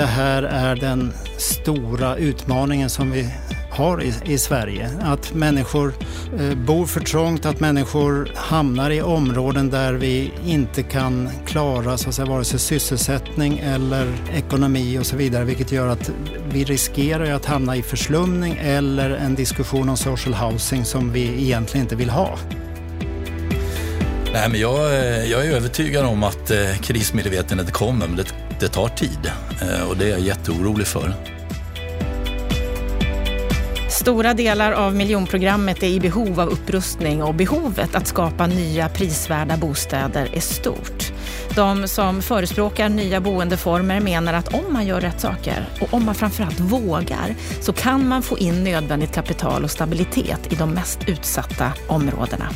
det 0.00 0.06
här 0.06 0.42
är 0.42 0.76
den 0.76 1.12
stora 1.36 2.16
utmaningen 2.16 2.90
som 2.90 3.10
vi 3.10 3.28
har 3.70 4.02
i, 4.02 4.14
i 4.24 4.38
Sverige. 4.38 4.90
Att 5.02 5.34
människor 5.34 5.94
eh, 6.38 6.54
bor 6.54 6.86
för 6.86 7.00
trångt, 7.00 7.46
att 7.46 7.60
människor 7.60 8.32
hamnar 8.34 8.90
i 8.90 9.02
områden 9.02 9.70
där 9.70 9.92
vi 9.92 10.32
inte 10.46 10.82
kan 10.82 11.28
klara 11.46 11.98
så 11.98 12.08
att 12.08 12.14
säga, 12.14 12.26
vare 12.26 12.44
sig 12.44 12.58
sysselsättning 12.58 13.58
eller 13.58 14.06
ekonomi 14.34 14.98
och 14.98 15.06
så 15.06 15.16
vidare, 15.16 15.44
vilket 15.44 15.72
gör 15.72 15.88
att 15.88 16.10
vi 16.52 16.64
riskerar 16.64 17.32
att 17.32 17.44
hamna 17.44 17.76
i 17.76 17.82
förslumning 17.82 18.58
eller 18.62 19.10
en 19.10 19.34
diskussion 19.34 19.88
om 19.88 19.96
social 19.96 20.34
housing 20.34 20.84
som 20.84 21.12
vi 21.12 21.42
egentligen 21.42 21.84
inte 21.84 21.96
vill 21.96 22.10
ha. 22.10 22.38
Nej, 24.32 24.48
men 24.48 24.60
jag, 24.60 24.94
eh, 24.94 25.24
jag 25.24 25.46
är 25.46 25.52
övertygad 25.52 26.06
om 26.06 26.22
att 26.22 26.50
eh, 26.50 26.76
krismedvetandet 26.82 27.72
kommer, 27.72 28.06
men 28.06 28.16
det, 28.16 28.49
det 28.60 28.68
tar 28.68 28.88
tid 28.88 29.32
eh, 29.62 29.88
och 29.88 29.96
det 29.96 30.04
är 30.04 30.10
jag 30.10 30.20
jätteorolig 30.20 30.86
för. 30.86 31.14
Stora 33.88 34.34
delar 34.34 34.72
av 34.72 34.94
miljonprogrammet 34.94 35.82
är 35.82 35.86
i 35.86 36.00
behov 36.00 36.40
av 36.40 36.48
upprustning 36.48 37.22
och 37.22 37.34
behovet 37.34 37.94
att 37.94 38.06
skapa 38.06 38.46
nya 38.46 38.88
prisvärda 38.88 39.56
bostäder 39.56 40.30
är 40.32 40.40
stort. 40.40 41.12
De 41.54 41.88
som 41.88 42.22
förespråkar 42.22 42.88
nya 42.88 43.20
boendeformer 43.20 44.00
menar 44.00 44.34
att 44.34 44.54
om 44.54 44.72
man 44.72 44.86
gör 44.86 45.00
rätt 45.00 45.20
saker 45.20 45.68
och 45.80 45.94
om 45.94 46.04
man 46.04 46.14
framförallt 46.14 46.60
vågar 46.60 47.34
så 47.60 47.72
kan 47.72 48.08
man 48.08 48.22
få 48.22 48.38
in 48.38 48.64
nödvändigt 48.64 49.12
kapital 49.12 49.64
och 49.64 49.70
stabilitet 49.70 50.52
i 50.52 50.54
de 50.54 50.70
mest 50.70 50.98
utsatta 51.08 51.72
områdena. 51.88 52.48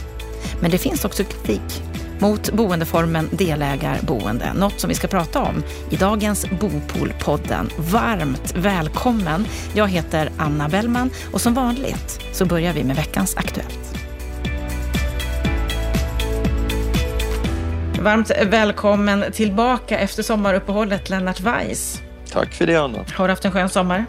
Men 0.61 0.71
det 0.71 0.79
finns 0.79 1.05
också 1.05 1.25
kritik 1.25 1.83
mot 2.25 2.53
boendeformen 2.53 3.29
delägarboende. 3.33 4.53
Något 4.53 4.81
som 4.81 4.89
vi 4.89 4.95
ska 4.95 5.09
prata 5.09 5.43
om 5.43 5.63
i 5.91 5.97
dagens 5.97 6.47
Bopolpodden. 6.61 7.71
Varmt 7.79 8.55
välkommen! 8.57 9.47
Jag 9.75 9.89
heter 9.89 10.31
Anna 10.39 10.69
Bellman 10.69 11.11
och 11.33 11.41
som 11.41 11.55
vanligt 11.55 12.21
så 12.33 12.47
börjar 12.47 12.73
vi 12.73 12.85
med 12.85 12.97
veckans 12.97 13.37
Aktuellt. 13.37 13.99
Varmt 18.01 18.31
välkommen 18.47 19.25
tillbaka 19.33 19.99
efter 19.99 20.23
sommaruppehållet 20.23 21.11
Lennart 21.11 21.41
Weiss. 21.41 22.03
Tack 22.33 22.53
för 22.53 22.67
det 22.67 22.77
Anna. 22.77 23.05
Har 23.15 23.29
du 23.29 23.33
haft 23.33 23.45
en 23.45 23.53
skön 23.53 23.69
sommar? 23.69 24.07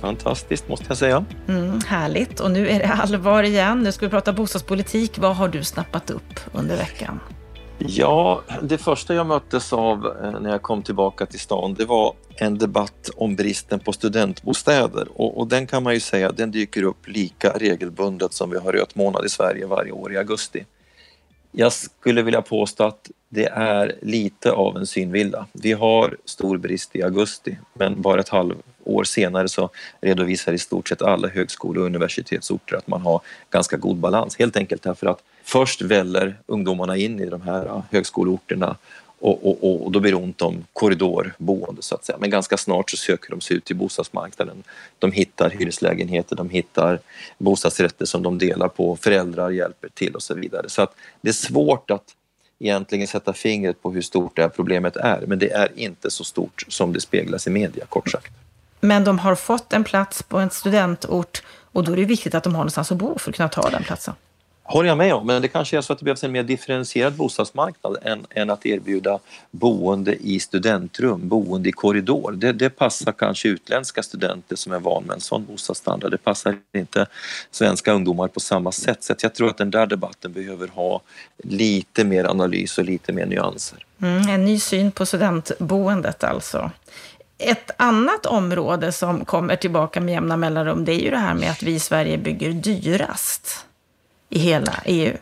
Fantastiskt 0.00 0.68
måste 0.68 0.84
jag 0.88 0.96
säga. 0.96 1.24
Mm, 1.48 1.80
härligt. 1.86 2.40
Och 2.40 2.50
nu 2.50 2.68
är 2.68 2.78
det 2.78 2.86
allvar 2.86 3.42
igen. 3.42 3.80
Nu 3.80 3.92
ska 3.92 4.06
vi 4.06 4.10
prata 4.10 4.32
bostadspolitik. 4.32 5.18
Vad 5.18 5.36
har 5.36 5.48
du 5.48 5.64
snappat 5.64 6.10
upp 6.10 6.40
under 6.52 6.76
veckan? 6.76 7.20
Ja, 7.86 8.42
det 8.62 8.78
första 8.78 9.14
jag 9.14 9.26
möttes 9.26 9.72
av 9.72 10.06
eh, 10.22 10.40
när 10.40 10.50
jag 10.50 10.62
kom 10.62 10.82
tillbaka 10.82 11.26
till 11.26 11.40
stan, 11.40 11.74
det 11.74 11.84
var 11.84 12.14
en 12.36 12.58
debatt 12.58 13.10
om 13.16 13.36
bristen 13.36 13.80
på 13.80 13.92
studentbostäder 13.92 15.08
och, 15.14 15.38
och 15.38 15.46
den 15.46 15.66
kan 15.66 15.82
man 15.82 15.94
ju 15.94 16.00
säga, 16.00 16.32
den 16.32 16.50
dyker 16.50 16.82
upp 16.82 17.08
lika 17.08 17.50
regelbundet 17.50 18.32
som 18.32 18.50
vi 18.50 18.58
har 18.58 18.72
röt 18.72 18.94
månad 18.94 19.24
i 19.24 19.28
Sverige 19.28 19.66
varje 19.66 19.92
år 19.92 20.12
i 20.12 20.16
augusti. 20.16 20.64
Jag 21.52 21.72
skulle 21.72 22.22
vilja 22.22 22.42
påstå 22.42 22.84
att 22.84 23.10
det 23.28 23.46
är 23.46 23.96
lite 24.02 24.52
av 24.52 24.76
en 24.76 24.86
synvilla. 24.86 25.46
Vi 25.52 25.72
har 25.72 26.16
stor 26.24 26.58
brist 26.58 26.96
i 26.96 27.02
augusti, 27.02 27.58
men 27.74 28.02
bara 28.02 28.20
ett 28.20 28.28
halvår 28.28 29.04
senare 29.04 29.48
så 29.48 29.70
redovisar 30.00 30.52
i 30.52 30.58
stort 30.58 30.88
sett 30.88 31.02
alla 31.02 31.28
högskole 31.28 31.80
och 31.80 31.86
universitetsorter 31.86 32.76
att 32.76 32.86
man 32.86 33.00
har 33.00 33.20
ganska 33.50 33.76
god 33.76 33.96
balans. 33.96 34.38
Helt 34.38 34.56
enkelt 34.56 34.82
därför 34.82 35.06
att 35.06 35.22
först 35.44 35.82
väller 35.82 36.38
ungdomarna 36.46 36.96
in 36.96 37.20
i 37.20 37.26
de 37.26 37.42
här 37.42 37.82
högskoleorterna 37.90 38.76
och, 39.20 39.46
och, 39.46 39.84
och, 39.84 39.92
då 39.92 40.00
blir 40.00 40.12
det 40.12 40.18
ont 40.18 40.42
om 40.42 40.64
korridorboende 40.72 41.82
så 41.82 41.94
att 41.94 42.04
säga. 42.04 42.18
Men 42.20 42.30
ganska 42.30 42.56
snart 42.56 42.90
så 42.90 42.96
söker 42.96 43.30
de 43.30 43.40
sig 43.40 43.56
ut 43.56 43.64
till 43.64 43.76
bostadsmarknaden. 43.76 44.62
De 44.98 45.12
hittar 45.12 45.50
hyreslägenheter, 45.50 46.36
de 46.36 46.50
hittar 46.50 46.98
bostadsrätter 47.38 48.06
som 48.06 48.22
de 48.22 48.38
delar 48.38 48.68
på, 48.68 48.96
föräldrar 48.96 49.50
hjälper 49.50 49.88
till 49.88 50.14
och 50.14 50.22
så 50.22 50.34
vidare. 50.34 50.68
Så 50.68 50.82
att 50.82 50.94
det 51.20 51.28
är 51.28 51.32
svårt 51.32 51.90
att 51.90 52.04
egentligen 52.58 53.06
sätta 53.06 53.32
fingret 53.32 53.82
på 53.82 53.92
hur 53.92 54.02
stort 54.02 54.36
det 54.36 54.42
här 54.42 54.48
problemet 54.48 54.96
är, 54.96 55.24
men 55.26 55.38
det 55.38 55.52
är 55.52 55.68
inte 55.74 56.10
så 56.10 56.24
stort 56.24 56.64
som 56.68 56.92
det 56.92 57.00
speglas 57.00 57.46
i 57.46 57.50
media, 57.50 57.86
kort 57.86 58.10
sagt. 58.10 58.32
Men 58.80 59.04
de 59.04 59.18
har 59.18 59.34
fått 59.34 59.72
en 59.72 59.84
plats 59.84 60.22
på 60.22 60.38
en 60.38 60.50
studentort 60.50 61.42
och 61.72 61.84
då 61.84 61.92
är 61.92 61.96
det 61.96 62.04
viktigt 62.04 62.34
att 62.34 62.44
de 62.44 62.54
har 62.54 62.60
någonstans 62.60 62.92
att 62.92 62.98
bo 62.98 63.18
för 63.18 63.30
att 63.30 63.36
kunna 63.36 63.48
ta 63.48 63.70
den 63.70 63.84
platsen 63.84 64.14
håller 64.70 64.88
jag 64.88 64.98
med 64.98 65.14
om, 65.14 65.26
men 65.26 65.42
det 65.42 65.48
kanske 65.48 65.76
är 65.76 65.80
så 65.80 65.92
att 65.92 65.98
det 65.98 66.04
behövs 66.04 66.24
en 66.24 66.32
mer 66.32 66.42
differentierad 66.42 67.12
bostadsmarknad 67.12 67.96
än, 68.02 68.26
än 68.30 68.50
att 68.50 68.66
erbjuda 68.66 69.18
boende 69.50 70.14
i 70.14 70.40
studentrum, 70.40 71.28
boende 71.28 71.68
i 71.68 71.72
korridor. 71.72 72.32
Det, 72.32 72.52
det, 72.52 72.70
passar 72.70 73.12
kanske 73.12 73.48
utländska 73.48 74.02
studenter 74.02 74.56
som 74.56 74.72
är 74.72 74.78
van 74.78 75.04
med 75.04 75.14
en 75.14 75.20
sån 75.20 75.44
bostadsstandard. 75.44 76.10
Det 76.10 76.18
passar 76.18 76.56
inte 76.74 77.06
svenska 77.50 77.92
ungdomar 77.92 78.28
på 78.28 78.40
samma 78.40 78.72
sätt. 78.72 79.04
Så 79.04 79.14
jag 79.22 79.34
tror 79.34 79.48
att 79.48 79.58
den 79.58 79.70
där 79.70 79.86
debatten 79.86 80.32
behöver 80.32 80.68
ha 80.68 81.00
lite 81.44 82.04
mer 82.04 82.24
analys 82.24 82.78
och 82.78 82.84
lite 82.84 83.12
mer 83.12 83.26
nyanser. 83.26 83.86
Mm, 84.02 84.28
en 84.28 84.44
ny 84.44 84.60
syn 84.60 84.92
på 84.92 85.06
studentboendet 85.06 86.24
alltså. 86.24 86.70
Ett 87.38 87.70
annat 87.76 88.26
område 88.26 88.92
som 88.92 89.24
kommer 89.24 89.56
tillbaka 89.56 90.00
med 90.00 90.12
jämna 90.12 90.36
mellanrum, 90.36 90.84
det 90.84 90.92
är 90.92 91.00
ju 91.00 91.10
det 91.10 91.16
här 91.16 91.34
med 91.34 91.50
att 91.50 91.62
vi 91.62 91.74
i 91.74 91.80
Sverige 91.80 92.18
bygger 92.18 92.52
dyrast 92.52 93.66
i 94.30 94.38
hela 94.38 94.82
EU? 94.84 95.16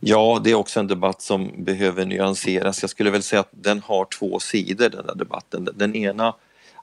Ja, 0.00 0.40
det 0.44 0.50
är 0.50 0.54
också 0.54 0.80
en 0.80 0.86
debatt 0.86 1.22
som 1.22 1.64
behöver 1.64 2.04
nyanseras. 2.04 2.82
Jag 2.82 2.90
skulle 2.90 3.10
väl 3.10 3.22
säga 3.22 3.40
att 3.40 3.50
den 3.50 3.82
har 3.82 4.04
två 4.04 4.40
sidor, 4.40 4.88
den 4.88 5.06
där 5.06 5.14
debatten. 5.14 5.68
Den 5.74 5.96
ena 5.96 6.34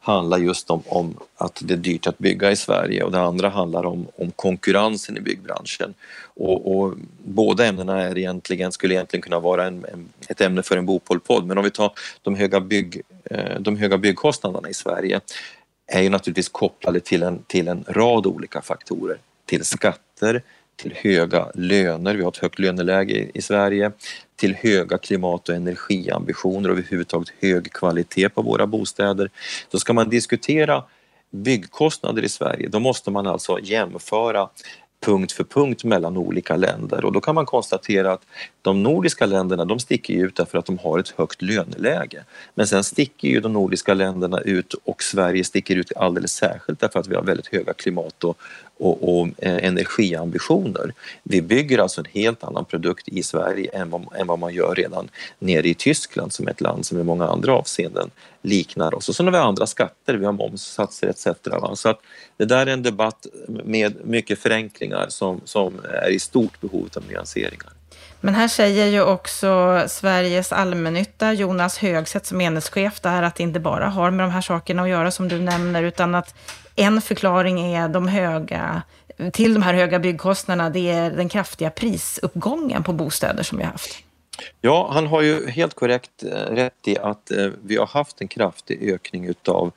handlar 0.06 0.38
just 0.38 0.70
om, 0.70 0.84
om 0.88 1.18
att 1.36 1.62
det 1.64 1.74
är 1.74 1.78
dyrt 1.78 2.08
att 2.08 2.18
bygga 2.18 2.52
i 2.52 2.56
Sverige 2.56 3.04
och 3.04 3.12
det 3.12 3.22
andra 3.22 3.50
handlar 3.50 3.86
om, 3.86 4.08
om 4.16 4.32
konkurrensen 4.32 5.18
i 5.18 5.22
byggbranschen. 5.22 5.94
Och, 6.24 6.76
och 6.76 6.94
båda 7.24 7.66
ämnena 7.66 8.02
är 8.02 8.18
egentligen, 8.18 8.72
skulle 8.72 8.94
egentligen 8.94 9.22
kunna 9.22 9.40
vara 9.40 9.66
en, 9.66 9.86
en, 9.94 10.10
ett 10.28 10.42
ämne 10.42 10.64
för 10.64 10.78
en 10.78 10.86
Bopolpodd, 10.86 11.46
men 11.46 11.58
om 11.58 11.64
vi 11.64 11.72
tar 11.72 11.92
de 12.22 12.36
höga, 12.36 12.60
bygg, 12.60 13.02
eh, 13.26 13.60
de 13.60 13.78
höga 13.78 13.98
byggkostnaderna 13.98 14.70
i 14.70 14.74
Sverige 14.74 15.22
är 15.88 16.02
ju 16.02 16.10
naturligtvis 16.10 16.50
kopplade 16.50 17.00
till 17.00 17.24
en, 17.24 17.44
till 17.48 17.68
en 17.68 17.84
rad 17.88 18.26
olika 18.26 18.62
faktorer. 18.62 19.18
Till 19.46 19.66
skatter, 19.66 20.44
till 20.76 20.94
höga 20.96 21.52
löner, 21.56 22.16
vi 22.16 22.24
har 22.24 22.32
ett 22.32 22.38
högt 22.38 22.60
löneläge 22.60 23.32
i 23.34 23.42
Sverige, 23.42 23.92
till 24.36 24.56
höga 24.56 24.98
klimat 24.98 25.50
och 25.50 25.56
energiambitioner 25.56 26.70
och 26.70 26.78
överhuvudtaget 26.78 27.34
hög 27.42 27.74
kvalitet 27.74 28.30
på 28.30 28.42
våra 28.42 28.68
bostäder. 28.68 29.30
Så 29.72 29.80
ska 29.80 29.94
man 29.94 30.10
diskutera 30.10 30.84
byggkostnader 31.32 32.22
i 32.22 32.30
Sverige, 32.30 32.68
då 32.68 32.80
måste 32.80 33.12
man 33.12 33.28
alltså 33.28 33.60
jämföra 33.60 34.50
punkt 35.06 35.32
för 35.32 35.44
punkt 35.44 35.84
mellan 35.84 36.18
olika 36.18 36.56
länder. 36.56 37.06
Och 37.06 37.12
då 37.12 37.22
kan 37.22 37.36
man 37.36 37.46
konstatera 37.46 38.14
att 38.14 38.26
de 38.66 38.84
nordiska 38.84 39.26
länderna 39.26 39.66
de 39.66 39.80
sticker 39.80 40.14
ut 40.14 40.36
därför 40.36 40.58
att 40.58 40.66
de 40.66 40.78
har 40.78 41.00
ett 41.00 41.10
högt 41.10 41.42
löneläge. 41.42 42.24
Men 42.56 42.68
sen 42.68 42.84
sticker 42.84 43.28
ju 43.28 43.40
de 43.40 43.54
nordiska 43.54 43.94
länderna 43.94 44.40
ut 44.40 44.74
och 44.74 45.04
Sverige 45.04 45.44
sticker 45.44 45.76
ut 45.76 45.92
alldeles 45.96 46.32
särskilt 46.32 46.80
därför 46.80 47.00
att 47.00 47.08
vi 47.08 47.16
har 47.16 47.24
väldigt 47.24 47.48
höga 47.48 47.74
klimat 47.74 48.24
och, 48.24 48.38
och, 48.78 49.20
och 49.20 49.28
eh, 49.38 49.66
energiambitioner. 49.66 50.94
Vi 51.24 51.42
bygger 51.42 51.78
alltså 51.78 52.02
en 52.02 52.08
helt 52.12 52.44
annan 52.44 52.66
produkt 52.66 53.08
i 53.08 53.24
Sverige 53.24 53.70
än 53.74 53.90
vad, 53.90 54.06
än 54.16 54.28
vad 54.28 54.40
man 54.40 54.54
gör 54.54 54.76
redan 54.76 55.10
nere 55.40 55.68
i 55.68 55.74
Tyskland 55.74 56.34
som 56.34 56.48
är 56.48 56.52
ett 56.52 56.62
land 56.62 56.86
som 56.86 57.00
i 57.00 57.04
många 57.04 57.26
andra 57.26 57.54
avseenden 57.54 58.12
liknar 58.42 58.96
oss. 58.96 59.10
Och 59.10 59.16
så 59.16 59.24
har 59.24 59.32
vi 59.32 59.38
andra 59.38 59.68
skatter, 59.68 60.14
vi 60.14 60.26
har 60.26 60.34
momssatser 60.34 61.08
etc. 61.08 61.28
Så 61.74 61.90
att 61.90 62.00
det 62.38 62.46
där 62.46 62.68
är 62.68 62.74
en 62.74 62.84
debatt 62.84 63.28
med 63.48 63.94
mycket 64.06 64.40
förenklingar 64.40 65.06
som, 65.10 65.42
som 65.46 65.74
är 65.90 66.10
i 66.10 66.20
stort 66.20 66.62
behov 66.62 66.90
av 66.96 67.04
nyanseringar. 67.10 67.75
Men 68.26 68.36
här 68.36 68.48
säger 68.48 68.86
ju 68.86 69.02
också 69.02 69.84
Sveriges 69.88 70.52
allmännytta, 70.52 71.34
Jonas 71.34 71.78
Högset 71.78 72.26
som 72.26 72.42
enhetschef 72.42 73.00
där, 73.00 73.24
att 73.24 73.36
det 73.36 73.44
inte 73.44 73.60
bara 73.60 73.90
har 73.90 74.12
med 74.12 74.26
de 74.26 74.32
här 74.32 74.42
sakerna 74.42 74.84
att 74.84 74.90
göra 74.90 75.12
som 75.12 75.28
du 75.28 75.40
nämner, 75.40 75.84
utan 75.84 76.16
att 76.16 76.36
en 76.76 77.02
förklaring 77.02 77.76
är 77.76 77.90
de 77.90 78.08
höga, 78.08 78.82
till 79.34 79.54
de 79.54 79.64
här 79.64 79.74
höga 79.74 80.00
byggkostnaderna, 80.00 80.70
det 80.70 80.90
är 80.90 81.12
den 81.12 81.30
kraftiga 81.30 81.70
prisuppgången 81.70 82.84
på 82.84 82.94
bostäder 82.94 83.44
som 83.44 83.58
vi 83.58 83.64
har 83.64 83.72
haft. 83.72 83.98
Ja, 84.62 84.90
han 84.94 85.08
har 85.08 85.22
ju 85.22 85.50
helt 85.50 85.74
korrekt 85.74 86.24
eh, 86.24 86.54
rätt 86.54 86.88
i 86.88 86.98
att 86.98 87.32
eh, 87.32 87.48
vi 87.64 87.78
har 87.78 87.88
haft 87.88 88.22
en 88.22 88.28
kraftig 88.28 88.94
ökning 88.94 89.26
utav 89.26 89.72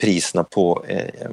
priserna 0.00 0.44
på 0.44 0.84
eh, 0.88 1.30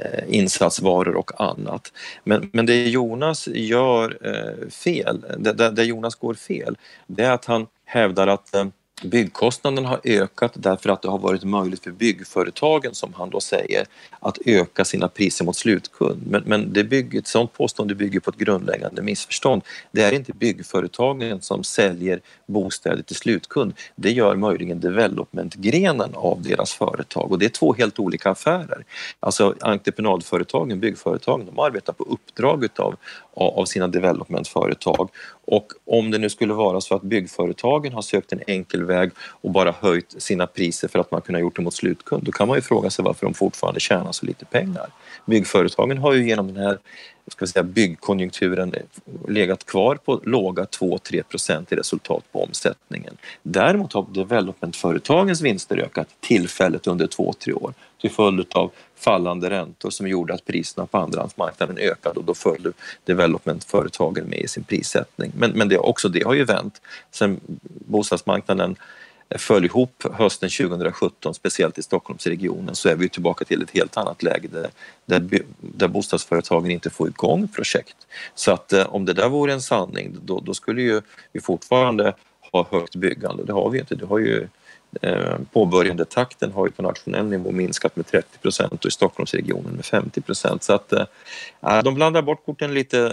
Eh, 0.00 0.24
insatsvaror 0.28 1.16
och 1.16 1.40
annat. 1.40 1.92
Men, 2.24 2.50
men 2.52 2.66
det 2.66 2.88
Jonas 2.88 3.48
gör 3.48 4.18
eh, 4.22 4.68
fel, 4.68 5.24
det, 5.38 5.70
det 5.70 5.84
Jonas 5.84 6.14
går 6.14 6.34
fel, 6.34 6.76
det 7.06 7.24
är 7.24 7.30
att 7.30 7.44
han 7.44 7.66
hävdar 7.84 8.26
att 8.26 8.54
eh, 8.54 8.66
Byggkostnaden 9.02 9.84
har 9.84 10.00
ökat 10.04 10.52
därför 10.54 10.90
att 10.90 11.02
det 11.02 11.08
har 11.08 11.18
varit 11.18 11.44
möjligt 11.44 11.84
för 11.84 11.90
byggföretagen, 11.90 12.94
som 12.94 13.14
han 13.14 13.30
då 13.30 13.40
säger, 13.40 13.86
att 14.20 14.38
öka 14.46 14.84
sina 14.84 15.08
priser 15.08 15.44
mot 15.44 15.56
slutkund. 15.56 16.26
Men, 16.26 16.42
men 16.46 16.72
det 16.72 16.84
bygger, 16.84 17.18
ett 17.18 17.26
sådant 17.26 17.52
påstående 17.52 17.94
bygger 17.94 18.20
på 18.20 18.30
ett 18.30 18.36
grundläggande 18.36 19.02
missförstånd. 19.02 19.62
Det 19.92 20.02
är 20.02 20.12
inte 20.12 20.32
byggföretagen 20.32 21.40
som 21.40 21.64
säljer 21.64 22.20
bostäder 22.46 23.02
till 23.02 23.16
slutkund. 23.16 23.72
Det 23.96 24.10
gör 24.10 24.36
möjligen 24.36 24.80
developmentgrenen 24.80 26.14
av 26.14 26.42
deras 26.42 26.72
företag 26.72 27.32
och 27.32 27.38
det 27.38 27.44
är 27.44 27.50
två 27.50 27.74
helt 27.74 27.98
olika 27.98 28.30
affärer. 28.30 28.84
Alltså 29.20 29.54
entreprenadföretagen, 29.60 30.80
byggföretagen, 30.80 31.46
de 31.46 31.58
arbetar 31.58 31.92
på 31.92 32.04
uppdrag 32.04 32.64
utav, 32.64 32.96
av 33.36 33.64
sina 33.64 33.88
developmentföretag 33.88 35.10
och 35.46 35.72
om 35.86 36.10
det 36.10 36.18
nu 36.18 36.30
skulle 36.30 36.54
vara 36.54 36.80
så 36.80 36.94
att 36.94 37.02
byggföretagen 37.02 37.92
har 37.92 38.02
sökt 38.02 38.32
en 38.32 38.40
enkel 38.46 38.83
väg 38.84 39.10
och 39.18 39.50
bara 39.50 39.74
höjt 39.80 40.22
sina 40.22 40.46
priser 40.46 40.88
för 40.88 40.98
att 40.98 41.10
man 41.10 41.20
kunnat 41.20 41.40
gjort 41.40 41.56
det 41.56 41.62
mot 41.62 41.74
slutkund, 41.74 42.22
då 42.24 42.32
kan 42.32 42.48
man 42.48 42.56
ju 42.56 42.62
fråga 42.62 42.90
sig 42.90 43.04
varför 43.04 43.26
de 43.26 43.34
fortfarande 43.34 43.80
tjänar 43.80 44.12
så 44.12 44.26
lite 44.26 44.44
pengar. 44.44 44.86
Byggföretagen 45.26 45.98
har 45.98 46.12
ju 46.12 46.28
genom 46.28 46.54
den 46.54 46.56
här 46.56 46.78
ska 47.26 47.44
vi 47.44 47.50
säga, 47.50 47.62
byggkonjunkturen 47.62 48.74
legat 49.28 49.66
kvar 49.66 49.96
på 49.96 50.20
låga 50.24 50.64
2-3 50.64 51.22
procent 51.22 51.72
i 51.72 51.76
resultat 51.76 52.24
på 52.32 52.42
omsättningen. 52.44 53.16
Däremot 53.42 53.92
har 53.92 54.06
developmentföretagens 54.14 55.40
vinster 55.40 55.76
ökat 55.76 56.08
tillfälligt 56.20 56.86
under 56.86 57.06
2-3 57.06 57.52
år 57.52 57.74
till 58.00 58.10
följd 58.10 58.46
av 58.54 58.70
fallande 58.96 59.50
räntor 59.50 59.90
som 59.90 60.08
gjorde 60.08 60.34
att 60.34 60.44
priserna 60.44 60.86
på 60.86 60.98
andrahandsmarknaden 60.98 61.78
ökade 61.78 62.18
och 62.18 62.24
då 62.24 62.34
följde 62.34 62.72
developmentföretagen 63.04 64.24
med 64.24 64.38
i 64.38 64.48
sin 64.48 64.64
prissättning. 64.64 65.32
Men, 65.36 65.50
men 65.50 65.68
det, 65.68 65.78
också 65.78 66.08
det 66.08 66.22
har 66.24 66.34
ju 66.34 66.44
vänt 66.44 66.80
sen 67.10 67.40
bostadsmarknaden 67.64 68.76
föll 69.38 69.64
ihop 69.64 70.04
hösten 70.12 70.50
2017, 70.50 71.34
speciellt 71.34 71.78
i 71.78 71.82
Stockholmsregionen, 71.82 72.74
så 72.74 72.88
är 72.88 72.96
vi 72.96 73.08
tillbaka 73.08 73.44
till 73.44 73.62
ett 73.62 73.70
helt 73.70 73.96
annat 73.96 74.22
läge 74.22 74.48
där, 74.52 74.70
där, 75.06 75.42
där 75.60 75.88
bostadsföretagen 75.88 76.70
inte 76.70 76.90
får 76.90 77.08
igång 77.08 77.48
projekt. 77.48 77.96
Så 78.34 78.52
att 78.52 78.72
eh, 78.72 78.94
om 78.94 79.04
det 79.04 79.12
där 79.12 79.28
vore 79.28 79.52
en 79.52 79.62
sanning, 79.62 80.16
då, 80.22 80.40
då 80.40 80.54
skulle 80.54 80.82
ju 80.82 81.02
vi 81.32 81.40
fortfarande 81.40 82.14
ha 82.52 82.66
högt 82.70 82.96
byggande. 82.96 83.44
Det 83.44 83.52
har 83.52 83.70
vi 83.70 83.78
inte. 83.78 83.94
Det 83.94 84.06
har 84.06 84.18
ju 84.18 84.34
inte 84.34 84.63
påbörjandetakten 85.52 86.52
har 86.52 86.66
ju 86.66 86.72
på 86.72 86.82
nationell 86.82 87.26
nivå 87.26 87.50
minskat 87.50 87.96
med 87.96 88.06
30 88.06 88.38
procent 88.38 88.72
och 88.72 88.86
i 88.86 88.90
Stockholmsregionen 88.90 89.72
med 89.72 89.84
50 89.84 90.20
procent. 90.20 90.62
Så 90.62 90.72
att 90.72 90.92
äh, 90.92 91.82
de 91.84 91.94
blandar 91.94 92.22
bort 92.22 92.46
korten 92.46 92.74
lite 92.74 93.12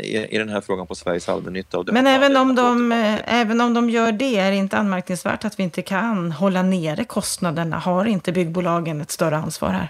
i, 0.00 0.16
i 0.16 0.38
den 0.38 0.48
här 0.48 0.60
frågan 0.60 0.86
på 0.86 0.94
Sveriges 0.94 1.28
allmännytta. 1.28 1.84
Men 1.86 2.06
även 2.06 2.36
om, 2.36 2.54
de, 2.54 2.92
även 3.24 3.60
om 3.60 3.74
de 3.74 3.90
gör 3.90 4.12
det, 4.12 4.38
är 4.38 4.50
det 4.50 4.56
inte 4.56 4.76
anmärkningsvärt 4.76 5.44
att 5.44 5.58
vi 5.58 5.62
inte 5.62 5.82
kan 5.82 6.32
hålla 6.32 6.62
nere 6.62 7.04
kostnaderna? 7.04 7.78
Har 7.78 8.04
inte 8.04 8.32
byggbolagen 8.32 9.00
ett 9.00 9.10
större 9.10 9.36
ansvar 9.36 9.68
här? 9.68 9.88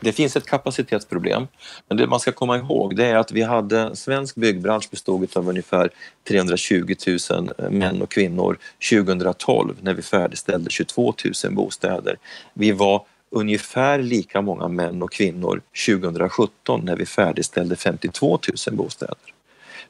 Det 0.00 0.12
finns 0.12 0.36
ett 0.36 0.46
kapacitetsproblem, 0.46 1.46
men 1.88 1.96
det 1.96 2.06
man 2.06 2.20
ska 2.20 2.32
komma 2.32 2.56
ihåg 2.56 2.96
det 2.96 3.06
är 3.06 3.16
att 3.16 3.32
vi 3.32 3.42
hade, 3.42 3.96
svensk 3.96 4.34
byggbransch 4.34 4.90
bestod 4.90 5.36
av 5.36 5.48
ungefär 5.48 5.90
320 6.28 6.94
000 7.30 7.50
eh, 7.58 7.70
män 7.70 8.02
och 8.02 8.10
kvinnor 8.10 8.58
2012 8.90 9.76
när 9.80 9.94
vi 9.94 10.02
färdigställde 10.02 10.70
22 10.70 11.14
000 11.44 11.54
bostäder. 11.54 12.16
Vi 12.54 12.72
var 12.72 13.02
ungefär 13.30 13.98
lika 13.98 14.40
många 14.40 14.68
män 14.68 15.02
och 15.02 15.12
kvinnor 15.12 15.60
2017 15.86 16.80
när 16.84 16.96
vi 16.96 17.06
färdigställde 17.06 17.76
52 17.76 18.38
000 18.68 18.76
bostäder. 18.76 19.34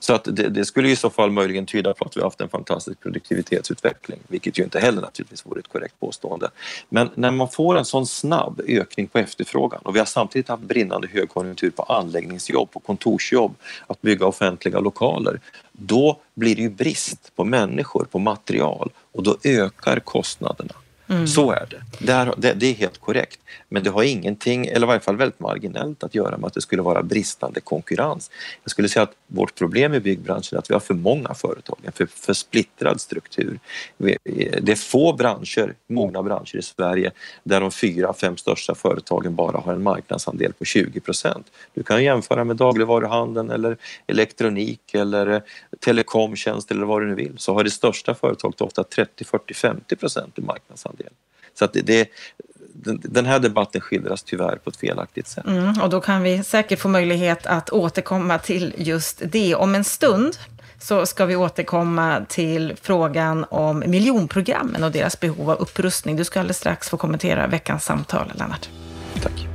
Så 0.01 0.15
att 0.15 0.25
det, 0.25 0.49
det, 0.49 0.65
skulle 0.65 0.91
i 0.91 0.97
så 0.97 1.11
fall 1.11 1.31
möjligen 1.31 1.67
tyda 1.67 1.95
på 1.95 2.05
att 2.05 2.17
vi 2.17 2.21
har 2.21 2.27
haft 2.27 2.41
en 2.41 2.49
fantastisk 2.49 3.01
produktivitetsutveckling, 3.01 4.19
vilket 4.29 4.59
ju 4.59 4.65
inte 4.65 4.81
heller 4.81 5.01
naturligtvis 5.01 5.47
vore 5.47 5.61
ett 5.61 5.69
korrekt 5.69 6.01
påstående. 6.01 6.51
Men 6.89 7.11
när 7.15 7.31
man 7.31 7.49
får 7.49 7.79
en 7.79 7.85
sån 7.85 8.07
snabb 8.07 8.61
ökning 8.69 9.07
på 9.07 9.19
efterfrågan 9.19 9.81
och 9.83 9.95
vi 9.95 9.99
har 9.99 10.07
samtidigt 10.07 10.49
haft 10.49 10.63
brinnande 10.63 11.09
högkonjunktur 11.09 11.71
på 11.71 11.83
anläggningsjobb, 11.83 12.71
på 12.71 12.81
kontorsjobb, 12.81 13.55
att 13.87 14.01
bygga 14.01 14.27
offentliga 14.27 14.81
lokaler, 14.81 15.41
då 15.73 16.21
blir 16.35 16.57
det 16.57 16.63
ju 16.63 16.71
brist 16.71 17.37
på 17.37 17.45
människor, 17.45 18.05
på 18.05 18.19
material 18.19 18.91
och 19.13 19.23
då 19.23 19.37
ökar 19.45 20.01
kostnaderna. 20.01 20.75
Mm. 21.09 21.27
Så 21.27 21.51
är 21.51 21.67
det. 21.71 22.07
Det, 22.07 22.13
är, 22.13 22.35
det. 22.37 22.53
det, 22.53 22.67
är 22.67 22.75
helt 22.75 22.99
korrekt. 22.99 23.41
Men 23.69 23.83
det 23.83 23.91
har 23.91 24.03
ingenting, 24.03 24.67
eller 24.67 24.87
i 24.87 24.89
varje 24.89 25.01
fall 25.01 25.17
väldigt 25.17 25.41
marginellt 25.41 26.05
att 26.05 26.15
göra 26.15 26.39
med 26.39 26.47
att 26.47 26.55
det 26.55 26.61
skulle 26.61 26.83
vara 26.83 27.03
bristande 27.03 27.61
konkurrens. 27.61 28.31
Jag 28.63 28.71
skulle 28.71 28.89
säga 28.89 29.03
att 29.03 29.13
vårt 29.27 29.55
problem 29.55 29.95
i 29.95 30.01
byggbranschen 30.01 30.57
är 30.57 30.59
att 30.59 30.71
vi 30.71 30.75
har 30.75 30.81
för 30.81 30.95
många 30.95 31.35
företag, 31.35 31.79
en 31.83 31.93
för, 31.93 32.07
för 32.07 32.33
splittrad 32.33 33.01
struktur. 33.01 33.59
Det 33.99 34.73
är 34.73 34.77
få 34.77 35.13
branscher, 35.13 35.75
mogna 35.89 36.23
branscher 36.23 36.57
i 36.57 36.63
Sverige 36.63 37.11
där 37.43 37.61
de 37.61 37.71
fyra, 37.71 38.13
fem 38.13 38.37
största 38.37 38.75
företagen 38.75 39.35
bara 39.35 39.59
har 39.59 39.73
en 39.73 39.83
marknadsandel 39.83 40.53
på 40.53 40.65
20 40.65 41.01
procent. 41.01 41.47
Du 41.75 41.83
kan 41.83 42.05
jämföra 42.05 42.45
med 42.45 42.57
dagligvaruhandeln 42.57 43.51
eller 43.51 43.77
elektronik 44.07 44.95
eller 44.95 45.27
eh, 45.27 45.41
telekomtjänst 45.81 46.71
eller 46.71 46.87
vad 46.87 47.03
du 47.03 47.07
nu 47.07 47.15
vill 47.15 47.35
så 47.37 47.55
har 47.55 47.65
det 47.65 47.71
största 47.71 48.15
företaget 48.15 48.61
ofta 48.61 48.85
30, 48.85 49.25
40, 49.25 49.55
50 49.55 49.97
procent 49.97 50.39
i 50.39 50.43
marknadsandel 50.43 50.98
del. 50.99 51.13
Så 51.55 51.65
att 51.65 51.73
det, 51.73 51.83
det, 51.83 52.09
den 53.03 53.27
här 53.27 53.39
debatten 53.39 53.81
skildras 53.81 54.23
tyvärr 54.23 54.57
på 54.57 54.71
ett 54.71 54.77
felaktigt 54.77 55.27
sätt. 55.27 55.47
Mm, 55.47 55.81
och 55.81 55.91
då 55.91 56.01
kan 56.01 56.23
vi 56.23 56.45
säkert 56.45 56.79
få 56.79 56.89
möjlighet 56.89 57.47
att 57.47 57.71
återkomma 57.71 58.39
till 58.39 58.75
just 58.77 59.23
det. 59.25 59.55
Om 59.55 59.75
en 59.75 59.85
stund 59.85 60.37
så 60.81 61.07
ska 61.07 61.27
vi 61.27 61.37
återkomma 61.37 62.27
till 62.29 62.75
frågan 62.83 63.45
om 63.51 63.85
miljonprogrammen 63.87 64.85
och 64.85 64.93
deras 64.93 65.21
behov 65.21 65.51
av 65.51 65.59
upprustning. 65.59 66.17
Du 66.17 66.25
ska 66.25 66.41
alldeles 66.41 66.59
strax 66.59 66.89
få 66.89 66.97
kommentera 66.97 67.47
veckans 67.47 67.85
samtal, 67.85 68.33
Lennart. 68.35 68.69
Tack. 69.23 69.48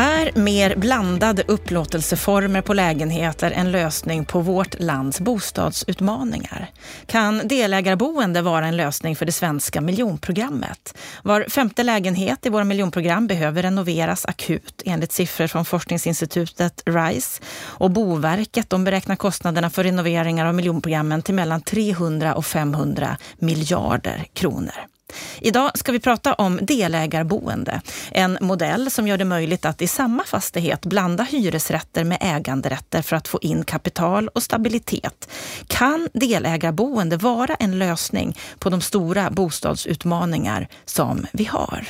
Är 0.00 0.32
mer 0.34 0.76
blandade 0.76 1.42
upplåtelseformer 1.46 2.62
på 2.62 2.74
lägenheter 2.74 3.50
en 3.50 3.72
lösning 3.72 4.24
på 4.24 4.40
vårt 4.40 4.80
lands 4.80 5.20
bostadsutmaningar? 5.20 6.70
Kan 7.06 7.48
delägarboende 7.48 8.42
vara 8.42 8.66
en 8.66 8.76
lösning 8.76 9.16
för 9.16 9.26
det 9.26 9.32
svenska 9.32 9.80
miljonprogrammet? 9.80 10.98
Var 11.22 11.46
femte 11.48 11.82
lägenhet 11.82 12.46
i 12.46 12.48
våra 12.48 12.64
miljonprogram 12.64 13.26
behöver 13.26 13.62
renoveras 13.62 14.26
akut 14.26 14.82
enligt 14.84 15.12
siffror 15.12 15.46
från 15.46 15.64
forskningsinstitutet 15.64 16.82
RISE. 16.86 17.42
Och 17.60 17.90
Boverket 17.90 18.70
de 18.70 18.84
beräknar 18.84 19.16
kostnaderna 19.16 19.70
för 19.70 19.84
renoveringar 19.84 20.46
av 20.46 20.54
miljonprogrammen 20.54 21.22
till 21.22 21.34
mellan 21.34 21.60
300 21.60 22.34
och 22.34 22.46
500 22.46 23.16
miljarder 23.38 24.26
kronor. 24.32 24.97
Idag 25.40 25.78
ska 25.78 25.92
vi 25.92 26.00
prata 26.00 26.34
om 26.34 26.58
delägarboende. 26.62 27.80
En 28.10 28.38
modell 28.40 28.90
som 28.90 29.08
gör 29.08 29.18
det 29.18 29.24
möjligt 29.24 29.64
att 29.64 29.82
i 29.82 29.86
samma 29.86 30.24
fastighet 30.24 30.86
blanda 30.86 31.24
hyresrätter 31.24 32.04
med 32.04 32.18
äganderätter 32.20 33.02
för 33.02 33.16
att 33.16 33.28
få 33.28 33.38
in 33.42 33.64
kapital 33.64 34.28
och 34.28 34.42
stabilitet. 34.42 35.28
Kan 35.66 36.08
delägarboende 36.12 37.16
vara 37.16 37.54
en 37.54 37.78
lösning 37.78 38.38
på 38.58 38.70
de 38.70 38.80
stora 38.80 39.30
bostadsutmaningar 39.30 40.68
som 40.84 41.26
vi 41.32 41.44
har? 41.44 41.88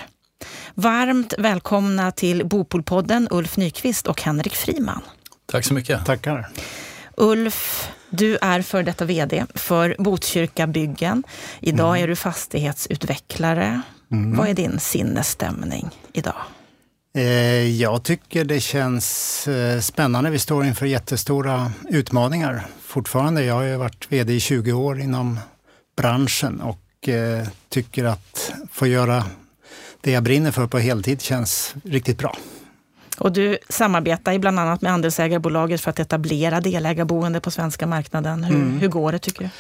Varmt 0.75 1.35
välkomna 1.38 2.12
till 2.12 2.47
Bopolpodden 2.47 3.28
Ulf 3.31 3.57
Nyqvist 3.57 4.07
och 4.07 4.23
Henrik 4.23 4.54
Friman. 4.54 5.02
Tack 5.47 5.64
så 5.64 5.75
mycket. 5.75 6.07
Tackar. 6.07 6.49
Ulf, 7.16 7.88
du 8.11 8.38
är 8.41 8.62
för 8.62 8.83
detta 8.83 9.05
VD 9.05 9.47
för 9.55 9.97
Botkyrka 9.99 10.67
Byggen. 10.67 11.23
Idag 11.61 11.88
mm. 11.88 12.03
är 12.03 12.09
du 12.09 12.17
fastighetsutvecklare. 12.17 13.83
Mm. 14.12 14.37
Vad 14.37 14.49
är 14.49 14.55
din 14.55 14.81
sinnesstämning 14.81 15.91
idag? 16.12 16.37
Eh, 17.15 17.81
jag 17.81 18.03
tycker 18.03 18.45
det 18.45 18.61
känns 18.61 19.49
eh, 19.49 19.81
spännande. 19.81 20.31
Vi 20.31 20.38
står 20.38 20.65
inför 20.65 20.87
jättestora 20.87 21.73
utmaningar 21.88 22.67
fortfarande. 22.83 23.45
Jag 23.45 23.55
har 23.55 23.62
ju 23.62 23.77
varit 23.77 24.07
VD 24.12 24.35
i 24.35 24.41
20 24.41 24.73
år 24.73 25.00
inom 25.00 25.41
branschen 25.97 26.61
och 26.61 27.09
eh, 27.09 27.49
tycker 27.69 28.05
att 28.05 28.53
få 28.73 28.87
göra 28.87 29.25
det 30.00 30.11
jag 30.11 30.23
brinner 30.23 30.50
för 30.50 30.67
på 30.67 30.79
heltid 30.79 31.21
känns 31.21 31.75
riktigt 31.85 32.19
bra. 32.19 32.37
Och 33.18 33.32
du 33.32 33.58
samarbetar 33.68 34.38
bland 34.38 34.60
annat 34.60 34.80
med 34.80 34.92
andelsägarbolaget 34.92 35.80
för 35.80 35.90
att 35.90 35.98
etablera 35.98 36.60
delägarboende 36.60 37.40
på 37.40 37.50
svenska 37.50 37.87
marknaden. 37.87 38.44
Hur, 38.44 38.56
mm. 38.56 38.78
hur 38.80 38.88
går 38.88 39.12
det 39.12 39.18
tycker 39.18 39.40
du? 39.40 39.50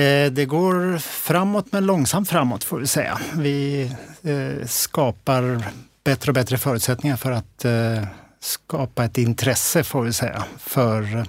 Eh, 0.00 0.30
det 0.30 0.44
går 0.44 0.98
framåt 0.98 1.66
men 1.72 1.86
långsamt 1.86 2.28
framåt 2.28 2.64
får 2.64 2.78
vi 2.78 2.86
säga. 2.86 3.20
Vi 3.34 3.82
eh, 4.22 4.66
skapar 4.66 5.64
bättre 6.04 6.30
och 6.30 6.34
bättre 6.34 6.58
förutsättningar 6.58 7.16
för 7.16 7.30
att 7.30 7.64
eh, 7.64 8.04
skapa 8.40 9.04
ett 9.04 9.18
intresse 9.18 9.84
får 9.84 10.02
vi 10.02 10.12
säga 10.12 10.44
för 10.58 11.24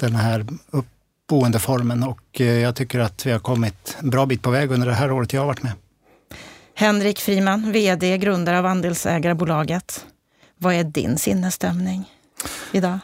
den 0.00 0.14
här 0.14 0.46
boendeformen 1.28 2.02
och 2.02 2.40
jag 2.40 2.76
tycker 2.76 2.98
att 2.98 3.26
vi 3.26 3.32
har 3.32 3.38
kommit 3.38 3.96
en 4.00 4.10
bra 4.10 4.26
bit 4.26 4.42
på 4.42 4.50
väg 4.50 4.70
under 4.70 4.86
det 4.86 4.94
här 4.94 5.12
året 5.12 5.32
jag 5.32 5.40
har 5.40 5.46
varit 5.46 5.62
med. 5.62 5.72
Henrik 6.74 7.18
Friman, 7.18 7.72
VD, 7.72 8.18
grundare 8.18 8.58
av 8.58 8.66
andelsägarbolaget. 8.66 10.06
Vad 10.64 10.74
är 10.74 10.84
din 10.84 11.18
sinnesstämning? 11.18 12.04
idag? 12.72 12.98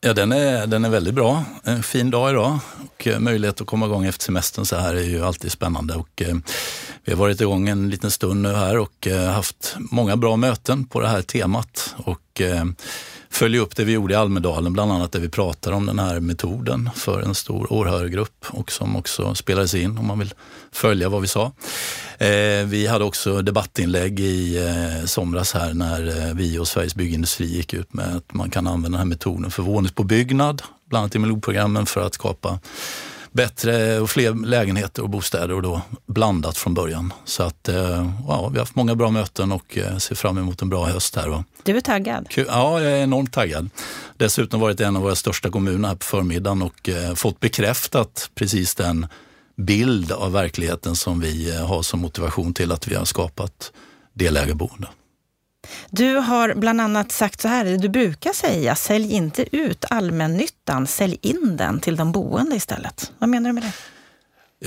Ja, 0.00 0.12
den 0.12 0.32
är, 0.32 0.66
den 0.66 0.84
är 0.84 0.88
väldigt 0.88 1.14
bra. 1.14 1.44
En 1.64 1.82
fin 1.82 2.10
dag 2.10 2.30
idag 2.30 2.58
och 2.84 3.06
eh, 3.06 3.18
möjlighet 3.18 3.60
att 3.60 3.66
komma 3.66 3.86
igång 3.86 4.04
efter 4.04 4.24
semestern 4.24 4.64
så 4.66 4.76
här 4.76 4.94
är 4.94 5.02
ju 5.02 5.24
alltid 5.24 5.52
spännande. 5.52 5.94
Och, 5.94 6.22
eh, 6.22 6.36
vi 7.04 7.12
har 7.12 7.18
varit 7.18 7.40
igång 7.40 7.68
en 7.68 7.90
liten 7.90 8.10
stund 8.10 8.42
nu 8.42 8.52
här 8.52 8.78
och 8.78 9.06
eh, 9.06 9.30
haft 9.30 9.76
många 9.78 10.16
bra 10.16 10.36
möten 10.36 10.84
på 10.84 11.00
det 11.00 11.08
här 11.08 11.22
temat. 11.22 11.94
Och, 11.96 12.40
eh, 12.40 12.64
följa 13.32 13.60
upp 13.60 13.76
det 13.76 13.84
vi 13.84 13.92
gjorde 13.92 14.14
i 14.14 14.16
Almedalen, 14.16 14.72
bland 14.72 14.92
annat 14.92 15.12
där 15.12 15.20
vi 15.20 15.28
pratar 15.28 15.72
om 15.72 15.86
den 15.86 15.98
här 15.98 16.20
metoden 16.20 16.90
för 16.94 17.22
en 17.22 17.34
stor 17.34 17.72
åhörargrupp 17.72 18.46
och 18.48 18.72
som 18.72 18.96
också 18.96 19.34
spelades 19.34 19.74
in 19.74 19.98
om 19.98 20.06
man 20.06 20.18
vill 20.18 20.34
följa 20.72 21.08
vad 21.08 21.20
vi 21.20 21.28
sa. 21.28 21.52
Eh, 22.18 22.66
vi 22.66 22.86
hade 22.86 23.04
också 23.04 23.42
debattinlägg 23.42 24.20
i 24.20 24.58
eh, 24.58 25.06
somras 25.06 25.54
här 25.54 25.74
när 25.74 26.28
eh, 26.28 26.34
vi 26.34 26.58
och 26.58 26.68
Sveriges 26.68 26.94
byggindustri 26.94 27.46
gick 27.46 27.74
ut 27.74 27.94
med 27.94 28.16
att 28.16 28.34
man 28.34 28.50
kan 28.50 28.66
använda 28.66 28.88
den 28.88 28.98
här 28.98 29.04
metoden 29.04 29.50
för 29.50 29.62
våningspåbyggnad, 29.62 30.62
bland 30.86 31.02
annat 31.02 31.14
i 31.14 31.18
miljonprogrammen 31.18 31.86
för 31.86 32.06
att 32.06 32.14
skapa 32.14 32.58
bättre 33.32 34.00
och 34.00 34.10
fler 34.10 34.46
lägenheter 34.46 35.02
och 35.02 35.10
bostäder 35.10 35.54
och 35.54 35.62
då 35.62 35.82
blandat 36.06 36.58
från 36.58 36.74
början. 36.74 37.12
Så 37.24 37.42
att 37.42 37.68
eh, 37.68 38.10
ja, 38.28 38.48
vi 38.48 38.58
har 38.58 38.58
haft 38.58 38.74
många 38.74 38.94
bra 38.94 39.10
möten 39.10 39.52
och 39.52 39.78
eh, 39.78 39.96
ser 39.96 40.14
fram 40.14 40.38
emot 40.38 40.62
en 40.62 40.68
bra 40.68 40.86
höst 40.86 41.16
här. 41.16 41.44
Du 41.62 41.76
är 41.76 41.80
taggad? 41.80 42.26
Ja, 42.36 42.80
jag 42.80 42.92
är 42.92 43.02
enormt 43.02 43.32
taggad. 43.32 43.70
Dessutom 44.16 44.60
varit 44.60 44.80
en 44.80 44.96
av 44.96 45.02
våra 45.02 45.14
största 45.14 45.50
kommuner 45.50 45.88
här 45.88 45.94
på 45.94 46.04
förmiddagen 46.04 46.62
och 46.62 46.88
eh, 46.88 47.14
fått 47.14 47.40
bekräftat 47.40 48.30
precis 48.34 48.74
den 48.74 49.06
bild 49.56 50.12
av 50.12 50.32
verkligheten 50.32 50.96
som 50.96 51.20
vi 51.20 51.56
har 51.56 51.82
som 51.82 52.00
motivation 52.00 52.54
till 52.54 52.72
att 52.72 52.88
vi 52.88 52.94
har 52.94 53.04
skapat 53.04 53.72
delägarboende. 54.14 54.88
Du 55.94 56.14
har 56.14 56.54
bland 56.54 56.80
annat 56.80 57.12
sagt 57.12 57.40
så 57.40 57.48
här, 57.48 57.64
du 57.64 57.88
brukar 57.88 58.32
säga, 58.32 58.74
sälj 58.74 59.12
inte 59.12 59.56
ut 59.56 59.84
allmännyttan, 59.90 60.86
sälj 60.86 61.18
in 61.22 61.56
den 61.56 61.80
till 61.80 61.96
de 61.96 62.12
boende 62.12 62.56
istället. 62.56 63.12
Vad 63.18 63.28
menar 63.28 63.48
du 63.48 63.52
med 63.52 63.62
det? 63.62 63.72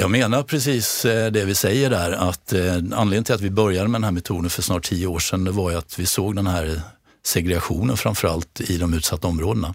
Jag 0.01 0.11
menar 0.11 0.43
precis 0.43 1.05
eh, 1.05 1.31
det 1.31 1.45
vi 1.45 1.55
säger 1.55 1.89
där, 1.89 2.11
att 2.11 2.53
eh, 2.53 2.73
anledningen 2.75 3.23
till 3.23 3.35
att 3.35 3.41
vi 3.41 3.49
började 3.49 3.87
med 3.87 4.01
den 4.01 4.03
här 4.03 4.11
metoden 4.11 4.49
för 4.49 4.61
snart 4.61 4.83
tio 4.83 5.07
år 5.07 5.19
sedan, 5.19 5.43
det 5.43 5.51
var 5.51 5.71
ju 5.71 5.77
att 5.77 5.99
vi 5.99 6.05
såg 6.05 6.35
den 6.35 6.47
här 6.47 6.81
segregationen 7.23 7.97
framförallt 7.97 8.61
i 8.61 8.77
de 8.77 8.93
utsatta 8.93 9.27
områdena. 9.27 9.73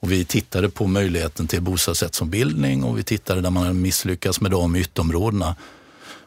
Och 0.00 0.12
vi 0.12 0.24
tittade 0.24 0.70
på 0.70 0.86
möjligheten 0.86 1.46
till 1.46 1.62
bostadsrättsombildning 1.62 2.84
och 2.84 2.98
vi 2.98 3.02
tittade 3.02 3.40
där 3.40 3.50
man 3.50 3.62
hade 3.62 3.74
misslyckats 3.74 4.40
med 4.40 4.50
de 4.50 4.76
ytterområdena 4.76 5.56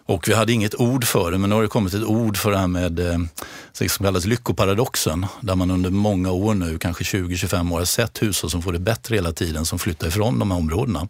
och 0.05 0.27
vi 0.27 0.33
hade 0.33 0.53
inget 0.53 0.75
ord 0.75 1.05
för 1.05 1.31
det, 1.31 1.37
men 1.37 1.49
nu 1.49 1.55
har 1.55 1.61
det 1.61 1.67
kommit 1.67 1.93
ett 1.93 2.03
ord 2.03 2.37
för 2.37 2.51
det 2.51 2.57
här 2.57 2.67
med 2.67 2.99
eh, 2.99 3.19
det 3.79 3.89
som 3.89 4.05
kallas 4.05 4.25
lyckoparadoxen. 4.25 5.25
Där 5.41 5.55
man 5.55 5.71
under 5.71 5.89
många 5.89 6.31
år 6.31 6.53
nu, 6.53 6.77
kanske 6.77 7.03
20-25 7.03 7.73
år, 7.73 7.77
har 7.77 7.85
sett 7.85 8.21
hushåll 8.21 8.49
som 8.49 8.61
får 8.61 8.73
det 8.73 8.79
bättre 8.79 9.15
hela 9.15 9.31
tiden, 9.31 9.65
som 9.65 9.79
flyttar 9.79 10.07
ifrån 10.07 10.39
de 10.39 10.51
här 10.51 10.57
områdena. 10.57 11.07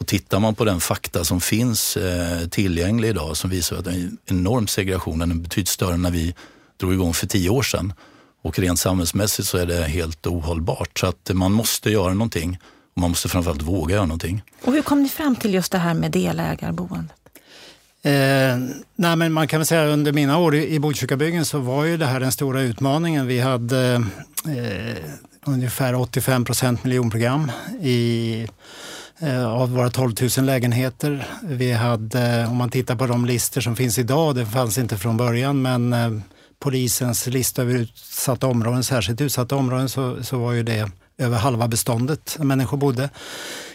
Och 0.00 0.06
tittar 0.06 0.40
man 0.40 0.54
på 0.54 0.64
den 0.64 0.80
fakta 0.80 1.24
som 1.24 1.40
finns 1.40 1.96
eh, 1.96 2.48
tillgänglig 2.48 3.08
idag 3.08 3.36
som 3.36 3.50
visar 3.50 3.76
att 3.76 3.86
en 3.86 4.18
enorm 4.26 4.66
segregation 4.66 5.22
är 5.22 5.26
betydligt 5.26 5.68
större 5.68 5.94
än 5.94 6.02
när 6.02 6.10
vi 6.10 6.34
drog 6.80 6.92
igång 6.92 7.14
för 7.14 7.26
tio 7.26 7.50
år 7.50 7.62
sedan. 7.62 7.92
Och 8.42 8.58
rent 8.58 8.78
samhällsmässigt 8.78 9.48
så 9.48 9.58
är 9.58 9.66
det 9.66 9.82
helt 9.82 10.26
ohållbart. 10.26 10.98
Så 10.98 11.06
att 11.06 11.30
man 11.34 11.52
måste 11.52 11.90
göra 11.90 12.14
någonting 12.14 12.58
och 12.94 13.00
man 13.00 13.10
måste 13.10 13.28
framförallt 13.28 13.62
våga 13.62 13.94
göra 13.94 14.06
någonting. 14.06 14.42
Och 14.64 14.72
hur 14.72 14.82
kom 14.82 15.02
ni 15.02 15.08
fram 15.08 15.36
till 15.36 15.54
just 15.54 15.72
det 15.72 15.78
här 15.78 15.94
med 15.94 16.10
delägarboendet? 16.10 17.23
Eh, 18.04 18.58
nej, 18.96 19.16
men 19.16 19.32
man 19.32 19.48
kan 19.48 19.60
väl 19.60 19.66
säga 19.66 19.86
under 19.86 20.12
mina 20.12 20.38
år 20.38 20.54
i, 20.54 20.74
i 20.74 20.78
Botkyrkabyggen 20.78 21.44
så 21.44 21.58
var 21.58 21.84
ju 21.84 21.96
det 21.96 22.06
här 22.06 22.20
den 22.20 22.32
stora 22.32 22.60
utmaningen. 22.60 23.26
Vi 23.26 23.40
hade 23.40 23.94
eh, 24.48 24.96
ungefär 25.44 25.94
85 25.94 26.44
procent 26.44 26.84
miljonprogram 26.84 27.52
i, 27.82 28.46
eh, 29.18 29.46
av 29.46 29.70
våra 29.70 29.90
12 29.90 30.14
000 30.38 30.46
lägenheter. 30.46 31.26
Vi 31.42 31.72
hade, 31.72 32.46
om 32.46 32.56
man 32.56 32.70
tittar 32.70 32.96
på 32.96 33.06
de 33.06 33.24
listor 33.24 33.60
som 33.60 33.76
finns 33.76 33.98
idag, 33.98 34.34
det 34.34 34.46
fanns 34.46 34.78
inte 34.78 34.98
från 34.98 35.16
början, 35.16 35.62
men 35.62 35.92
eh, 35.92 36.10
polisens 36.60 37.26
lista 37.26 37.62
över 37.62 37.74
utsatta 37.74 38.46
områden, 38.46 38.84
särskilt 38.84 39.20
utsatta 39.20 39.56
områden, 39.56 39.88
så, 39.88 40.22
så 40.22 40.38
var 40.38 40.52
ju 40.52 40.62
det 40.62 40.90
över 41.18 41.38
halva 41.38 41.68
beståndet 41.68 42.36
människor 42.40 42.76
bodde 42.76 43.10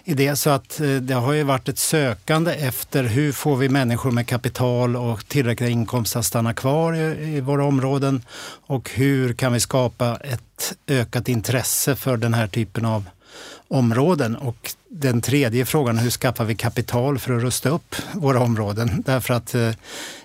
i 0.10 0.14
det. 0.14 0.36
Så 0.36 0.50
att 0.50 0.80
eh, 0.80 0.88
det 0.88 1.14
har 1.14 1.34
ju 1.34 1.44
varit 1.44 1.70
ett 1.70 1.78
sökande 1.78 2.52
efter 2.52 3.04
hur 3.04 3.32
får 3.32 3.56
vi 3.56 3.70
människor 3.70 4.12
med 4.12 4.28
kapital 4.28 4.96
och 4.96 5.28
tillräckliga 5.28 5.70
inkomster 5.70 6.20
att 6.20 6.26
stanna 6.26 6.54
kvar 6.54 6.94
i, 6.94 7.36
i 7.38 7.42
våra 7.42 7.66
områden 7.66 8.22
och 8.68 8.90
hur 8.94 9.34
kan 9.34 9.54
vi 9.54 9.60
skapa 9.60 10.16
ett 10.16 10.76
ökat 10.88 11.30
intresse 11.30 11.96
för 11.96 12.18
den 12.18 12.34
här 12.34 12.48
typen 12.48 12.86
av 12.86 13.10
områden. 13.68 14.36
Och 14.36 14.72
den 14.90 15.22
tredje 15.22 15.66
frågan, 15.66 15.98
hur 15.98 16.10
skaffar 16.10 16.46
vi 16.46 16.56
kapital 16.56 17.20
för 17.20 17.34
att 17.34 17.44
rusta 17.44 17.70
upp 17.70 17.96
våra 18.14 18.40
områden? 18.40 19.04
Därför 19.06 19.34
att 19.34 19.56
eh, 19.56 19.72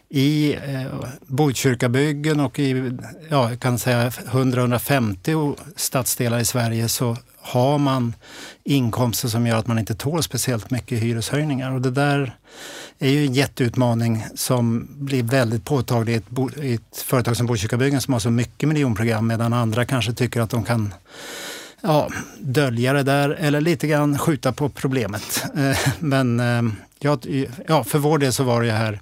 i 0.09 0.55
eh, 0.55 1.09
Botkyrkabyggen 1.27 2.41
och 2.41 2.59
i 2.59 2.93
ja, 3.29 3.51
jag 3.51 3.61
kan 3.61 3.79
säga 3.79 4.09
100-150 4.09 5.57
stadsdelar 5.77 6.39
i 6.39 6.45
Sverige 6.45 6.89
så 6.89 7.17
har 7.45 7.79
man 7.79 8.15
inkomster 8.65 9.29
som 9.29 9.47
gör 9.47 9.57
att 9.57 9.67
man 9.67 9.79
inte 9.79 9.95
tål 9.95 10.23
speciellt 10.23 10.71
mycket 10.71 11.03
hyreshöjningar. 11.03 11.73
Och 11.73 11.81
det 11.81 11.91
där 11.91 12.37
är 12.99 13.11
ju 13.11 13.27
en 13.27 13.35
jätteutmaning 13.35 14.27
som 14.35 14.89
blir 14.91 15.23
väldigt 15.23 15.65
påtaglig 15.65 16.13
i 16.13 16.17
ett, 16.17 16.59
i 16.59 16.75
ett 16.75 16.97
företag 16.97 17.37
som 17.37 17.47
Botkyrkabyggen 17.47 18.01
som 18.01 18.13
har 18.13 18.21
så 18.21 18.31
mycket 18.31 18.69
miljonprogram 18.69 19.27
medan 19.27 19.53
andra 19.53 19.85
kanske 19.85 20.13
tycker 20.13 20.41
att 20.41 20.51
de 20.51 20.65
kan 20.65 20.95
ja, 21.81 22.09
dölja 22.39 22.93
det 22.93 23.03
där 23.03 23.31
eller 23.31 23.61
lite 23.61 23.87
grann 23.87 24.19
skjuta 24.19 24.53
på 24.53 24.69
problemet. 24.69 25.45
Eh, 25.57 25.79
men 25.99 26.41
eh, 26.41 26.63
ja, 27.67 27.85
för 27.85 27.99
vår 27.99 28.19
del 28.19 28.33
så 28.33 28.45
var 28.45 28.61
det 28.61 28.67
ju 28.67 28.73
här 28.73 29.01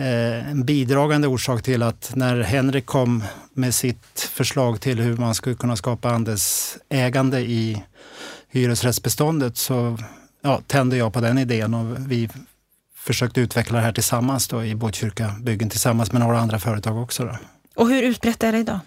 en 0.00 0.64
bidragande 0.64 1.28
orsak 1.28 1.62
till 1.62 1.82
att 1.82 2.12
när 2.14 2.40
Henrik 2.40 2.86
kom 2.86 3.24
med 3.52 3.74
sitt 3.74 4.30
förslag 4.32 4.80
till 4.80 5.00
hur 5.00 5.16
man 5.16 5.34
skulle 5.34 5.56
kunna 5.56 5.76
skapa 5.76 6.10
andelsägande 6.10 7.40
i 7.40 7.82
hyresrättsbeståndet 8.48 9.56
så 9.56 9.98
ja, 10.42 10.62
tände 10.66 10.96
jag 10.96 11.12
på 11.12 11.20
den 11.20 11.38
idén 11.38 11.74
och 11.74 12.10
vi 12.10 12.28
försökte 12.96 13.40
utveckla 13.40 13.78
det 13.78 13.84
här 13.84 13.92
tillsammans 13.92 14.48
då 14.48 14.64
i 14.64 14.74
Botkyrka 14.74 15.34
byggen 15.40 15.70
tillsammans 15.70 16.12
med 16.12 16.20
några 16.20 16.38
andra 16.38 16.58
företag 16.58 17.02
också. 17.02 17.24
Då. 17.24 17.38
Och 17.76 17.88
hur 17.88 18.02
utbrett 18.02 18.42
är 18.42 18.52
det 18.52 18.58
idag? 18.58 18.80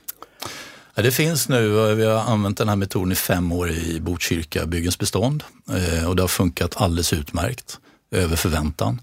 Ja, 0.96 1.04
det 1.04 1.12
finns 1.12 1.50
nu, 1.50 1.96
vi 1.96 2.06
har 2.06 2.22
använt 2.22 2.58
den 2.58 2.70
här 2.70 2.76
metoden 2.76 3.12
i 3.12 3.16
fem 3.16 3.52
år 3.52 3.72
i 3.72 4.00
Botkyrka 4.00 4.66
byggens 4.66 5.00
bestånd 5.00 5.44
eh, 5.70 6.10
och 6.10 6.16
det 6.16 6.24
har 6.24 6.28
funkat 6.28 6.82
alldeles 6.82 7.14
utmärkt, 7.14 7.80
över 8.12 8.36
förväntan. 8.36 9.02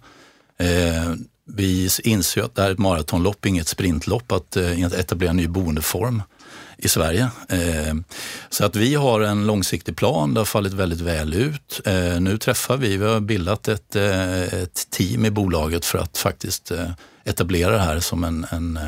Vi 1.55 1.91
inser 2.05 2.43
att 2.43 2.55
det 2.55 2.63
här 2.63 2.69
är 2.69 2.73
ett 2.73 2.79
maratonlopp, 2.79 3.47
inget 3.47 3.69
sprintlopp, 3.69 4.33
att 4.33 4.57
eh, 4.57 4.85
etablera 4.85 5.31
en 5.31 5.37
ny 5.37 5.49
boendeform 5.49 6.23
i 6.77 6.89
Sverige. 6.89 7.31
Eh, 7.49 7.95
så 8.51 8.65
att 8.65 8.77
vi 8.77 8.95
har 8.95 9.21
en 9.21 9.47
långsiktig 9.47 9.97
plan, 9.97 10.35
det 10.35 10.41
har 10.41 10.45
fallit 10.45 10.73
väldigt 10.73 11.01
väl 11.01 11.35
ut. 11.35 11.81
Eh, 11.85 12.21
nu 12.21 12.39
träffar 12.39 12.77
vi, 12.77 12.97
vi 12.97 13.05
har 13.05 13.21
bildat 13.21 13.69
ett, 13.69 13.97
ett 13.97 14.91
team 14.91 15.25
i 15.25 15.31
bolaget 15.31 15.85
för 15.85 15.99
att 15.99 16.19
faktiskt 16.19 16.73
etablera 17.25 17.73
det 17.73 17.79
här 17.79 18.01
som 18.01 18.25
en, 18.25 18.47
en 18.51 18.79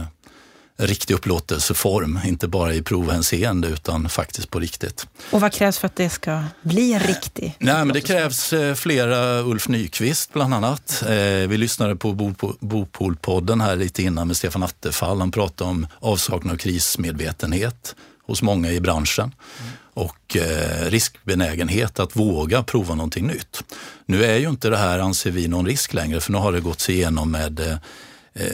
riktig 0.80 1.14
upplåtelseform, 1.14 2.20
inte 2.24 2.48
bara 2.48 2.74
i 2.74 2.82
provhänseende 2.82 3.68
utan 3.68 4.08
faktiskt 4.08 4.50
på 4.50 4.60
riktigt. 4.60 5.06
Och 5.30 5.40
vad 5.40 5.52
krävs 5.52 5.78
för 5.78 5.86
att 5.86 5.96
det 5.96 6.10
ska 6.10 6.44
bli 6.62 6.92
en 6.92 7.00
riktig? 7.00 7.56
Nej, 7.58 7.84
men 7.84 7.88
det 7.88 8.00
krävs 8.00 8.52
eh, 8.52 8.74
flera 8.74 9.40
Ulf 9.40 9.68
Nyqvist 9.68 10.32
bland 10.32 10.54
annat. 10.54 11.02
Eh, 11.02 11.14
vi 11.48 11.56
lyssnade 11.56 11.96
på 11.96 12.34
Bopolpodden 12.60 13.60
här 13.60 13.76
lite 13.76 14.02
innan 14.02 14.26
med 14.26 14.36
Stefan 14.36 14.62
Attefall. 14.62 15.20
Han 15.20 15.30
pratade 15.30 15.70
om 15.70 15.86
avsaknad 16.00 16.52
av 16.52 16.56
krismedvetenhet 16.56 17.94
hos 18.26 18.42
många 18.42 18.70
i 18.70 18.80
branschen. 18.80 19.34
Mm 19.60 19.72
och 19.94 20.36
eh, 20.36 20.90
riskbenägenhet 20.90 22.00
att 22.00 22.16
våga 22.16 22.62
prova 22.62 22.94
någonting 22.94 23.26
nytt. 23.26 23.62
Nu 24.06 24.24
är 24.24 24.36
ju 24.36 24.48
inte 24.48 24.70
det 24.70 24.76
här, 24.76 24.98
anser 24.98 25.30
vi, 25.30 25.48
någon 25.48 25.66
risk 25.66 25.94
längre 25.94 26.20
för 26.20 26.32
nu 26.32 26.38
har 26.38 26.52
det 26.52 26.60
gått 26.60 26.88
igenom 26.88 27.30
med 27.30 27.80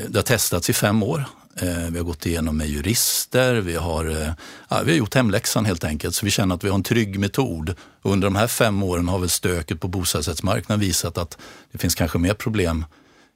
det 0.09 0.19
har 0.19 0.23
testats 0.23 0.71
i 0.71 0.73
fem 0.73 1.03
år. 1.03 1.25
Eh, 1.61 1.91
vi 1.91 1.99
har 1.99 2.05
gått 2.05 2.27
igenom 2.27 2.57
med 2.57 2.69
jurister, 2.69 3.55
vi 3.55 3.77
har, 3.77 4.05
eh, 4.05 4.33
ja, 4.69 4.81
vi 4.85 4.91
har 4.91 4.99
gjort 4.99 5.15
hemläxan 5.15 5.65
helt 5.65 5.85
enkelt. 5.85 6.15
Så 6.15 6.25
vi 6.25 6.31
känner 6.31 6.55
att 6.55 6.65
vi 6.65 6.69
har 6.69 6.75
en 6.75 6.83
trygg 6.83 7.19
metod. 7.19 7.75
under 8.03 8.27
de 8.27 8.37
här 8.37 8.47
fem 8.47 8.83
åren 8.83 9.09
har 9.09 9.19
väl 9.19 9.29
stöket 9.29 9.81
på 9.81 9.89
bostadsrättsmarknaden 9.89 10.81
visat 10.81 11.19
att 11.19 11.39
det 11.73 11.79
finns 11.79 11.95
kanske 11.95 12.19
mer 12.19 12.35
problem 12.35 12.85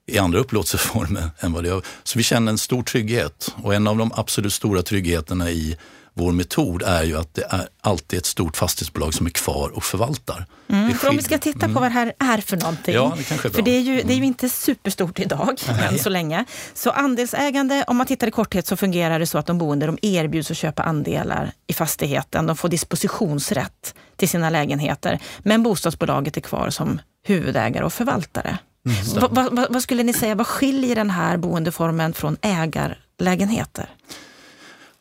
i 0.06 0.18
andra 0.18 0.38
upplåtelseformer 0.38 1.30
än 1.40 1.52
vad 1.52 1.64
det 1.64 1.68
gör. 1.68 1.82
Så 2.02 2.18
vi 2.18 2.22
känner 2.22 2.52
en 2.52 2.58
stor 2.58 2.82
trygghet 2.82 3.54
och 3.62 3.74
en 3.74 3.86
av 3.86 3.96
de 3.96 4.12
absolut 4.14 4.52
stora 4.52 4.82
tryggheterna 4.82 5.50
i 5.50 5.76
vår 6.14 6.32
metod 6.32 6.82
är 6.82 7.02
ju 7.02 7.18
att 7.18 7.34
det 7.34 7.46
är 7.50 7.68
alltid 7.80 8.18
ett 8.18 8.26
stort 8.26 8.56
fastighetsbolag 8.56 9.14
som 9.14 9.26
är 9.26 9.30
kvar 9.30 9.68
och 9.68 9.84
förvaltar. 9.84 10.46
Mm, 10.68 10.94
för 10.94 11.08
om 11.08 11.16
vi 11.16 11.22
ska 11.22 11.38
titta 11.38 11.58
på 11.58 11.64
mm. 11.64 11.74
vad 11.74 11.82
det 11.82 11.94
här 11.94 12.12
är 12.18 12.40
för 12.40 12.56
någonting. 12.56 12.94
Ja, 12.94 13.14
det 13.16 13.22
kanske 13.22 13.48
är 13.48 13.50
bra. 13.50 13.56
För 13.56 13.62
det 13.62 13.70
är 13.70 13.80
ju, 13.80 13.94
det 13.94 14.00
är 14.00 14.06
ju 14.08 14.14
mm. 14.14 14.24
inte 14.24 14.48
superstort 14.48 15.18
idag, 15.18 15.60
än 15.90 15.98
så 15.98 16.08
länge. 16.08 16.44
Så 16.74 16.90
andelsägande, 16.90 17.84
om 17.86 17.96
man 17.96 18.06
tittar 18.06 18.26
i 18.26 18.30
korthet 18.30 18.66
så 18.66 18.76
fungerar 18.76 19.18
det 19.18 19.26
så 19.26 19.38
att 19.38 19.46
de 19.46 19.58
boende 19.58 19.86
de 19.86 19.98
erbjuds 20.02 20.50
att 20.50 20.56
köpa 20.56 20.82
andelar 20.82 21.52
i 21.66 21.72
fastigheten. 21.72 22.46
De 22.46 22.56
får 22.56 22.68
dispositionsrätt 22.68 23.94
till 24.16 24.28
sina 24.28 24.50
lägenheter. 24.50 25.18
Men 25.38 25.62
bostadsbolaget 25.62 26.36
är 26.36 26.40
kvar 26.40 26.70
som 26.70 27.00
huvudägare 27.26 27.84
och 27.84 27.92
förvaltare. 27.92 28.58
Mm. 28.86 29.30
Vad, 29.30 29.54
vad, 29.54 29.72
vad 29.72 29.82
skulle 29.82 30.02
ni 30.02 30.12
säga, 30.12 30.34
vad 30.34 30.46
skiljer 30.46 30.94
den 30.94 31.10
här 31.10 31.36
boendeformen 31.36 32.12
från 32.12 32.36
ägarlägenheter? 32.42 33.88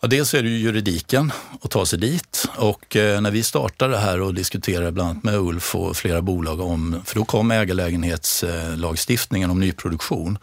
Ja, 0.01 0.07
dels 0.07 0.33
är 0.33 0.43
det 0.43 0.49
ju 0.49 0.57
juridiken 0.57 1.31
att 1.61 1.71
ta 1.71 1.85
sig 1.85 1.99
dit. 1.99 2.45
Och 2.57 2.95
eh, 2.95 3.21
när 3.21 3.31
vi 3.31 3.43
startade 3.43 3.93
det 3.93 3.99
här 3.99 4.21
och 4.21 4.33
diskuterade 4.33 4.91
bland 4.91 5.09
annat 5.09 5.23
med 5.23 5.35
Ulf 5.35 5.75
och 5.75 5.97
flera 5.97 6.21
bolag 6.21 6.59
om, 6.59 7.01
för 7.05 7.15
då 7.15 7.25
kom 7.25 7.51
ägarlägenhetslagstiftningen 7.51 9.51
om 9.51 9.59
nyproduktion. 9.59 10.37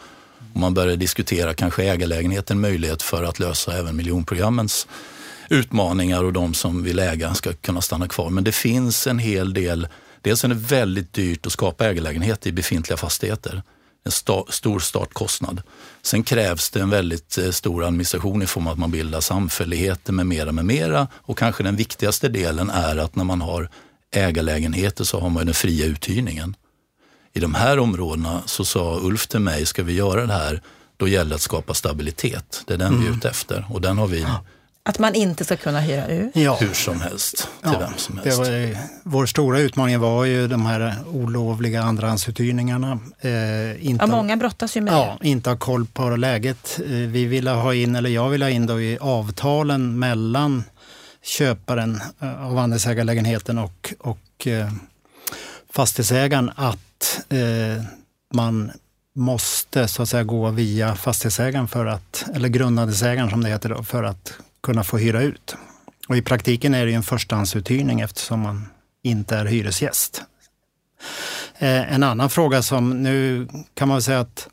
Och 0.54 0.60
man 0.60 0.74
började 0.74 0.96
diskutera 0.96 1.54
kanske 1.54 1.84
ägarlägenheten 1.84 2.60
möjlighet 2.60 3.02
för 3.02 3.22
att 3.22 3.38
lösa 3.38 3.78
även 3.78 3.96
miljonprogrammens 3.96 4.86
utmaningar 5.50 6.24
och 6.24 6.32
de 6.32 6.54
som 6.54 6.82
vill 6.82 6.98
äga 6.98 7.34
ska 7.34 7.52
kunna 7.52 7.80
stanna 7.80 8.08
kvar. 8.08 8.30
Men 8.30 8.44
det 8.44 8.52
finns 8.52 9.06
en 9.06 9.18
hel 9.18 9.54
del, 9.54 9.88
dels 10.22 10.44
är 10.44 10.48
det 10.48 10.54
väldigt 10.54 11.12
dyrt 11.12 11.46
att 11.46 11.52
skapa 11.52 11.86
ägarlägenhet 11.86 12.46
i 12.46 12.52
befintliga 12.52 12.96
fastigheter 12.96 13.62
en 14.06 14.12
sta, 14.12 14.44
stor 14.48 14.78
startkostnad. 14.78 15.62
Sen 16.02 16.22
krävs 16.22 16.70
det 16.70 16.80
en 16.80 16.90
väldigt 16.90 17.38
eh, 17.38 17.50
stor 17.50 17.84
administration 17.84 18.42
i 18.42 18.46
form 18.46 18.66
av 18.66 18.72
att 18.72 18.78
man 18.78 18.90
bildar 18.90 19.20
samfälligheter 19.20 20.12
med 20.12 20.26
mera, 20.26 20.52
med 20.52 20.64
mera. 20.64 21.08
Och 21.14 21.38
kanske 21.38 21.62
den 21.62 21.76
viktigaste 21.76 22.28
delen 22.28 22.70
är 22.70 22.96
att 22.96 23.16
när 23.16 23.24
man 23.24 23.40
har 23.40 23.68
ägarlägenheter 24.10 25.04
så 25.04 25.20
har 25.20 25.30
man 25.30 25.46
den 25.46 25.54
fria 25.54 25.86
uthyrningen. 25.86 26.56
I 27.32 27.40
de 27.40 27.54
här 27.54 27.78
områdena 27.78 28.42
så 28.46 28.64
sa 28.64 28.98
Ulf 29.02 29.26
till 29.26 29.40
mig, 29.40 29.66
ska 29.66 29.82
vi 29.82 29.92
göra 29.92 30.26
det 30.26 30.32
här, 30.32 30.62
då 30.96 31.08
gäller 31.08 31.28
det 31.28 31.34
att 31.34 31.42
skapa 31.42 31.74
stabilitet. 31.74 32.62
Det 32.66 32.74
är 32.74 32.78
den 32.78 32.88
mm. 32.88 33.00
vi 33.00 33.06
är 33.06 33.08
mm. 33.08 33.18
ute 33.18 33.28
efter 33.28 33.66
och 33.70 33.80
den 33.80 33.98
har 33.98 34.06
vi 34.06 34.26
att 34.88 34.98
man 34.98 35.14
inte 35.14 35.44
ska 35.44 35.56
kunna 35.56 35.80
hyra 35.80 36.06
ut? 36.06 36.36
Ja. 36.36 36.56
Hur 36.60 36.74
som 36.74 37.00
helst, 37.00 37.36
till 37.36 37.46
ja, 37.62 37.78
vem 37.78 37.96
som 37.96 38.18
helst. 38.18 38.38
Var, 38.38 38.76
vår 39.02 39.26
stora 39.26 39.58
utmaning 39.58 40.00
var 40.00 40.24
ju 40.24 40.48
de 40.48 40.66
här 40.66 40.94
olovliga 41.12 41.82
andrahandsuthyrningarna. 41.82 42.98
Eh, 43.20 43.86
inte 43.86 44.04
ja, 44.04 44.06
många 44.06 44.36
brottas 44.36 44.76
ju 44.76 44.80
med 44.80 44.94
ja, 44.94 45.16
det. 45.20 45.28
Inte 45.28 45.50
ha 45.50 45.56
koll 45.56 45.86
på 45.86 46.08
läget. 46.16 46.80
Eh, 46.84 46.90
vi 46.90 47.24
ville 47.24 47.50
ha 47.50 47.74
in, 47.74 47.96
eller 47.96 48.10
jag 48.10 48.28
ville 48.28 48.44
ha 48.44 48.50
in 48.50 48.66
då 48.66 48.80
i 48.80 48.98
avtalen 49.00 49.98
mellan 49.98 50.64
köparen 51.22 52.00
eh, 52.20 52.46
av 52.46 52.58
andelsägarlägenheten 52.58 53.58
och, 53.58 53.94
och 53.98 54.46
eh, 54.46 54.70
fastighetsägaren 55.70 56.50
att 56.56 57.20
eh, 57.28 57.84
man 58.34 58.72
måste 59.14 59.88
så 59.88 60.02
att 60.02 60.08
säga 60.08 60.24
gå 60.24 60.50
via 60.50 60.96
fastighetsägaren 60.96 61.68
för 61.68 61.86
att, 61.86 62.24
eller 62.34 62.48
grundandelsägaren 62.48 63.30
som 63.30 63.42
det 63.42 63.48
heter 63.48 63.68
då, 63.68 63.82
för 63.82 64.02
att 64.02 64.38
kunna 64.66 64.84
få 64.84 64.98
hyra 64.98 65.22
ut. 65.22 65.56
Och 66.08 66.16
I 66.16 66.22
praktiken 66.22 66.74
är 66.74 66.86
det 66.86 66.92
en 66.92 67.02
förstahandsuthyrning 67.02 68.00
eftersom 68.00 68.40
man 68.40 68.68
inte 69.02 69.36
är 69.36 69.44
hyresgäst. 69.44 70.22
Eh, 71.58 71.92
en 71.94 72.02
annan 72.02 72.30
fråga 72.30 72.62
som 72.62 73.02
nu 73.02 73.48
kan 73.74 73.88
man 73.88 74.02
säga 74.02 74.20
att 74.20 74.48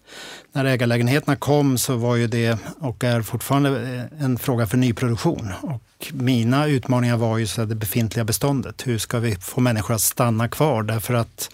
när 0.51 0.65
ägarlägenheterna 0.65 1.35
kom 1.35 1.77
så 1.77 1.95
var 1.95 2.15
ju 2.15 2.27
det 2.27 2.57
och 2.79 3.03
är 3.03 3.21
fortfarande 3.21 3.69
eh, 3.69 4.23
en 4.23 4.37
fråga 4.37 4.67
för 4.67 4.77
nyproduktion. 4.77 5.51
Och 5.61 6.11
mina 6.13 6.67
utmaningar 6.67 7.17
var 7.17 7.37
ju 7.37 7.47
så 7.47 7.65
det 7.65 7.75
befintliga 7.75 8.25
beståndet. 8.25 8.87
Hur 8.87 8.97
ska 8.97 9.19
vi 9.19 9.35
få 9.35 9.61
människor 9.61 9.93
att 9.93 10.01
stanna 10.01 10.47
kvar? 10.47 10.83
Därför 10.83 11.13
att 11.13 11.49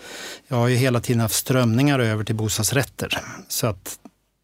jag 0.47 0.57
har 0.57 0.67
ju 0.67 0.75
hela 0.75 0.99
tiden 0.99 1.19
haft 1.19 1.35
strömningar 1.35 1.99
över 1.99 2.23
till 2.23 2.35
bostadsrätter. 2.35 3.17
Så 3.47 3.67
att 3.67 3.99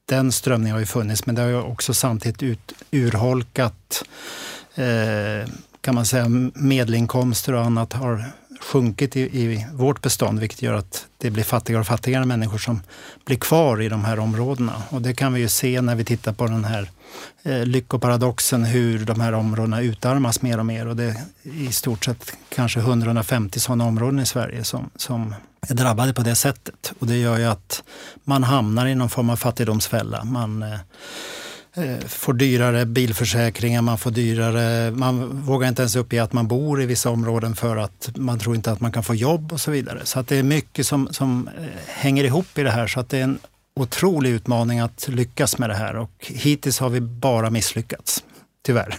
den 0.06 0.32
strömningen 0.32 0.74
har 0.74 0.80
ju 0.80 0.86
funnits, 0.86 1.26
men 1.26 1.36
det 1.36 1.42
har 1.42 1.50
ju 1.50 1.62
också 1.62 1.94
samtidigt 1.94 2.44
ut, 2.44 2.74
urholkat 2.92 4.04
eh, 4.76 5.50
kan 5.82 5.96
man 5.96 6.06
säga, 6.06 6.26
medelinkomster 6.54 7.54
och 7.54 7.62
annat 7.62 7.94
har 7.94 8.24
sjunkit 8.62 9.16
i, 9.16 9.22
i, 9.22 9.66
vårt 9.74 10.02
bestånd, 10.02 10.40
vilket 10.40 10.62
gör 10.62 10.74
att 10.74 11.08
det 11.18 11.30
blir 11.30 11.44
fattigare 11.44 11.82
och 11.82 11.88
fattigare 11.88 12.26
människor 12.26 12.58
som 12.58 12.82
blir 13.26 13.38
kvar 13.38 13.82
i 13.82 13.90
de 13.90 14.06
här 14.06 14.20
områdena. 14.20 14.84
Och 14.90 15.02
det 15.02 15.14
kan 15.14 15.34
vi 15.34 15.40
ju 15.40 15.50
se 15.50 15.82
när 15.82 15.96
vi 15.96 16.06
tittar 16.06 16.34
på 16.34 16.46
den 16.46 16.66
här 16.66 16.90
eh, 17.44 17.66
lyckoparadoxen, 17.66 18.64
hur 18.64 19.06
de 19.06 19.20
här 19.20 19.34
områdena 19.34 19.82
utarmas 19.82 20.42
mer 20.42 20.60
och 20.60 20.66
mer. 20.66 20.88
Och 20.88 20.96
det 20.96 21.04
är 21.04 21.16
i 21.44 21.72
stort 21.72 22.06
sett 22.06 22.38
kanske 22.50 22.80
150 22.80 23.60
sådana 23.60 23.86
områden 23.86 24.20
i 24.20 24.26
Sverige 24.26 24.64
som, 24.64 24.90
som 24.96 25.36
är 25.70 25.74
drabbade 25.74 26.14
på 26.14 26.22
det 26.22 26.36
sättet. 26.36 26.94
Och 27.00 27.08
det 27.08 27.18
gör 27.18 27.38
ju 27.38 27.46
att 27.46 27.84
man 28.24 28.44
hamnar 28.44 28.88
i 28.88 28.96
någon 28.96 29.10
form 29.10 29.30
av 29.30 29.36
fattigdomsfälla. 29.36 30.24
Man 30.24 30.64
eh, 30.64 30.80
Eh, 31.78 32.08
får 32.08 32.34
dyrare 32.34 32.86
bilförsäkringar, 32.86 33.82
man 33.82 33.98
får 33.98 34.12
dyrare... 34.12 34.92
Man 34.92 35.42
vågar 35.42 35.68
inte 35.68 35.82
ens 35.82 35.96
uppge 35.96 36.24
att 36.24 36.34
man 36.34 36.48
bor 36.48 36.82
i 36.82 36.86
vissa 36.86 37.10
områden 37.10 37.56
för 37.56 37.78
att 37.78 38.10
man 38.16 38.40
tror 38.40 38.56
inte 38.56 38.72
att 38.72 38.80
man 38.80 38.92
kan 38.92 39.04
få 39.04 39.16
jobb 39.16 39.54
och 39.54 39.62
så 39.62 39.72
vidare. 39.72 40.02
Så 40.04 40.20
att 40.20 40.28
det 40.28 40.38
är 40.38 40.44
mycket 40.44 40.88
som, 40.88 41.08
som 41.12 41.50
eh, 41.58 41.64
hänger 41.88 42.24
ihop 42.24 42.58
i 42.58 42.64
det 42.64 42.72
här. 42.72 42.88
Så 42.88 43.00
att 43.00 43.10
det 43.10 43.18
är 43.18 43.24
en 43.24 43.40
otrolig 43.76 44.30
utmaning 44.30 44.80
att 44.80 45.08
lyckas 45.08 45.58
med 45.58 45.70
det 45.70 45.76
här 45.76 45.96
och 45.96 46.12
hittills 46.20 46.80
har 46.80 46.90
vi 46.90 47.02
bara 47.02 47.50
misslyckats 47.50 48.24
tyvärr. 48.66 48.98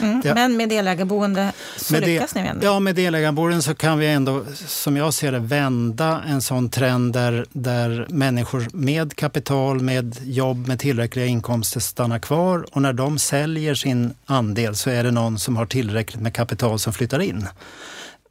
Mm, 0.00 0.22
ja. 0.24 0.34
Men 0.34 0.56
med 0.56 0.68
delägarboende 0.68 1.52
så 1.76 1.92
med 1.92 2.06
lyckas 2.06 2.34
ni 2.34 2.40
ändå? 2.40 2.66
Ja, 2.66 2.80
med 2.80 2.94
delägarboende 2.94 3.62
så 3.62 3.74
kan 3.74 3.98
vi 3.98 4.06
ändå, 4.06 4.44
som 4.66 4.96
jag 4.96 5.14
ser 5.14 5.32
det, 5.32 5.38
vända 5.38 6.22
en 6.28 6.42
sån 6.42 6.70
trend 6.70 7.12
där, 7.12 7.46
där 7.52 8.06
människor 8.08 8.68
med 8.72 9.16
kapital, 9.16 9.80
med 9.80 10.16
jobb, 10.22 10.66
med 10.68 10.78
tillräckliga 10.78 11.26
inkomster 11.26 11.80
stannar 11.80 12.18
kvar 12.18 12.66
och 12.72 12.82
när 12.82 12.92
de 12.92 13.18
säljer 13.18 13.74
sin 13.74 14.14
andel 14.26 14.76
så 14.76 14.90
är 14.90 15.04
det 15.04 15.10
någon 15.10 15.38
som 15.38 15.56
har 15.56 15.66
tillräckligt 15.66 16.22
med 16.22 16.34
kapital 16.34 16.78
som 16.78 16.92
flyttar 16.92 17.20
in. 17.20 17.48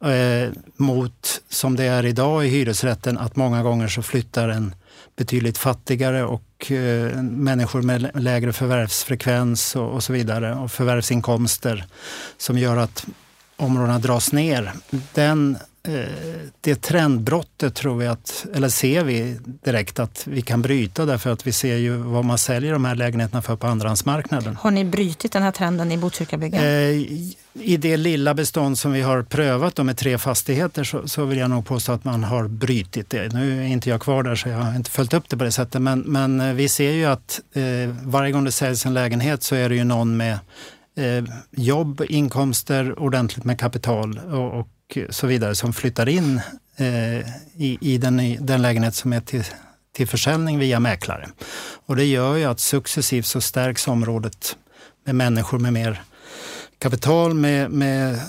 Eh, 0.04 0.50
mot, 0.76 1.42
som 1.48 1.76
det 1.76 1.84
är 1.84 2.06
idag 2.06 2.46
i 2.46 2.48
hyresrätten, 2.48 3.18
att 3.18 3.36
många 3.36 3.62
gånger 3.62 3.88
så 3.88 4.02
flyttar 4.02 4.48
en 4.48 4.74
betydligt 5.16 5.58
fattigare 5.58 6.24
och 6.24 6.72
eh, 6.72 7.22
människor 7.22 7.82
med 7.82 8.10
lägre 8.14 8.52
förvärvsfrekvens 8.52 9.76
och, 9.76 9.92
och, 9.92 10.02
så 10.02 10.12
vidare 10.12 10.54
och 10.54 10.72
förvärvsinkomster 10.72 11.84
som 12.36 12.58
gör 12.58 12.76
att 12.76 13.06
områdena 13.56 13.98
dras 13.98 14.32
ner. 14.32 14.72
Den 15.14 15.58
det 16.60 16.74
trendbrottet 16.74 17.74
tror 17.74 17.96
vi 17.96 18.06
att, 18.06 18.46
eller 18.54 18.68
ser 18.68 19.04
vi 19.04 19.38
direkt 19.44 19.98
att 19.98 20.26
vi 20.26 20.42
kan 20.42 20.62
bryta 20.62 21.06
därför 21.06 21.30
att 21.30 21.46
vi 21.46 21.52
ser 21.52 21.76
ju 21.76 21.96
vad 21.96 22.24
man 22.24 22.38
säljer 22.38 22.72
de 22.72 22.84
här 22.84 22.94
lägenheterna 22.94 23.42
för 23.42 23.56
på 23.56 23.66
andrahandsmarknaden. 23.66 24.56
Har 24.56 24.70
ni 24.70 24.84
brutit 24.84 25.32
den 25.32 25.42
här 25.42 25.50
trenden 25.50 25.92
i 25.92 25.98
Botkyrkabyggen? 25.98 26.64
Eh, 26.64 26.90
I 27.54 27.76
det 27.78 27.96
lilla 27.96 28.34
bestånd 28.34 28.78
som 28.78 28.92
vi 28.92 29.00
har 29.00 29.22
prövat 29.22 29.84
med 29.86 29.96
tre 29.96 30.18
fastigheter 30.18 30.84
så, 30.84 31.08
så, 31.08 31.24
vill 31.24 31.38
jag 31.38 31.50
nog 31.50 31.66
påstå 31.66 31.92
att 31.92 32.04
man 32.04 32.24
har 32.24 32.48
brutit 32.48 33.10
det. 33.10 33.32
Nu 33.32 33.62
är 33.62 33.66
inte 33.66 33.90
jag 33.90 34.00
kvar 34.00 34.22
där 34.22 34.34
så 34.34 34.48
jag 34.48 34.58
har 34.58 34.76
inte 34.76 34.90
följt 34.90 35.14
upp 35.14 35.28
det 35.28 35.36
på 35.36 35.44
det 35.44 35.52
sättet 35.52 35.82
men, 35.82 36.00
men 36.00 36.40
eh, 36.40 36.54
vi 36.54 36.68
ser 36.68 36.90
ju 36.90 37.04
att 37.04 37.40
eh, 37.52 37.62
varje 38.02 38.32
gång 38.32 38.44
det 38.44 38.52
säljs 38.52 38.86
en 38.86 38.94
lägenhet 38.94 39.42
så 39.42 39.54
är 39.54 39.68
det 39.68 39.74
ju 39.74 39.84
någon 39.84 40.16
med 40.16 40.38
eh, 40.96 41.24
jobb, 41.50 42.02
inkomster, 42.08 42.98
ordentligt 42.98 43.44
med 43.44 43.60
kapital 43.60 44.18
och, 44.18 44.60
och 44.60 44.68
så 45.10 45.26
vidare 45.26 45.54
som 45.54 45.72
flyttar 45.72 46.08
in 46.08 46.40
eh, 46.76 47.18
i, 47.56 47.78
i 47.80 47.98
den, 47.98 48.46
den 48.46 48.62
lägenhet 48.62 48.94
som 48.94 49.12
är 49.12 49.20
till, 49.20 49.44
till 49.92 50.08
försäljning 50.08 50.58
via 50.58 50.80
mäklare. 50.80 51.28
Och 51.86 51.96
det 51.96 52.04
gör 52.04 52.36
ju 52.36 52.44
att 52.44 52.60
successivt 52.60 53.26
så 53.26 53.40
stärks 53.40 53.88
området 53.88 54.56
med 55.04 55.14
människor 55.14 55.58
med 55.58 55.72
mer 55.72 56.02
kapital, 56.78 57.34
med, 57.34 57.70
med 57.70 58.20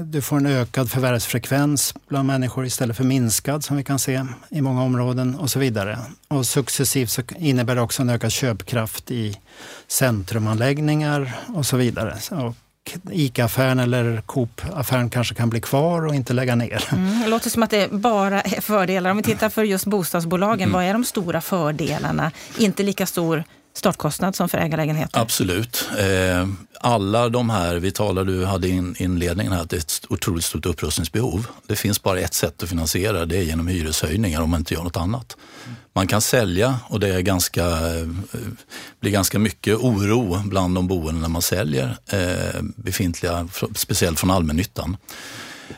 du 0.00 0.22
får 0.22 0.36
en 0.36 0.46
ökad 0.46 0.90
förvärvsfrekvens 0.90 1.94
bland 2.08 2.26
människor 2.26 2.66
istället 2.66 2.96
för 2.96 3.04
minskad 3.04 3.64
som 3.64 3.76
vi 3.76 3.84
kan 3.84 3.98
se 3.98 4.24
i 4.50 4.60
många 4.60 4.82
områden 4.82 5.34
och 5.34 5.50
så 5.50 5.58
vidare. 5.58 5.98
Och 6.28 6.46
successivt 6.46 7.10
så 7.10 7.22
innebär 7.38 7.74
det 7.74 7.80
också 7.80 8.02
en 8.02 8.10
ökad 8.10 8.32
köpkraft 8.32 9.10
i 9.10 9.38
centrumanläggningar 9.88 11.38
och 11.54 11.66
så 11.66 11.76
vidare. 11.76 12.16
Och 12.30 12.54
ICA-affären 13.10 13.78
eller 13.78 14.20
Coop-affären 14.26 15.10
kanske 15.10 15.34
kan 15.34 15.50
bli 15.50 15.60
kvar 15.60 16.06
och 16.06 16.14
inte 16.14 16.32
lägga 16.32 16.54
ner. 16.54 16.84
Mm, 16.92 17.20
det 17.22 17.28
låter 17.28 17.50
som 17.50 17.62
att 17.62 17.70
det 17.70 17.92
bara 17.92 18.40
är 18.40 18.60
fördelar. 18.60 19.10
Om 19.10 19.16
vi 19.16 19.22
tittar 19.22 19.48
för 19.48 19.64
just 19.64 19.86
bostadsbolagen, 19.86 20.68
mm. 20.68 20.72
vad 20.72 20.84
är 20.84 20.92
de 20.92 21.04
stora 21.04 21.40
fördelarna? 21.40 22.30
Inte 22.58 22.82
lika 22.82 23.06
stor 23.06 23.44
startkostnad 23.76 24.36
som 24.36 24.48
för 24.48 24.58
ägarlägenheter? 24.58 25.20
Absolut. 25.20 25.88
Eh, 25.98 26.48
alla 26.80 27.28
de 27.28 27.50
här, 27.50 27.76
vi 27.76 27.90
talade, 27.90 28.32
du 28.32 28.44
hade 28.44 28.68
in 28.68 28.96
inledningen 28.98 29.52
här 29.52 29.62
att 29.62 29.70
det 29.70 29.76
är 29.76 29.80
ett 29.80 30.04
otroligt 30.08 30.44
stort 30.44 30.66
upprustningsbehov. 30.66 31.46
Det 31.66 31.76
finns 31.76 32.02
bara 32.02 32.20
ett 32.20 32.34
sätt 32.34 32.62
att 32.62 32.68
finansiera 32.68 33.26
det 33.26 33.36
är 33.36 33.42
genom 33.42 33.66
hyreshöjningar 33.66 34.40
om 34.40 34.50
man 34.50 34.60
inte 34.60 34.74
gör 34.74 34.82
något 34.82 34.96
annat. 34.96 35.36
Man 35.92 36.06
kan 36.06 36.20
sälja 36.20 36.78
och 36.88 37.00
det 37.00 37.08
är 37.08 37.20
ganska, 37.20 37.66
eh, 37.66 38.08
blir 39.00 39.10
ganska 39.10 39.38
mycket 39.38 39.76
oro 39.76 40.42
bland 40.44 40.74
de 40.74 40.86
boende 40.86 41.20
när 41.20 41.28
man 41.28 41.42
säljer 41.42 41.96
eh, 42.06 42.62
befintliga, 42.76 43.48
speciellt 43.74 44.20
från 44.20 44.30
allmännyttan. 44.30 44.96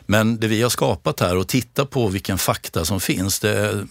Men 0.06 0.40
det 0.40 0.46
vi 0.46 0.62
har 0.62 0.70
skapat 0.70 1.20
här 1.20 1.36
och 1.36 1.48
titta 1.48 1.86
på 1.86 2.08
vilken 2.08 2.38
fakta 2.38 2.84
som 2.84 3.00
finns. 3.00 3.40
Det, 3.40 3.86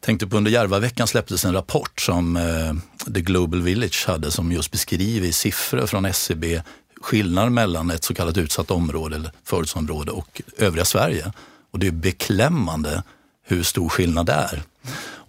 tänkte 0.00 0.26
på 0.26 0.36
under 0.36 0.50
Järvaveckan 0.50 1.06
släpptes 1.06 1.44
en 1.44 1.52
rapport 1.52 2.00
som 2.00 2.36
eh, 2.36 3.12
The 3.14 3.20
Global 3.20 3.62
Village 3.62 4.04
hade 4.06 4.30
som 4.30 4.52
just 4.52 4.70
beskriver 4.70 5.26
i 5.26 5.32
siffror 5.32 5.86
från 5.86 6.04
SCB 6.04 6.62
skillnaden 7.00 7.54
mellan 7.54 7.90
ett 7.90 8.04
så 8.04 8.14
kallat 8.14 8.36
utsatt 8.36 8.70
område 8.70 9.16
eller 9.16 9.32
förortsområde 9.44 10.12
och 10.12 10.42
övriga 10.58 10.84
Sverige. 10.84 11.32
Och 11.70 11.78
det 11.78 11.86
är 11.86 11.90
beklämmande 11.90 13.02
hur 13.44 13.62
stor 13.62 13.88
skillnad 13.88 14.26
det 14.26 14.32
är. 14.32 14.62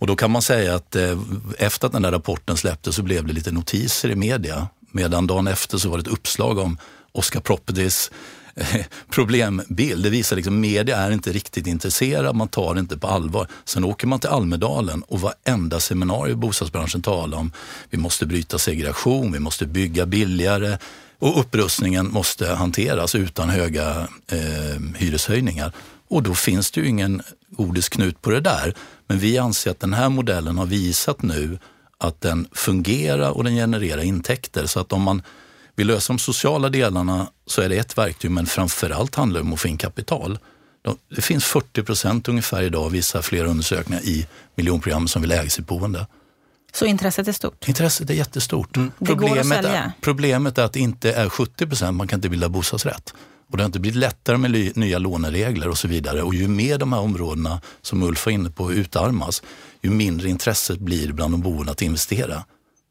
Och 0.04 0.08
då 0.08 0.16
kan 0.16 0.32
man 0.32 0.42
säga 0.42 0.76
att 0.76 0.96
eh, 0.96 1.20
efter 1.58 1.88
att 1.88 1.94
den 1.94 2.02
där 2.02 2.12
rapporten 2.12 2.58
släpptes 2.58 2.96
så 2.96 3.04
blev 3.04 3.28
det 3.28 3.34
lite 3.34 3.52
notiser 3.52 4.10
i 4.10 4.16
media. 4.16 4.68
Medan 4.92 5.28
dagen 5.28 5.48
efter 5.48 5.78
så 5.78 5.90
var 5.90 5.98
det 5.98 6.02
ett 6.02 6.08
uppslag 6.08 6.58
om 6.58 6.78
Oscar 7.12 7.40
Properties 7.40 8.12
problembild. 9.10 10.04
Det 10.04 10.10
visar 10.10 10.36
liksom 10.36 10.60
media 10.60 10.98
är 10.98 11.12
inte 11.12 11.32
riktigt 11.32 11.68
intresserad, 11.68 12.36
man 12.36 12.48
tar 12.48 12.74
det 12.74 12.80
inte 12.80 12.98
på 12.98 13.08
allvar. 13.08 13.48
Sen 13.66 13.84
åker 13.84 14.08
man 14.08 14.20
till 14.20 14.30
Almedalen 14.30 15.04
och 15.04 15.22
varenda 15.22 15.80
seminarium 15.80 16.38
i 16.38 16.42
bostadsbranschen 16.42 17.02
talar 17.02 17.38
om 17.38 17.52
vi 17.90 17.98
måste 17.98 18.26
bryta 18.26 18.58
segregation, 18.58 19.32
vi 19.32 19.40
måste 19.40 19.66
bygga 19.66 20.06
billigare 20.06 20.78
och 21.20 21.40
upprustningen 21.40 22.12
måste 22.12 22.48
hanteras 22.48 23.16
utan 23.16 23.50
höga 23.50 24.08
eh, 24.28 24.96
hyreshöjningar. 24.96 25.72
Och 26.08 26.24
då 26.24 26.36
finns 26.36 26.72
det 26.72 26.82
ju 26.82 26.88
ingen 26.88 27.22
godisknut 27.50 28.22
på 28.22 28.30
det 28.30 28.40
där. 28.40 28.74
Men 29.08 29.20
vi 29.20 29.38
anser 29.38 29.72
att 29.72 29.80
den 29.80 29.94
här 29.94 30.10
modellen 30.10 30.58
har 30.58 30.66
visat 30.66 31.22
nu 31.22 31.58
att 31.98 32.22
den 32.22 32.48
fungerar 32.52 33.30
och 33.30 33.44
den 33.44 33.56
genererar 33.56 34.02
intäkter. 34.02 34.66
Så 34.66 34.80
att 34.80 34.94
om 34.94 35.02
man 35.02 35.22
vill 35.76 35.88
lösa 35.88 36.14
de 36.14 36.20
sociala 36.20 36.70
delarna 36.70 37.28
så 37.46 37.62
är 37.62 37.70
det 37.70 37.78
ett 37.78 37.98
verktyg, 37.98 38.32
men 38.32 38.46
framförallt 38.46 39.16
handlar 39.16 39.40
det 39.40 39.46
om 39.48 39.54
att 39.54 39.60
få 39.60 39.68
in 39.68 39.78
kapital. 39.78 40.40
Det 41.16 41.22
finns 41.22 41.46
40 41.46 41.84
procent 41.84 42.28
ungefär 42.28 42.64
idag, 42.64 42.90
visar 42.90 43.22
flera 43.22 43.48
undersökningar, 43.48 44.02
i 44.02 44.28
miljonprogram 44.56 45.08
som 45.08 45.22
vill 45.22 45.32
äga 45.32 45.50
sitt 45.50 45.68
boende. 45.68 46.08
Så 46.74 46.86
intresset 46.86 47.28
är 47.28 47.32
stort? 47.32 47.68
Intresset 47.68 48.10
är 48.10 48.14
jättestort. 48.14 48.78
Mm. 48.78 48.92
Problemet. 49.06 49.66
Är, 49.66 49.92
problemet 50.02 50.58
är 50.58 50.64
att 50.64 50.74
det 50.74 50.80
inte 50.80 51.14
är 51.14 51.30
70 51.30 51.68
procent, 51.68 51.98
man 51.98 52.08
kan 52.08 52.18
inte 52.18 52.30
bilda 52.30 52.50
bostadsrätt. 52.50 53.14
Och 53.52 53.58
det 53.58 53.64
har 53.64 53.66
inte 53.66 53.80
blivit 53.80 54.00
lättare 54.00 54.38
med 54.38 54.78
nya 54.78 55.00
låneregler 55.00 55.70
och 55.70 55.78
så 55.78 55.88
vidare. 55.88 56.22
Och 56.24 56.36
ju 56.36 56.48
mer 56.48 56.78
de 56.78 56.94
här 56.94 57.00
områdena, 57.00 57.62
som 57.82 58.04
Ulf 58.04 58.26
var 58.26 58.34
inne 58.34 58.50
på, 58.50 58.74
utarmas, 58.74 59.44
ju 59.82 59.90
mindre 59.90 60.30
intresset 60.30 60.80
blir 60.80 61.12
bland 61.12 61.34
de 61.34 61.42
boende 61.42 61.72
att 61.72 61.82
investera. 61.82 62.44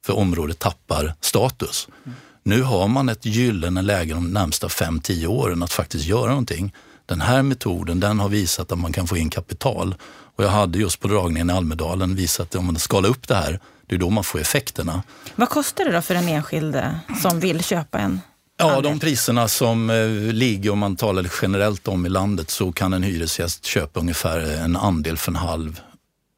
För 0.06 0.16
området 0.16 0.58
tappar 0.58 1.14
status. 1.20 1.88
Mm. 2.04 2.16
Nu 2.42 2.62
har 2.62 2.88
man 2.88 3.08
ett 3.08 3.26
gyllene 3.26 3.82
läge 3.82 4.14
de 4.14 4.32
närmsta 4.32 4.68
5-10 4.68 5.26
åren 5.26 5.62
att 5.62 5.72
faktiskt 5.72 6.04
göra 6.04 6.28
någonting. 6.28 6.74
Den 7.06 7.20
här 7.20 7.42
metoden 7.42 8.00
den 8.00 8.20
har 8.20 8.28
visat 8.28 8.72
att 8.72 8.78
man 8.78 8.92
kan 8.92 9.06
få 9.06 9.16
in 9.16 9.30
kapital. 9.30 9.94
Och 10.36 10.44
jag 10.44 10.48
hade 10.48 10.78
just 10.78 11.00
på 11.00 11.08
dragningen 11.08 11.50
i 11.50 11.52
Almedalen 11.52 12.14
visat 12.14 12.46
att 12.46 12.54
om 12.54 12.66
man 12.66 12.78
skalar 12.78 13.08
upp 13.08 13.28
det 13.28 13.34
här, 13.34 13.60
det 13.86 13.94
är 13.94 13.98
då 13.98 14.10
man 14.10 14.24
får 14.24 14.40
effekterna. 14.40 15.02
Vad 15.34 15.48
kostar 15.48 15.84
det 15.84 15.92
då 15.92 16.02
för 16.02 16.14
den 16.14 16.28
enskilde 16.28 16.98
som 17.22 17.40
vill 17.40 17.64
köpa 17.64 17.98
en 17.98 18.20
Ja, 18.56 18.80
de 18.80 18.98
priserna 18.98 19.48
som 19.48 19.90
eh, 19.90 20.08
ligger, 20.32 20.70
om 20.70 20.78
man 20.78 20.96
talar 20.96 21.30
generellt 21.42 21.88
om 21.88 22.06
i 22.06 22.08
landet, 22.08 22.50
så 22.50 22.72
kan 22.72 22.92
en 22.92 23.02
hyresgäst 23.02 23.64
köpa 23.64 24.00
ungefär 24.00 24.40
en 24.40 24.76
andel 24.76 25.16
för 25.16 25.32
en 25.32 25.36
halv 25.36 25.80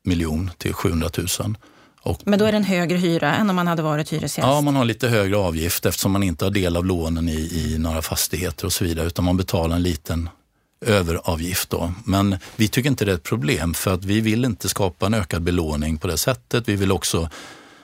miljon 0.05 0.51
till 0.59 0.73
700 0.73 1.11
000. 1.41 1.57
Och, 2.05 2.21
Men 2.25 2.39
då 2.39 2.45
är 2.45 2.53
det 2.53 2.57
en 2.57 2.65
högre 2.65 2.99
hyra 2.99 3.35
än 3.35 3.51
om 3.51 3.57
man 3.57 3.67
hade 3.67 3.83
varit 3.83 4.13
hyresgäst? 4.13 4.49
Ja, 4.49 4.61
man 4.61 4.77
har 4.77 4.85
lite 4.85 5.09
högre 5.09 5.37
avgift 5.37 5.87
eftersom 5.87 6.13
man 6.13 6.23
inte 6.23 6.45
har 6.45 6.51
del 6.51 6.77
av 6.77 6.85
lånen 6.85 7.29
i, 7.29 7.33
i 7.33 7.79
några 7.79 8.03
fastigheter 8.03 8.67
och 8.67 8.73
så 8.73 8.85
vidare, 8.85 9.07
utan 9.07 9.25
man 9.25 9.37
betalar 9.37 9.77
en 9.77 9.83
liten 9.83 10.29
överavgift. 10.87 11.71
Då. 11.71 11.93
Men 12.05 12.37
vi 12.57 12.69
tycker 12.69 12.91
inte 12.91 13.05
det 13.05 13.13
är 13.13 13.17
ett 13.17 13.23
problem 13.23 13.75
för 13.75 13.95
att 13.95 14.05
vi 14.05 14.21
vill 14.21 14.45
inte 14.45 14.69
skapa 14.69 15.07
en 15.07 15.15
ökad 15.15 15.43
belåning 15.43 15.99
på 15.99 16.07
det 16.07 16.17
sättet. 16.17 16.69
Vi 16.69 16.77
vill 16.77 16.93
också 16.93 17.29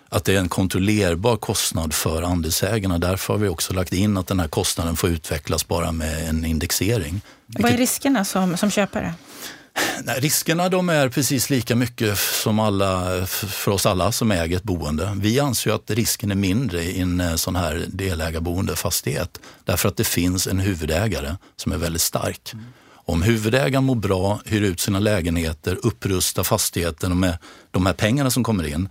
att 0.08 0.24
det 0.24 0.34
är 0.34 0.38
en 0.38 0.48
kontrollerbar 0.48 1.36
kostnad 1.36 1.94
för 1.94 2.22
andelsägarna. 2.22 2.98
Därför 2.98 3.34
har 3.34 3.40
vi 3.40 3.48
också 3.48 3.72
lagt 3.72 3.92
in 3.92 4.16
att 4.16 4.26
den 4.26 4.40
här 4.40 4.48
kostnaden 4.48 4.96
får 4.96 5.10
utvecklas 5.10 5.68
bara 5.68 5.92
med 5.92 6.28
en 6.28 6.44
indexering. 6.44 7.20
Vad 7.46 7.72
är 7.72 7.76
riskerna 7.76 8.24
som, 8.24 8.56
som 8.56 8.70
köpare? 8.70 9.14
Nej, 10.04 10.20
riskerna 10.20 10.68
de 10.68 10.88
är 10.88 11.08
precis 11.08 11.50
lika 11.50 11.76
mycket 11.76 12.18
som 12.18 12.58
alla, 12.58 13.26
för 13.26 13.70
oss 13.70 13.86
alla 13.86 14.12
som 14.12 14.30
äger 14.30 14.56
ett 14.56 14.62
boende. 14.62 15.12
Vi 15.16 15.40
anser 15.40 15.72
att 15.72 15.90
risken 15.90 16.30
är 16.30 16.34
mindre 16.34 16.82
i 16.82 17.00
en 17.00 17.20
eh, 17.20 17.34
sån 17.34 17.56
här 17.56 17.84
delägarboendefastighet 17.88 19.40
därför 19.64 19.88
att 19.88 19.96
det 19.96 20.04
finns 20.04 20.46
en 20.46 20.58
huvudägare 20.58 21.36
som 21.56 21.72
är 21.72 21.76
väldigt 21.76 22.02
stark. 22.02 22.52
Mm. 22.52 22.64
Om 22.92 23.22
huvudägaren 23.22 23.84
mår 23.84 23.94
bra, 23.94 24.40
hyr 24.44 24.62
ut 24.62 24.80
sina 24.80 24.98
lägenheter, 24.98 25.78
upprustar 25.82 26.42
fastigheten 26.42 27.10
och 27.10 27.16
med 27.16 27.38
de 27.70 27.86
här 27.86 27.92
pengarna 27.92 28.30
som 28.30 28.44
kommer 28.44 28.66
in, 28.66 28.88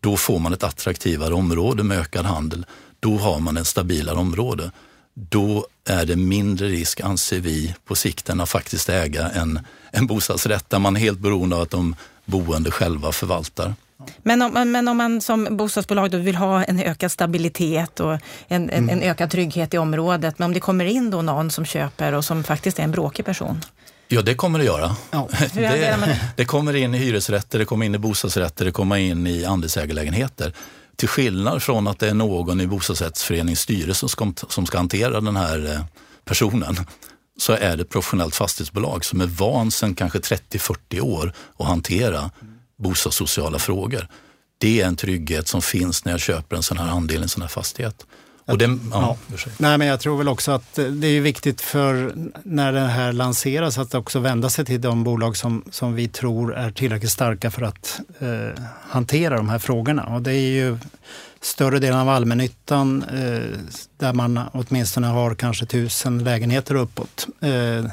då 0.00 0.16
får 0.16 0.38
man 0.38 0.52
ett 0.52 0.62
attraktivare 0.62 1.34
område 1.34 1.82
med 1.82 1.98
ökad 1.98 2.26
handel. 2.26 2.66
Då 3.00 3.16
har 3.18 3.40
man 3.40 3.56
ett 3.56 3.66
stabilare 3.66 4.16
område. 4.16 4.70
Då 5.18 5.66
är 5.88 6.06
det 6.06 6.16
mindre 6.16 6.68
risk, 6.68 7.00
anser 7.00 7.40
vi, 7.40 7.74
på 7.84 7.94
sikt 7.94 8.28
än 8.28 8.40
att 8.40 8.48
faktiskt 8.48 8.88
äga 8.88 9.28
en, 9.28 9.60
en 9.90 10.06
bostadsrätt 10.06 10.70
där 10.70 10.78
man 10.78 10.96
är 10.96 11.00
helt 11.00 11.18
beroende 11.18 11.56
av 11.56 11.62
att 11.62 11.70
de 11.70 11.96
boende 12.24 12.70
själva 12.70 13.12
förvaltar. 13.12 13.74
Men 14.22 14.42
om, 14.42 14.72
men 14.72 14.88
om 14.88 14.96
man 14.96 15.20
som 15.20 15.56
bostadsbolag 15.56 16.10
då 16.10 16.18
vill 16.18 16.36
ha 16.36 16.64
en 16.64 16.80
ökad 16.80 17.12
stabilitet 17.12 18.00
och 18.00 18.12
en, 18.12 18.20
en, 18.48 18.70
mm. 18.70 18.88
en, 18.88 19.02
ökad 19.02 19.30
trygghet 19.30 19.74
i 19.74 19.78
området, 19.78 20.38
men 20.38 20.46
om 20.46 20.54
det 20.54 20.60
kommer 20.60 20.84
in 20.84 21.10
då 21.10 21.22
någon 21.22 21.50
som 21.50 21.64
köper 21.64 22.12
och 22.12 22.24
som 22.24 22.44
faktiskt 22.44 22.78
är 22.78 22.82
en 22.82 22.90
bråkig 22.90 23.24
person? 23.24 23.60
Ja, 24.08 24.22
det 24.22 24.34
kommer 24.34 24.58
det 24.58 24.64
göra. 24.64 24.96
Ja. 25.10 25.28
Det, 25.54 26.18
det, 26.36 26.44
kommer 26.44 26.76
in 26.76 26.94
i 26.94 26.98
hyresrätter, 26.98 27.58
det 27.58 27.64
kommer 27.64 27.86
in 27.86 27.94
i 27.94 27.98
bostadsrätter, 27.98 28.64
det 28.64 28.72
kommer 28.72 28.96
in 28.96 29.26
i 29.26 29.44
andelsägarlägenheter. 29.44 30.52
Till 30.96 31.08
skillnad 31.08 31.62
från 31.62 31.86
att 31.86 31.98
det 31.98 32.08
är 32.08 32.14
någon 32.14 32.60
i 32.60 32.66
bostadsrättsföreningens 32.66 33.60
styrelse 33.60 34.08
som, 34.08 34.34
som 34.48 34.66
ska 34.66 34.78
hantera 34.78 35.20
den 35.20 35.36
här 35.36 35.72
eh, 35.72 35.84
personen 36.24 36.76
så 37.38 37.52
är 37.52 37.76
det 37.76 37.82
ett 37.82 37.88
professionellt 37.88 38.34
fastighetsbolag 38.34 39.04
som 39.04 39.20
är 39.20 39.26
van 39.26 39.70
sedan 39.70 39.94
kanske 39.94 40.18
30-40 40.18 41.00
år 41.00 41.32
att 41.58 41.66
hantera 41.66 42.30
bostadssociala 42.78 43.58
frågor. 43.58 44.08
Det 44.58 44.80
är 44.80 44.86
en 44.86 44.96
trygghet 44.96 45.48
som 45.48 45.62
finns 45.62 46.04
när 46.04 46.12
jag 46.12 46.20
köper 46.20 46.56
en 46.56 46.62
sån 46.62 46.78
här 46.78 46.88
andel 46.88 47.18
i 47.18 47.22
en 47.22 47.28
sån 47.28 47.42
här 47.42 47.48
fastighet. 47.48 48.06
Och 48.46 48.58
det, 48.58 48.64
ja. 48.64 49.16
Ja. 49.30 49.36
Nej, 49.58 49.78
men 49.78 49.86
jag 49.86 50.00
tror 50.00 50.18
väl 50.18 50.28
också 50.28 50.52
att 50.52 50.74
det 50.74 51.06
är 51.06 51.20
viktigt 51.20 51.60
för 51.60 52.12
när 52.42 52.72
det 52.72 52.80
här 52.80 53.12
lanseras 53.12 53.78
att 53.78 53.94
också 53.94 54.18
vända 54.18 54.50
sig 54.50 54.64
till 54.64 54.80
de 54.80 55.04
bolag 55.04 55.36
som, 55.36 55.64
som 55.70 55.94
vi 55.94 56.08
tror 56.08 56.54
är 56.54 56.70
tillräckligt 56.70 57.10
starka 57.10 57.50
för 57.50 57.62
att 57.62 58.00
eh, 58.18 58.62
hantera 58.90 59.36
de 59.36 59.48
här 59.48 59.58
frågorna. 59.58 60.04
Och 60.04 60.22
det 60.22 60.32
är 60.32 60.50
ju 60.50 60.78
större 61.40 61.78
delen 61.78 61.98
av 61.98 62.08
allmännyttan 62.08 63.02
eh, 63.02 63.58
där 63.98 64.12
man 64.12 64.40
åtminstone 64.52 65.06
har 65.06 65.34
kanske 65.34 65.66
tusen 65.66 66.24
lägenheter 66.24 66.74
uppåt 66.74 67.26
eh, 67.40 67.90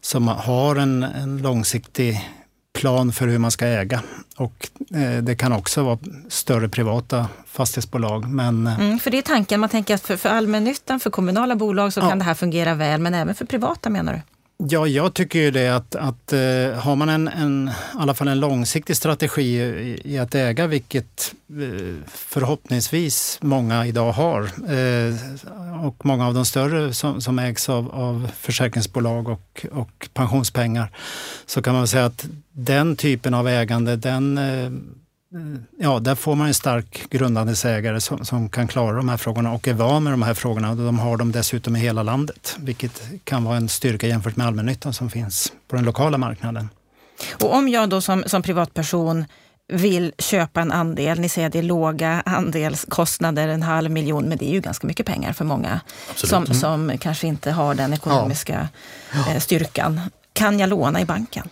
som 0.00 0.28
har 0.28 0.76
en, 0.76 1.02
en 1.02 1.38
långsiktig 1.38 2.30
plan 2.76 3.12
för 3.12 3.28
hur 3.28 3.38
man 3.38 3.50
ska 3.50 3.66
äga. 3.66 4.02
Och 4.36 4.68
eh, 4.94 5.22
det 5.22 5.36
kan 5.36 5.52
också 5.52 5.82
vara 5.82 5.98
större 6.28 6.68
privata 6.68 7.28
fastighetsbolag. 7.46 8.28
Men, 8.28 8.66
eh, 8.66 8.80
mm, 8.80 8.98
för 8.98 9.10
det 9.10 9.18
är 9.18 9.22
tanken, 9.22 9.60
man 9.60 9.68
tänker 9.68 9.94
att 9.94 10.02
för, 10.02 10.16
för 10.16 10.28
allmännyttan, 10.28 11.00
för 11.00 11.10
kommunala 11.10 11.56
bolag 11.56 11.92
så 11.92 12.00
ja. 12.00 12.08
kan 12.08 12.18
det 12.18 12.24
här 12.24 12.34
fungera 12.34 12.74
väl, 12.74 13.00
men 13.00 13.14
även 13.14 13.34
för 13.34 13.44
privata 13.44 13.90
menar 13.90 14.12
du? 14.12 14.20
Ja, 14.58 14.86
jag 14.86 15.14
tycker 15.14 15.38
ju 15.38 15.50
det 15.50 15.68
att, 15.68 15.94
att 15.94 16.32
eh, 16.32 16.38
har 16.78 16.96
man 16.96 17.08
en, 17.08 17.28
en, 17.28 17.68
i 17.68 17.98
alla 17.98 18.14
fall 18.14 18.28
en 18.28 18.40
långsiktig 18.40 18.96
strategi 18.96 19.60
i, 19.60 20.00
i 20.04 20.18
att 20.18 20.34
äga, 20.34 20.66
vilket 20.66 21.34
eh, 21.50 21.96
förhoppningsvis 22.06 23.38
många 23.42 23.86
idag 23.86 24.12
har, 24.12 24.42
eh, 24.42 25.14
och 25.86 26.06
många 26.06 26.26
av 26.26 26.34
de 26.34 26.44
större 26.44 26.94
som, 26.94 27.20
som 27.20 27.38
ägs 27.38 27.68
av, 27.68 27.90
av 27.94 28.30
försäkringsbolag 28.36 29.28
och, 29.28 29.66
och 29.72 30.08
pensionspengar, 30.14 30.90
så 31.46 31.62
kan 31.62 31.74
man 31.74 31.88
säga 31.88 32.04
att 32.04 32.26
den 32.52 32.96
typen 32.96 33.34
av 33.34 33.48
ägande, 33.48 33.96
den 33.96 34.38
eh, 34.38 34.70
ja, 35.78 35.98
där 35.98 36.14
får 36.14 36.34
man 36.34 36.46
en 36.46 36.54
stark 36.54 37.10
grundandelsägare 37.10 38.00
som, 38.00 38.24
som 38.24 38.48
kan 38.48 38.68
klara 38.68 38.96
de 38.96 39.08
här 39.08 39.16
frågorna 39.16 39.52
och 39.52 39.68
är 39.68 39.74
van 39.74 40.04
med 40.04 40.12
de 40.12 40.22
här 40.22 40.34
frågorna. 40.34 40.74
De 40.74 40.98
har 40.98 41.16
dem 41.16 41.32
dessutom 41.32 41.76
i 41.76 41.78
hela 41.78 42.02
landet, 42.02 42.56
vilket 42.58 43.02
kan 43.24 43.44
vara 43.44 43.56
en 43.56 43.68
styrka 43.68 44.06
jämfört 44.06 44.36
med 44.36 44.46
allmännyttan 44.46 44.92
som 44.92 45.10
finns 45.10 45.52
på 45.68 45.76
den 45.76 45.84
lokala 45.84 46.18
marknaden. 46.18 46.68
Och 47.42 47.54
om 47.54 47.68
jag 47.68 47.88
då 47.88 48.00
som, 48.00 48.24
som 48.26 48.42
privatperson 48.42 49.24
vill 49.68 50.12
köpa 50.18 50.60
en 50.60 50.72
andel. 50.72 51.20
Ni 51.20 51.28
säger 51.28 51.46
att 51.46 51.52
det 51.52 51.58
är 51.58 51.62
låga 51.62 52.22
andelskostnader, 52.26 53.48
en 53.48 53.62
halv 53.62 53.90
miljon, 53.90 54.24
men 54.24 54.38
det 54.38 54.44
är 54.44 54.52
ju 54.52 54.60
ganska 54.60 54.86
mycket 54.86 55.06
pengar 55.06 55.32
för 55.32 55.44
många 55.44 55.80
som, 56.14 56.44
mm. 56.44 56.54
som 56.54 56.98
kanske 56.98 57.26
inte 57.26 57.50
har 57.50 57.74
den 57.74 57.92
ekonomiska 57.92 58.68
ja. 59.12 59.32
Ja. 59.34 59.40
styrkan. 59.40 60.00
Kan 60.32 60.58
jag 60.58 60.68
låna 60.68 61.00
i 61.00 61.04
banken? 61.04 61.48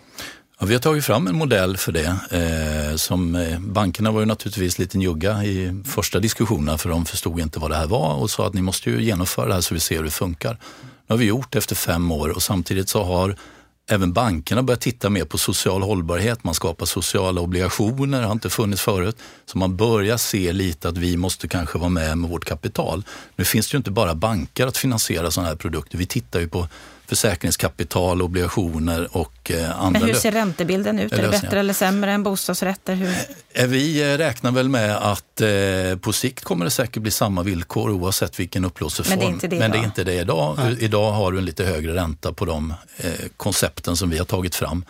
Ja, 0.59 0.67
vi 0.67 0.75
har 0.75 0.81
tagit 0.81 1.05
fram 1.05 1.27
en 1.27 1.37
modell 1.37 1.77
för 1.77 1.93
det. 1.93 2.17
Eh, 2.31 2.97
som, 2.97 3.35
eh, 3.35 3.61
bankerna 3.61 4.11
var 4.11 4.21
ju 4.21 4.27
naturligtvis 4.27 4.79
lite 4.79 4.99
njugga 4.99 5.45
i 5.45 5.83
första 5.85 6.19
diskussionerna 6.19 6.79
för 6.79 6.89
de 6.89 7.05
förstod 7.05 7.41
inte 7.41 7.59
vad 7.59 7.71
det 7.71 7.77
här 7.77 7.87
var 7.87 8.15
och 8.15 8.31
sa 8.31 8.47
att 8.47 8.55
ni 8.55 8.63
måste 8.63 8.91
ju 8.91 9.03
genomföra 9.03 9.47
det 9.47 9.55
här 9.55 9.61
så 9.61 9.75
vi 9.75 9.81
ser 9.81 9.97
hur 9.97 10.05
det 10.05 10.11
funkar. 10.11 10.59
Det 11.07 11.13
har 11.13 11.19
vi 11.19 11.25
gjort 11.25 11.55
efter 11.55 11.75
fem 11.75 12.13
år 12.13 12.29
och 12.29 12.43
samtidigt 12.43 12.89
så 12.89 13.05
har 13.05 13.37
även 13.91 14.13
bankerna 14.13 14.63
börjat 14.63 14.81
titta 14.81 15.11
mer 15.11 15.25
på 15.25 15.39
social 15.39 15.83
hållbarhet. 15.83 16.45
Man 16.45 16.55
skapar 16.55 16.87
sociala 16.87 17.41
obligationer, 17.41 18.21
det 18.21 18.27
har 18.27 18.33
inte 18.33 18.51
funnits 18.51 18.83
förut. 18.83 19.17
Så 19.47 19.59
man 19.59 19.77
börjar 19.77 20.17
se 20.17 20.53
lite 20.53 20.89
att 20.89 20.99
vi 20.99 21.17
måste 21.17 21.49
kanske 21.49 21.79
vara 21.79 21.91
med 21.91 22.19
med 22.19 22.31
vårt 22.31 22.45
kapital. 22.45 23.05
Nu 23.37 23.45
finns 23.45 23.71
det 23.71 23.75
ju 23.75 23.79
inte 23.79 23.91
bara 23.91 24.15
banker 24.15 24.67
att 24.67 24.77
finansiera 24.77 25.31
sådana 25.31 25.49
här 25.49 25.57
produkter. 25.57 25.99
Vi 25.99 26.07
tittar 26.07 26.41
ju 26.41 26.49
på 26.49 26.69
försäkringskapital, 27.07 28.23
obligationer 28.23 29.17
och 29.17 29.51
eh, 29.51 29.81
andra 29.81 30.01
Men 30.01 30.09
hur 30.09 30.15
ser 30.15 30.33
räntebilden 30.33 30.99
ut? 30.99 31.13
Är 31.13 31.23
det 31.23 31.29
bättre 31.29 31.61
eller 31.61 31.75
sämre 31.75 32.13
än 32.13 32.23
bostadsrätter? 32.23 32.95
Hur? 32.95 33.15
Eh, 33.53 33.67
vi 33.67 34.13
eh, 34.13 34.19
räknar 34.19 34.51
väl 34.51 34.69
med 34.69 34.97
att 34.97 35.21
på 36.01 36.13
sikt 36.13 36.45
kommer 36.45 36.65
det 36.65 36.71
säkert 36.71 37.03
bli 37.03 37.11
samma 37.11 37.43
villkor 37.43 37.91
oavsett 37.91 38.41
vilken 38.41 38.65
upplåtelseform. 38.65 39.19
Men 39.19 39.19
det 39.19 39.25
är 39.27 39.35
inte 39.35 39.49
det 39.49 39.59
Men 39.59 39.71
det 39.71 39.79
är 39.79 39.85
inte 39.85 40.05
det 40.05 40.15
idag. 40.15 40.59
Nej. 40.59 40.77
Idag 40.81 41.13
har 41.13 41.33
du 41.33 41.39
en 41.39 41.45
lite 41.45 41.65
högre 41.65 41.95
ränta 41.95 42.33
på 42.33 42.45
de 42.45 42.75
koncepten 43.37 43.97
som 43.97 44.11
vi 44.11 44.19
har 44.19 44.25
tagit 44.25 44.55
fram. 44.55 44.85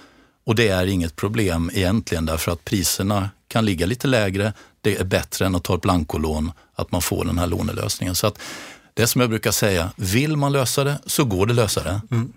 Och 0.46 0.55
det 0.55 0.68
är 0.68 0.87
inget 0.87 1.16
problem 1.16 1.70
egentligen 1.74 2.27
därför 2.27 2.53
att 2.53 2.64
priserna 2.64 3.31
kan 3.48 3.64
ligga 3.64 3.87
lite 3.87 4.07
lägre. 4.07 4.53
Det 4.81 4.96
är 4.96 5.05
bättre 5.05 5.46
än 5.46 5.55
att 5.55 5.64
ta 5.64 5.74
ett 5.74 5.81
blankolån, 5.81 6.53
att 6.74 6.92
man 6.92 7.03
får 7.03 7.24
den 7.24 7.38
här 7.38 7.46
lånelösningen. 7.46 8.14
Så 8.14 8.27
att 8.27 8.38
det 8.94 9.07
som 9.07 9.20
jag 9.20 9.30
brukar 9.30 9.50
säga, 9.50 9.92
vill 9.96 10.37
man 10.37 10.52
lösa 10.52 10.85
det 10.85 10.98
så 11.07 11.24
går 11.24 11.46
det 11.46 11.52
att 11.52 11.57
lösa 11.57 11.83
det. 11.83 12.00
Mm. 12.11 12.33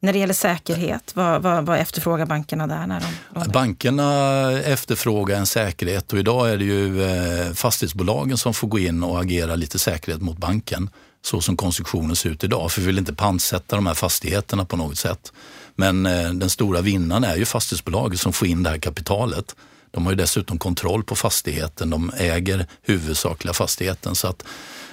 När 0.00 0.12
det 0.12 0.18
gäller 0.18 0.34
säkerhet, 0.34 1.12
vad, 1.14 1.42
vad, 1.42 1.66
vad 1.66 1.78
efterfrågar 1.78 2.26
bankerna 2.26 2.66
där? 2.66 2.86
När 2.86 3.02
de 3.34 3.52
bankerna 3.52 4.52
efterfrågar 4.52 5.38
en 5.38 5.46
säkerhet 5.46 6.12
och 6.12 6.18
idag 6.18 6.50
är 6.50 6.56
det 6.56 6.64
ju 6.64 7.02
eh, 7.02 7.52
fastighetsbolagen 7.52 8.36
som 8.36 8.54
får 8.54 8.68
gå 8.68 8.78
in 8.78 9.02
och 9.02 9.20
agera 9.20 9.54
lite 9.54 9.78
säkerhet 9.78 10.22
mot 10.22 10.38
banken 10.38 10.90
så 11.22 11.40
som 11.40 11.56
konstruktionen 11.56 12.16
ser 12.16 12.30
ut 12.30 12.44
idag. 12.44 12.72
För 12.72 12.80
vi 12.80 12.86
vill 12.86 12.98
inte 12.98 13.14
pantsätta 13.14 13.76
de 13.76 13.86
här 13.86 13.94
fastigheterna 13.94 14.64
på 14.64 14.76
något 14.76 14.98
sätt. 14.98 15.32
Men 15.74 16.06
eh, 16.06 16.30
den 16.30 16.50
stora 16.50 16.80
vinnaren 16.80 17.24
är 17.24 17.36
ju 17.36 17.44
fastighetsbolaget 17.44 18.20
som 18.20 18.32
får 18.32 18.48
in 18.48 18.62
det 18.62 18.70
här 18.70 18.78
kapitalet. 18.78 19.56
De 19.90 20.04
har 20.04 20.12
ju 20.12 20.16
dessutom 20.16 20.58
kontroll 20.58 21.04
på 21.04 21.14
fastigheten, 21.14 21.90
de 21.90 22.12
äger 22.16 22.66
huvudsakliga 22.82 23.54
fastigheten. 23.54 24.14
Så 24.14 24.28
att 24.28 24.44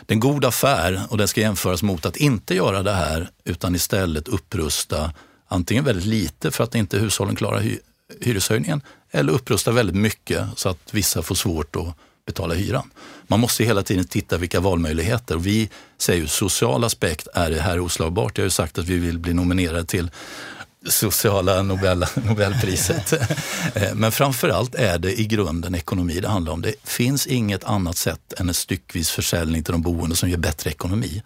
det 0.05 0.11
är 0.11 0.15
en 0.15 0.19
god 0.19 0.45
affär 0.45 1.01
och 1.09 1.17
den 1.17 1.27
ska 1.27 1.41
jämföras 1.41 1.83
mot 1.83 2.05
att 2.05 2.17
inte 2.17 2.55
göra 2.55 2.83
det 2.83 2.93
här 2.93 3.29
utan 3.43 3.75
istället 3.75 4.27
upprusta 4.27 5.11
antingen 5.47 5.83
väldigt 5.83 6.05
lite 6.05 6.51
för 6.51 6.63
att 6.63 6.75
inte 6.75 6.99
hushållen 6.99 7.35
klarar 7.35 7.59
hy 7.59 7.77
hyreshöjningen 8.21 8.81
eller 9.11 9.33
upprusta 9.33 9.71
väldigt 9.71 9.95
mycket 9.95 10.47
så 10.55 10.69
att 10.69 10.93
vissa 10.93 11.21
får 11.21 11.35
svårt 11.35 11.75
att 11.75 11.95
betala 12.25 12.53
hyran. 12.53 12.89
Man 13.27 13.39
måste 13.39 13.63
hela 13.63 13.83
tiden 13.83 14.05
titta 14.05 14.37
vilka 14.37 14.59
valmöjligheter. 14.59 15.37
Vi 15.37 15.69
säger 15.97 16.21
ju 16.21 16.27
social 16.27 16.83
aspekt 16.83 17.27
är 17.33 17.51
det 17.51 17.61
här 17.61 17.79
oslagbart. 17.79 18.37
Jag 18.37 18.43
har 18.43 18.45
ju 18.45 18.49
sagt 18.49 18.77
att 18.77 18.87
vi 18.87 18.97
vill 18.97 19.19
bli 19.19 19.33
nominerade 19.33 19.85
till 19.85 20.11
sociala 20.85 21.61
Nobel, 21.61 22.05
Nobelpriset. 22.27 23.13
Eh, 23.75 23.93
men 23.95 24.11
framförallt 24.11 24.75
är 24.75 24.99
det 24.99 25.19
i 25.19 25.25
grunden 25.25 25.75
ekonomi 25.75 26.19
det 26.19 26.27
handlar 26.27 26.53
om. 26.53 26.61
Det 26.61 26.73
finns 26.83 27.27
inget 27.27 27.63
annat 27.63 27.97
sätt 27.97 28.33
än 28.37 28.47
en 28.47 28.53
styckvis 28.53 29.09
försäljning 29.09 29.63
till 29.63 29.71
de 29.71 29.81
boende 29.81 30.15
som 30.15 30.29
ger 30.29 30.37
bättre 30.37 30.69
ekonomi. 30.69 31.23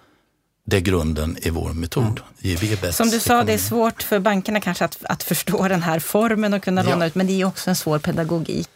Det 0.65 0.77
är 0.77 0.81
grunden 0.81 1.37
i 1.41 1.49
vår 1.49 1.73
metod. 1.73 2.21
Mm. 2.43 2.93
Som 2.93 3.09
du 3.09 3.19
sa, 3.19 3.33
ekonomi. 3.33 3.45
det 3.45 3.53
är 3.53 3.57
svårt 3.57 4.03
för 4.03 4.19
bankerna 4.19 4.61
kanske 4.61 4.85
att, 4.85 4.97
att 5.03 5.23
förstå 5.23 5.67
den 5.67 5.83
här 5.83 5.99
formen 5.99 6.53
och 6.53 6.63
kunna 6.63 6.83
ja. 6.83 6.89
låna 6.89 7.05
ut, 7.05 7.15
men 7.15 7.27
det 7.27 7.41
är 7.41 7.45
också 7.45 7.69
en 7.69 7.75
svår 7.75 7.99
pedagogik 7.99 8.69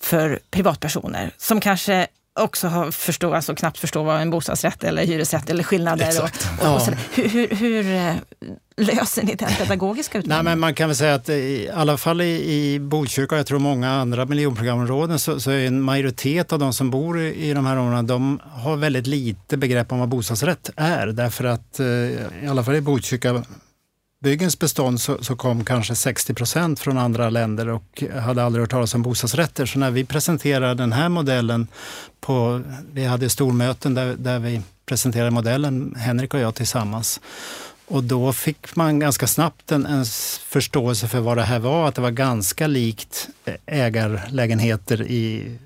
för 0.00 0.40
privatpersoner 0.50 1.30
som 1.38 1.60
kanske 1.60 2.06
också 2.38 2.68
har 2.68 2.90
förstå, 2.90 3.34
alltså 3.34 3.54
knappt 3.54 3.78
förstå 3.78 4.02
vad 4.02 4.20
en 4.20 4.30
bostadsrätt 4.30 4.84
eller 4.84 5.06
hyresrätt 5.06 5.50
eller 5.50 5.64
skillnader. 5.64 6.22
Och, 6.22 6.66
och, 6.66 6.74
och 6.74 6.82
hur, 7.14 7.28
hur, 7.28 7.48
hur, 7.56 7.94
eh, 7.94 8.14
löser 8.76 9.22
ni 9.22 9.34
den 9.34 9.48
pedagogiska 9.58 10.18
utmaningen? 10.18 10.44
Nej, 10.44 10.52
men 10.52 10.60
man 10.60 10.74
kan 10.74 10.88
väl 10.88 10.96
säga 10.96 11.14
att 11.14 11.28
i 11.28 11.70
alla 11.74 11.96
fall 11.96 12.20
i, 12.20 12.54
i 12.54 12.80
Botkyrka 12.80 13.34
och 13.34 13.38
jag 13.38 13.46
tror 13.46 13.58
många 13.58 13.90
andra 13.90 14.26
miljonprogramområden 14.26 15.18
så, 15.18 15.40
så 15.40 15.50
är 15.50 15.66
en 15.66 15.82
majoritet 15.82 16.52
av 16.52 16.58
de 16.58 16.72
som 16.72 16.90
bor 16.90 17.20
i, 17.20 17.50
i 17.50 17.54
de 17.54 17.66
här 17.66 17.76
områdena 17.76 18.02
de 18.02 18.40
har 18.52 18.76
väldigt 18.76 19.06
lite 19.06 19.56
begrepp 19.56 19.92
om 19.92 19.98
vad 19.98 20.08
bostadsrätt 20.08 20.70
är. 20.76 21.06
Därför 21.06 21.44
att 21.44 21.80
eh, 21.80 21.86
i 21.86 22.46
alla 22.50 22.64
fall 22.64 22.76
i 22.76 22.80
Botkyrka 22.80 23.44
byggens 24.20 24.58
bestånd 24.58 25.00
så, 25.00 25.24
så, 25.24 25.36
kom 25.36 25.64
kanske 25.64 25.94
60 25.94 26.34
procent 26.34 26.80
från 26.80 26.98
andra 26.98 27.30
länder 27.30 27.68
och 27.68 28.04
hade 28.20 28.44
aldrig 28.44 28.62
hört 28.62 28.70
talas 28.70 28.94
om 28.94 29.02
bostadsrätter. 29.02 29.66
Så 29.66 29.78
när 29.78 29.90
vi 29.90 30.04
presenterade 30.04 30.74
den 30.74 30.92
här 30.92 31.08
modellen 31.08 31.66
på, 32.20 32.62
vi 32.92 33.04
hade 33.04 33.30
stormöten 33.30 33.94
där, 33.94 34.14
där 34.18 34.38
vi 34.38 34.62
presenterade 34.86 35.30
modellen, 35.30 35.94
Henrik 35.98 36.34
och 36.34 36.40
jag 36.40 36.54
tillsammans. 36.54 37.20
Och 37.86 38.04
då 38.04 38.32
fick 38.32 38.76
man 38.76 38.98
ganska 38.98 39.26
snabbt 39.26 39.72
en, 39.72 39.86
en, 39.86 40.04
förståelse 40.48 41.08
för 41.08 41.20
vad 41.20 41.36
det 41.36 41.42
här 41.42 41.58
var, 41.58 41.88
att 41.88 41.94
det 41.94 42.02
var 42.02 42.10
ganska 42.10 42.66
likt 42.66 43.28
ägarlägenheter 43.66 45.02
i 45.02 45.56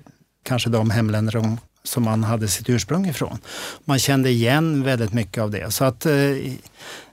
kanske 0.43 0.69
de 0.69 0.89
hemländer 0.89 1.57
som 1.83 2.03
man 2.03 2.23
hade 2.23 2.47
sitt 2.47 2.69
ursprung 2.69 3.07
ifrån. 3.07 3.37
Man 3.85 3.99
kände 3.99 4.29
igen 4.29 4.83
väldigt 4.83 5.13
mycket 5.13 5.43
av 5.43 5.51
det. 5.51 5.71
Så 5.71 5.85
att 5.85 6.05
eh, 6.05 6.13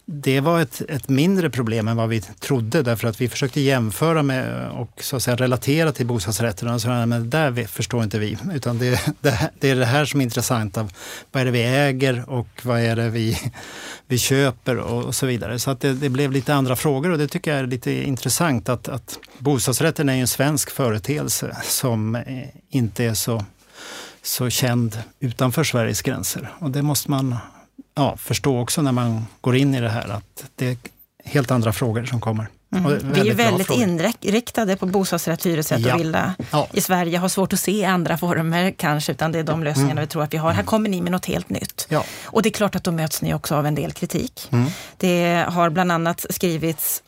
det 0.04 0.40
var 0.40 0.60
ett, 0.60 0.82
ett, 0.88 1.08
mindre 1.08 1.50
problem 1.50 1.88
än 1.88 1.96
vad 1.96 2.08
vi 2.08 2.20
trodde 2.20 2.82
därför 2.82 3.08
att 3.08 3.20
vi 3.20 3.28
försökte 3.28 3.60
jämföra 3.60 4.22
med 4.22 4.70
och 4.70 5.02
så 5.02 5.16
att 5.16 5.22
säga 5.22 5.36
relatera 5.36 5.92
till 5.92 6.06
bostadsrätterna. 6.06 6.78
Så, 6.78 6.88
men 6.88 7.10
det 7.10 7.18
där 7.18 7.66
förstår 7.66 8.02
inte 8.02 8.18
vi, 8.18 8.38
utan 8.54 8.78
det, 8.78 8.90
det, 9.20 9.50
det, 9.60 9.70
är 9.70 9.76
det 9.76 9.84
här 9.84 10.04
som 10.04 10.20
är 10.20 10.24
intressant. 10.24 10.78
Av 10.78 10.92
vad 11.32 11.40
är 11.40 11.44
det 11.44 11.50
vi 11.50 11.64
äger 11.64 12.30
och 12.30 12.48
vad 12.62 12.80
är 12.80 12.96
det 12.96 13.10
vi, 13.10 13.38
vi 14.06 14.18
köper 14.18 14.76
och, 14.76 15.04
och 15.04 15.14
så 15.14 15.26
vidare. 15.26 15.58
Så 15.58 15.70
att 15.70 15.80
det, 15.80 15.92
det, 15.92 16.08
blev 16.08 16.32
lite 16.32 16.54
andra 16.54 16.76
frågor 16.76 17.10
och 17.10 17.18
det 17.18 17.28
tycker 17.28 17.50
jag 17.50 17.60
är 17.60 17.66
lite 17.66 17.92
intressant 17.92 18.68
att, 18.68 18.88
att 18.88 19.18
bostadsrätten 19.38 20.08
är 20.08 20.20
en 20.20 20.28
svensk 20.28 20.70
företeelse 20.70 21.56
som 21.64 22.14
eh, 22.14 22.22
inte 22.70 23.04
är 23.04 23.14
så, 23.14 23.44
så 24.22 24.50
känd 24.50 24.98
utanför 25.20 25.64
Sveriges 25.64 26.02
gränser. 26.02 26.52
Och 26.58 26.70
det 26.70 26.82
måste 26.82 27.10
man 27.10 27.36
ja, 27.94 28.16
förstå 28.16 28.60
också 28.60 28.82
när 28.82 28.92
man 28.92 29.26
går 29.40 29.56
in 29.56 29.74
i 29.74 29.80
det 29.80 29.88
här 29.88 30.08
att 30.08 30.44
det 30.54 30.66
är 30.66 30.76
helt 31.24 31.50
andra 31.50 31.72
frågor 31.72 32.04
som 32.04 32.20
kommer. 32.20 32.46
Mm. 32.76 33.12
Vi 33.12 33.28
är 33.28 33.34
väldigt 33.34 33.70
inriktade 33.70 34.76
på 34.76 34.86
bostadsrätt, 34.86 35.46
hyresrätt 35.46 35.80
ja. 35.80 35.94
och 35.94 36.00
villa 36.00 36.34
ja. 36.50 36.68
i 36.72 36.80
Sverige. 36.80 37.18
Har 37.18 37.28
svårt 37.28 37.52
att 37.52 37.60
se 37.60 37.84
andra 37.84 38.18
former 38.18 38.70
kanske, 38.70 39.12
utan 39.12 39.32
det 39.32 39.38
är 39.38 39.42
de 39.42 39.64
lösningarna 39.64 39.92
mm. 39.92 40.02
vi 40.02 40.06
tror 40.06 40.22
att 40.22 40.34
vi 40.34 40.38
har. 40.38 40.48
Här 40.48 40.54
mm. 40.54 40.66
kommer 40.66 40.88
ni 40.88 41.00
med 41.00 41.12
något 41.12 41.26
helt 41.26 41.48
nytt. 41.48 41.86
Ja. 41.88 42.04
Och 42.24 42.42
det 42.42 42.48
är 42.48 42.50
klart 42.50 42.74
att 42.74 42.84
då 42.84 42.92
möts 42.92 43.22
ni 43.22 43.34
också 43.34 43.54
av 43.54 43.66
en 43.66 43.74
del 43.74 43.92
kritik. 43.92 44.48
Mm. 44.52 44.70
Det 44.96 45.46
har 45.48 45.70
bland 45.70 45.92
annat 45.92 46.26
skrivits 46.30 47.02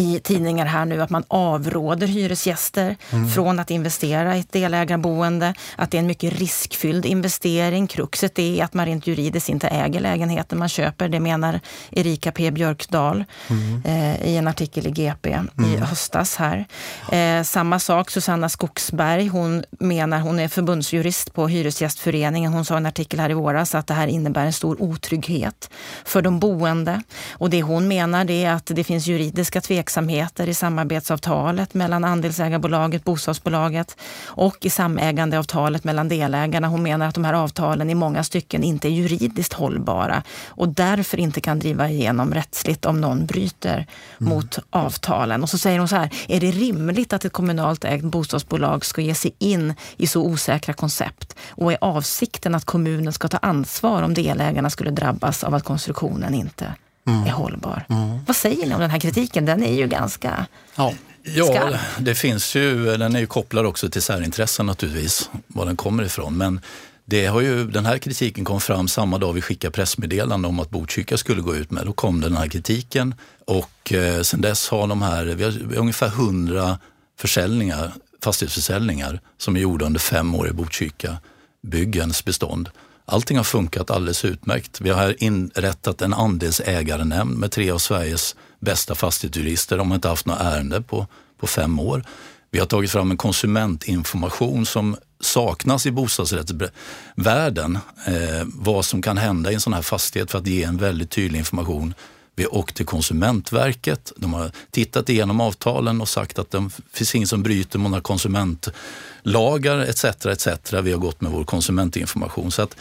i 0.00 0.20
tidningar 0.20 0.66
här 0.66 0.84
nu 0.84 1.02
att 1.02 1.10
man 1.10 1.24
avråder 1.28 2.06
hyresgäster 2.06 2.96
mm. 3.10 3.30
från 3.30 3.58
att 3.58 3.70
investera 3.70 4.36
i 4.36 4.40
ett 4.40 4.52
delägarboende, 4.52 5.54
att 5.76 5.90
det 5.90 5.96
är 5.96 6.00
en 6.00 6.06
mycket 6.06 6.38
riskfylld 6.38 7.06
investering. 7.06 7.86
Kruxet 7.86 8.38
är 8.38 8.64
att 8.64 8.74
man 8.74 8.86
rent 8.86 9.06
juridiskt 9.06 9.48
inte 9.48 9.68
äger 9.68 10.00
lägenheten 10.00 10.58
man 10.58 10.68
köper. 10.68 11.08
Det 11.08 11.20
menar 11.20 11.60
Erika 11.90 12.32
P 12.32 12.50
Björkdal 12.50 13.24
mm. 13.48 13.82
eh, 13.84 14.28
i 14.28 14.36
en 14.36 14.48
artikel 14.48 14.86
i 14.86 14.90
GP 14.90 15.32
mm. 15.32 15.48
i 15.64 15.76
höstas 15.76 16.36
här. 16.36 16.66
Eh, 17.12 17.42
samma 17.42 17.78
sak 17.78 18.10
Susanna 18.10 18.48
Skogsberg, 18.48 19.26
hon 19.26 19.64
menar, 19.70 20.20
hon 20.20 20.38
är 20.38 20.48
förbundsjurist 20.48 21.34
på 21.34 21.48
Hyresgästföreningen. 21.48 22.52
Hon 22.52 22.64
sa 22.64 22.74
i 22.74 22.76
en 22.76 22.86
artikel 22.86 23.20
här 23.20 23.30
i 23.30 23.34
våras 23.34 23.74
att 23.74 23.86
det 23.86 23.94
här 23.94 24.06
innebär 24.06 24.46
en 24.46 24.52
stor 24.52 24.82
otrygghet 24.82 25.70
för 26.04 26.22
de 26.22 26.40
boende. 26.40 27.02
Och 27.32 27.50
det 27.50 27.62
hon 27.62 27.88
menar 27.88 28.24
det 28.24 28.44
är 28.44 28.52
att 28.52 28.66
det 28.66 28.84
finns 28.84 29.06
juridiska 29.06 29.60
tveksamheter 29.60 29.89
tveksamheter 29.90 30.48
i 30.48 30.54
samarbetsavtalet 30.54 31.74
mellan 31.74 32.04
andelsägarbolaget, 32.04 33.04
bostadsbolaget 33.04 33.96
och 34.24 34.56
i 34.60 34.70
samägandeavtalet 34.70 35.84
mellan 35.84 36.08
delägarna. 36.08 36.68
Hon 36.68 36.82
menar 36.82 37.08
att 37.08 37.14
de 37.14 37.24
här 37.24 37.32
avtalen 37.32 37.90
i 37.90 37.94
många 37.94 38.24
stycken 38.24 38.62
inte 38.62 38.88
är 38.88 38.90
juridiskt 38.90 39.52
hållbara 39.52 40.22
och 40.46 40.68
därför 40.68 41.20
inte 41.20 41.40
kan 41.40 41.58
driva 41.58 41.88
igenom 41.88 42.34
rättsligt 42.34 42.84
om 42.84 43.00
någon 43.00 43.26
bryter 43.26 43.86
mm. 44.20 44.32
mot 44.32 44.58
avtalen. 44.70 45.42
Och 45.42 45.50
så 45.50 45.58
säger 45.58 45.78
hon 45.78 45.88
så 45.88 45.96
här, 45.96 46.10
är 46.28 46.40
det 46.40 46.50
rimligt 46.50 47.12
att 47.12 47.24
ett 47.24 47.32
kommunalt 47.32 47.84
ägt 47.84 48.04
bostadsbolag 48.04 48.84
ska 48.84 49.00
ge 49.00 49.14
sig 49.14 49.34
in 49.38 49.74
i 49.96 50.06
så 50.06 50.22
osäkra 50.22 50.74
koncept? 50.74 51.36
Och 51.50 51.72
är 51.72 51.78
avsikten 51.80 52.54
att 52.54 52.64
kommunen 52.64 53.12
ska 53.12 53.28
ta 53.28 53.38
ansvar 53.38 54.02
om 54.02 54.14
delägarna 54.14 54.70
skulle 54.70 54.90
drabbas 54.90 55.44
av 55.44 55.54
att 55.54 55.64
konstruktionen 55.64 56.34
inte 56.34 56.74
mm. 57.10 57.26
är 57.26 57.30
hållbar. 57.30 57.86
Mm. 57.88 58.18
Vad 58.26 58.36
säger 58.36 58.66
ni 58.66 58.74
om 58.74 58.80
den 58.80 58.90
här 58.90 59.00
kritiken? 59.00 59.46
Den 59.46 59.62
är 59.62 59.74
ju 59.74 59.86
ganska... 59.86 60.46
Ja. 60.76 60.94
Ja, 61.22 61.78
det 61.98 62.14
finns 62.14 62.54
ju, 62.54 62.96
den 62.96 63.16
är 63.16 63.20
ju 63.20 63.26
kopplad 63.26 63.66
också 63.66 63.90
till 63.90 64.02
särintressen 64.02 64.66
naturligtvis, 64.66 65.30
var 65.46 65.66
den 65.66 65.76
kommer 65.76 66.02
ifrån. 66.02 66.36
Men 66.36 66.60
det 67.04 67.26
har 67.26 67.40
ju, 67.40 67.64
den 67.64 67.86
här 67.86 67.98
kritiken 67.98 68.44
kom 68.44 68.60
fram 68.60 68.88
samma 68.88 69.18
dag 69.18 69.32
vi 69.32 69.40
skickade 69.40 69.72
pressmeddelande 69.72 70.48
om 70.48 70.60
att 70.60 70.70
Botkyrka 70.70 71.16
skulle 71.16 71.42
gå 71.42 71.56
ut 71.56 71.70
med. 71.70 71.86
Då 71.86 71.92
kom 71.92 72.20
den 72.20 72.36
här 72.36 72.48
kritiken 72.48 73.14
och 73.46 73.92
eh, 73.92 74.22
sen 74.22 74.40
dess 74.40 74.68
har 74.68 74.86
de 74.86 75.02
här, 75.02 75.24
vi 75.24 75.44
har, 75.44 75.50
vi 75.50 75.74
har 75.74 75.80
ungefär 75.80 76.06
100 76.08 76.78
försäljningar, 77.18 77.92
fastighetsförsäljningar 78.24 79.20
som 79.38 79.56
är 79.56 79.60
gjorda 79.60 79.86
under 79.86 80.00
fem 80.00 80.34
år 80.34 80.48
i 80.48 80.52
Botkyrka 80.52 81.16
byggens 81.62 82.24
bestånd. 82.24 82.70
Allting 83.10 83.36
har 83.36 83.44
funkat 83.44 83.90
alldeles 83.90 84.24
utmärkt. 84.24 84.80
Vi 84.80 84.90
har 84.90 85.22
inrättat 85.22 86.02
en 86.02 86.14
andelsägarnämnd 86.14 87.38
med 87.38 87.50
tre 87.50 87.70
av 87.70 87.78
Sveriges 87.78 88.36
bästa 88.60 88.94
fastighetsjurister. 88.94 89.78
De 89.78 89.90
har 89.90 89.94
inte 89.94 90.08
haft 90.08 90.26
några 90.26 90.40
ärende 90.40 90.82
på, 90.82 91.06
på 91.40 91.46
fem 91.46 91.80
år. 91.80 92.04
Vi 92.50 92.58
har 92.58 92.66
tagit 92.66 92.90
fram 92.90 93.10
en 93.10 93.16
konsumentinformation 93.16 94.66
som 94.66 94.96
saknas 95.20 95.86
i 95.86 95.90
bostadsrättsvärlden. 95.90 97.78
Eh, 98.06 98.44
vad 98.44 98.84
som 98.84 99.02
kan 99.02 99.18
hända 99.18 99.50
i 99.50 99.54
en 99.54 99.60
sån 99.60 99.72
här 99.72 99.82
fastighet 99.82 100.30
för 100.30 100.38
att 100.38 100.46
ge 100.46 100.62
en 100.62 100.76
väldigt 100.76 101.10
tydlig 101.10 101.38
information. 101.38 101.94
Vi 102.40 102.44
har 102.44 102.56
åkt 102.56 102.76
till 102.76 102.86
Konsumentverket. 102.86 104.12
De 104.16 104.34
har 104.34 104.50
tittat 104.70 105.08
igenom 105.08 105.40
avtalen 105.40 106.00
och 106.00 106.08
sagt 106.08 106.38
att 106.38 106.50
det 106.50 106.70
finns 106.92 107.14
ingen 107.14 107.28
som 107.28 107.42
bryter 107.42 107.78
mot 107.78 107.90
några 107.90 108.02
konsumentlagar 108.02 109.78
etc. 109.78 110.04
etc. 110.04 110.72
Vi 110.72 110.92
har 110.92 110.98
gått 110.98 111.20
med 111.20 111.32
vår 111.32 111.44
konsumentinformation. 111.44 112.50
Så 112.50 112.62
att 112.62 112.76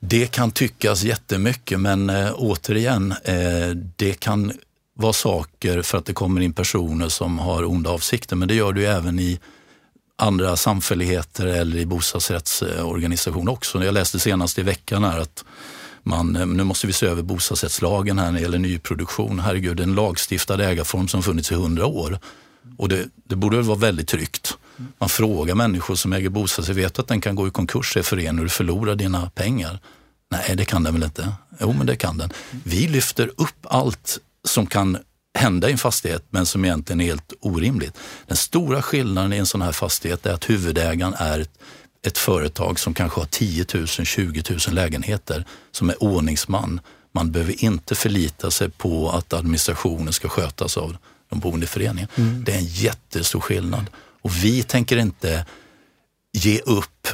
det 0.00 0.26
kan 0.26 0.50
tyckas 0.50 1.02
jättemycket 1.02 1.80
men 1.80 2.10
eh, 2.10 2.32
återigen, 2.36 3.14
eh, 3.24 3.70
det 3.96 4.20
kan 4.20 4.52
vara 4.94 5.12
saker 5.12 5.82
för 5.82 5.98
att 5.98 6.06
det 6.06 6.12
kommer 6.12 6.40
in 6.40 6.52
personer 6.52 7.08
som 7.08 7.38
har 7.38 7.64
onda 7.64 7.90
avsikter. 7.90 8.36
Men 8.36 8.48
det 8.48 8.54
gör 8.54 8.72
det 8.72 8.80
ju 8.80 8.86
även 8.86 9.18
i 9.18 9.40
andra 10.16 10.56
samfälligheter 10.56 11.46
eller 11.46 11.76
i 11.76 11.86
bostadsrättsorganisationer 11.86 13.52
också. 13.52 13.84
Jag 13.84 13.94
läste 13.94 14.18
senast 14.18 14.58
i 14.58 14.62
veckan 14.62 15.04
här 15.04 15.18
att 15.20 15.44
man, 16.06 16.36
eh, 16.36 16.46
nu 16.46 16.64
måste 16.64 16.86
vi 16.86 16.92
se 16.92 17.06
över 17.06 17.22
bostadsrättslagen 17.22 18.18
här 18.18 18.26
när 18.26 18.32
det 18.32 18.40
gäller 18.40 18.58
nyproduktion. 18.58 19.38
Herregud, 19.38 19.80
en 19.80 19.94
lagstiftad 19.94 20.64
ägarform 20.64 21.08
som 21.08 21.22
funnits 21.22 21.52
i 21.52 21.54
hundra 21.54 21.86
år. 21.86 22.18
Och 22.78 22.88
det, 22.88 23.08
det 23.24 23.36
borde 23.36 23.56
väl 23.56 23.66
vara 23.66 23.78
väldigt 23.78 24.08
tryggt. 24.08 24.58
Man 24.98 25.08
frågar 25.08 25.54
människor 25.54 25.94
som 25.94 26.12
äger 26.12 26.28
bostadsrätt, 26.28 26.76
vet 26.76 26.98
att 26.98 27.08
den 27.08 27.20
kan 27.20 27.34
gå 27.34 27.48
i 27.48 27.50
konkurs 27.50 27.96
för 28.02 28.18
en 28.18 28.38
och 28.38 28.44
du 28.44 28.48
förlorar 28.48 28.94
dina 28.94 29.30
pengar? 29.30 29.80
Nej, 30.30 30.56
det 30.56 30.64
kan 30.64 30.82
den 30.82 30.94
väl 30.94 31.02
inte? 31.02 31.32
Jo, 31.60 31.72
men 31.72 31.86
det 31.86 31.96
kan 31.96 32.18
den. 32.18 32.30
Vi 32.64 32.88
lyfter 32.88 33.30
upp 33.36 33.66
allt 33.66 34.18
som 34.44 34.66
kan 34.66 34.98
hända 35.38 35.68
i 35.68 35.72
en 35.72 35.78
fastighet 35.78 36.24
men 36.30 36.46
som 36.46 36.64
egentligen 36.64 37.00
är 37.00 37.04
helt 37.04 37.32
orimligt. 37.40 37.98
Den 38.26 38.36
stora 38.36 38.82
skillnaden 38.82 39.32
i 39.32 39.36
en 39.36 39.46
sån 39.46 39.62
här 39.62 39.72
fastighet 39.72 40.26
är 40.26 40.32
att 40.32 40.50
huvudägaren 40.50 41.14
är 41.18 41.40
ett, 41.40 41.58
ett 42.06 42.18
företag 42.18 42.78
som 42.78 42.94
kanske 42.94 43.20
har 43.20 43.26
10 43.26 43.66
000, 43.74 43.86
20 43.86 44.42
000 44.50 44.58
lägenheter 44.70 45.44
som 45.70 45.90
är 45.90 46.02
ordningsman. 46.02 46.80
Man 47.12 47.32
behöver 47.32 47.64
inte 47.64 47.94
förlita 47.94 48.50
sig 48.50 48.70
på 48.70 49.10
att 49.10 49.32
administrationen 49.32 50.12
ska 50.12 50.28
skötas 50.28 50.76
av 50.76 50.96
de 51.28 51.40
boendeföreningen. 51.40 52.08
Mm. 52.14 52.44
Det 52.44 52.52
är 52.52 52.58
en 52.58 52.64
jättestor 52.64 53.40
skillnad 53.40 53.86
och 54.22 54.44
vi 54.44 54.62
tänker 54.62 54.96
inte 54.96 55.46
ge 56.32 56.58
upp 56.58 57.08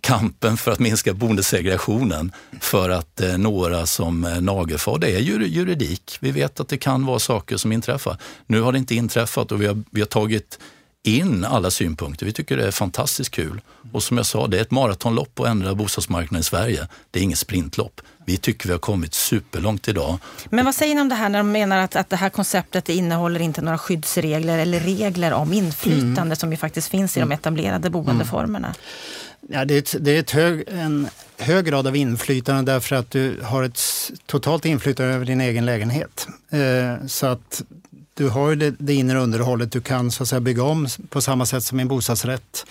kampen 0.00 0.56
för 0.56 0.72
att 0.72 0.78
minska 0.78 1.14
boendesegregationen 1.14 2.32
för 2.60 2.90
att 2.90 3.20
eh, 3.20 3.38
några 3.38 3.86
som 3.86 4.24
eh, 4.24 4.40
nagelfar. 4.40 4.98
Det 4.98 5.10
är 5.10 5.18
juridik. 5.18 6.16
Vi 6.20 6.30
vet 6.30 6.60
att 6.60 6.68
det 6.68 6.76
kan 6.76 7.06
vara 7.06 7.18
saker 7.18 7.56
som 7.56 7.72
inträffar. 7.72 8.16
Nu 8.46 8.60
har 8.60 8.72
det 8.72 8.78
inte 8.78 8.94
inträffat 8.94 9.52
och 9.52 9.62
vi 9.62 9.66
har, 9.66 9.82
vi 9.90 10.00
har 10.00 10.06
tagit 10.06 10.58
in 11.02 11.44
alla 11.44 11.70
synpunkter. 11.70 12.26
Vi 12.26 12.32
tycker 12.32 12.56
det 12.56 12.66
är 12.66 12.70
fantastiskt 12.70 13.30
kul. 13.30 13.60
Och 13.92 14.02
som 14.02 14.16
jag 14.16 14.26
sa, 14.26 14.46
det 14.46 14.58
är 14.58 14.62
ett 14.62 14.70
maratonlopp 14.70 15.40
att 15.40 15.46
ändra 15.46 15.74
bostadsmarknaden 15.74 16.40
i 16.40 16.44
Sverige. 16.44 16.88
Det 17.10 17.18
är 17.18 17.22
inget 17.22 17.38
sprintlopp. 17.38 18.00
Vi 18.26 18.36
tycker 18.36 18.66
vi 18.66 18.72
har 18.72 18.78
kommit 18.78 19.14
superlångt 19.14 19.88
idag. 19.88 20.18
Men 20.50 20.64
vad 20.64 20.74
säger 20.74 20.94
ni 20.94 21.00
om 21.00 21.08
det 21.08 21.14
här 21.14 21.28
när 21.28 21.38
de 21.38 21.52
menar 21.52 21.78
att, 21.78 21.96
att 21.96 22.10
det 22.10 22.16
här 22.16 22.28
konceptet 22.28 22.88
innehåller 22.88 23.40
inte 23.40 23.62
några 23.62 23.78
skyddsregler 23.78 24.58
eller 24.58 24.80
regler 24.80 25.32
om 25.32 25.52
inflytande 25.52 26.20
mm. 26.20 26.36
som 26.36 26.50
ju 26.50 26.56
faktiskt 26.56 26.88
finns 26.88 27.16
i 27.16 27.20
de 27.20 27.32
etablerade 27.32 27.90
boendeformerna? 27.90 28.66
Mm. 28.66 28.78
Ja, 29.48 29.64
det 29.64 29.74
är, 29.74 29.78
ett, 29.78 29.96
det 30.00 30.10
är 30.10 30.20
ett 30.20 30.30
hög, 30.30 30.64
en 30.68 31.08
hög 31.38 31.64
grad 31.64 31.86
av 31.86 31.96
inflytande 31.96 32.72
därför 32.72 32.96
att 32.96 33.10
du 33.10 33.40
har 33.42 33.62
ett 33.62 33.80
totalt 34.26 34.64
inflytande 34.64 35.14
över 35.14 35.24
din 35.24 35.40
egen 35.40 35.66
lägenhet. 35.66 36.26
Eh, 36.50 37.06
så 37.06 37.26
att 37.26 37.62
du 38.14 38.28
har 38.28 38.54
det, 38.54 38.74
det 38.78 38.94
inre 38.94 39.18
underhållet, 39.18 39.72
du 39.72 39.80
kan 39.80 40.10
så 40.10 40.22
att 40.22 40.28
säga 40.28 40.40
bygga 40.40 40.62
om 40.62 40.88
på 41.08 41.20
samma 41.20 41.46
sätt 41.46 41.64
som 41.64 41.78
i 41.80 41.82
en 41.82 41.88
bostadsrätt. 41.88 42.66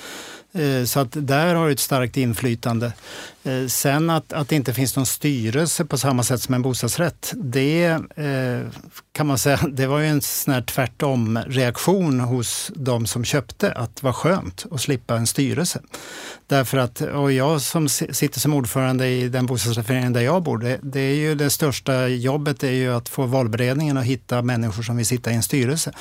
Eh, 0.53 0.85
så 0.85 0.99
att 0.99 1.09
där 1.11 1.55
har 1.55 1.65
du 1.65 1.71
ett 1.71 1.79
starkt 1.79 2.17
inflytande. 2.17 2.93
Eh, 3.43 3.67
sen 3.67 4.09
att, 4.09 4.33
att 4.33 4.49
det 4.49 4.55
inte 4.55 4.73
finns 4.73 4.95
någon 4.95 5.05
styrelse 5.05 5.85
på 5.85 5.97
samma 5.97 6.23
sätt 6.23 6.41
som 6.41 6.53
en 6.53 6.61
bostadsrätt, 6.61 7.33
det 7.35 7.85
eh, 8.15 8.67
kan 9.11 9.27
man 9.27 9.37
säga, 9.37 9.59
det 9.71 9.87
var 9.87 9.99
ju 9.99 10.07
en 10.07 10.21
sån 10.21 10.53
här 10.53 10.61
tvärtom-reaktion 10.61 12.19
hos 12.19 12.71
de 12.75 13.05
som 13.05 13.23
köpte, 13.25 13.71
att 13.71 13.95
det 13.95 14.03
var 14.03 14.13
skönt 14.13 14.65
att 14.71 14.81
slippa 14.81 15.15
en 15.15 15.27
styrelse. 15.27 15.81
Därför 16.47 16.77
att, 16.77 17.01
och 17.01 17.31
jag 17.31 17.61
som 17.61 17.89
sitter 17.89 18.39
som 18.39 18.53
ordförande 18.53 19.07
i 19.07 19.29
den 19.29 19.45
bostadsrättsförening 19.45 20.13
där 20.13 20.21
jag 20.21 20.43
bor, 20.43 20.57
det, 20.57 20.79
det, 20.83 20.99
är 20.99 21.15
ju 21.15 21.35
det 21.35 21.49
största 21.49 22.07
jobbet 22.07 22.63
är 22.63 22.71
ju 22.71 22.93
att 22.93 23.09
få 23.09 23.25
valberedningen 23.25 23.97
att 23.97 24.05
hitta 24.05 24.41
människor 24.41 24.83
som 24.83 24.97
vill 24.97 25.05
sitta 25.05 25.31
i 25.31 25.35
en 25.35 25.43
styrelse. 25.43 25.91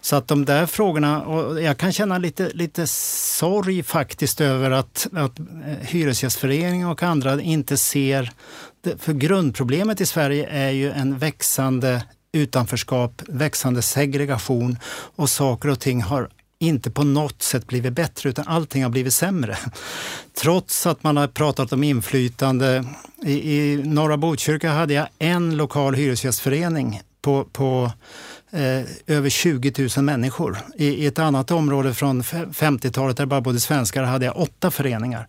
Så 0.00 0.16
att 0.16 0.28
de 0.28 0.44
där 0.44 0.66
frågorna, 0.66 1.22
och 1.22 1.62
jag 1.62 1.78
kan 1.78 1.92
känna 1.92 2.18
lite, 2.18 2.50
lite 2.54 2.86
sorg 2.86 3.82
faktiskt 3.82 4.40
över 4.40 4.70
att, 4.70 5.06
att 5.12 5.38
eh, 5.38 5.46
Hyresgästföreningen 5.80 6.85
och 6.86 7.02
andra 7.02 7.40
inte 7.40 7.76
ser... 7.76 8.32
För 8.98 9.12
grundproblemet 9.12 10.00
i 10.00 10.06
Sverige 10.06 10.46
är 10.46 10.70
ju 10.70 10.90
en 10.90 11.18
växande 11.18 12.02
utanförskap, 12.32 13.22
växande 13.28 13.82
segregation 13.82 14.78
och 15.16 15.30
saker 15.30 15.68
och 15.68 15.80
ting 15.80 16.02
har 16.02 16.28
inte 16.58 16.90
på 16.90 17.04
något 17.04 17.42
sätt 17.42 17.66
blivit 17.66 17.92
bättre 17.92 18.28
utan 18.28 18.48
allting 18.48 18.82
har 18.82 18.90
blivit 18.90 19.14
sämre. 19.14 19.58
Trots 20.40 20.86
att 20.86 21.02
man 21.02 21.16
har 21.16 21.26
pratat 21.26 21.72
om 21.72 21.84
inflytande. 21.84 22.84
I, 23.22 23.56
i 23.56 23.76
norra 23.76 24.16
Botkyrka 24.16 24.70
hade 24.70 24.94
jag 24.94 25.08
en 25.18 25.56
lokal 25.56 25.94
hyresgästförening 25.94 27.00
på, 27.22 27.44
på 27.52 27.92
eh, 28.56 28.84
över 29.06 29.28
20 29.28 29.88
000 29.96 30.04
människor. 30.04 30.58
I, 30.76 30.86
I, 30.86 31.06
ett 31.06 31.18
annat 31.18 31.50
område 31.50 31.94
från 31.94 32.22
50-talet 32.22 33.16
där 33.16 33.24
det 33.24 33.28
bara 33.28 33.40
bodde 33.40 33.60
svenskar 33.60 34.02
hade 34.02 34.26
jag 34.26 34.36
åtta 34.36 34.70
föreningar. 34.70 35.28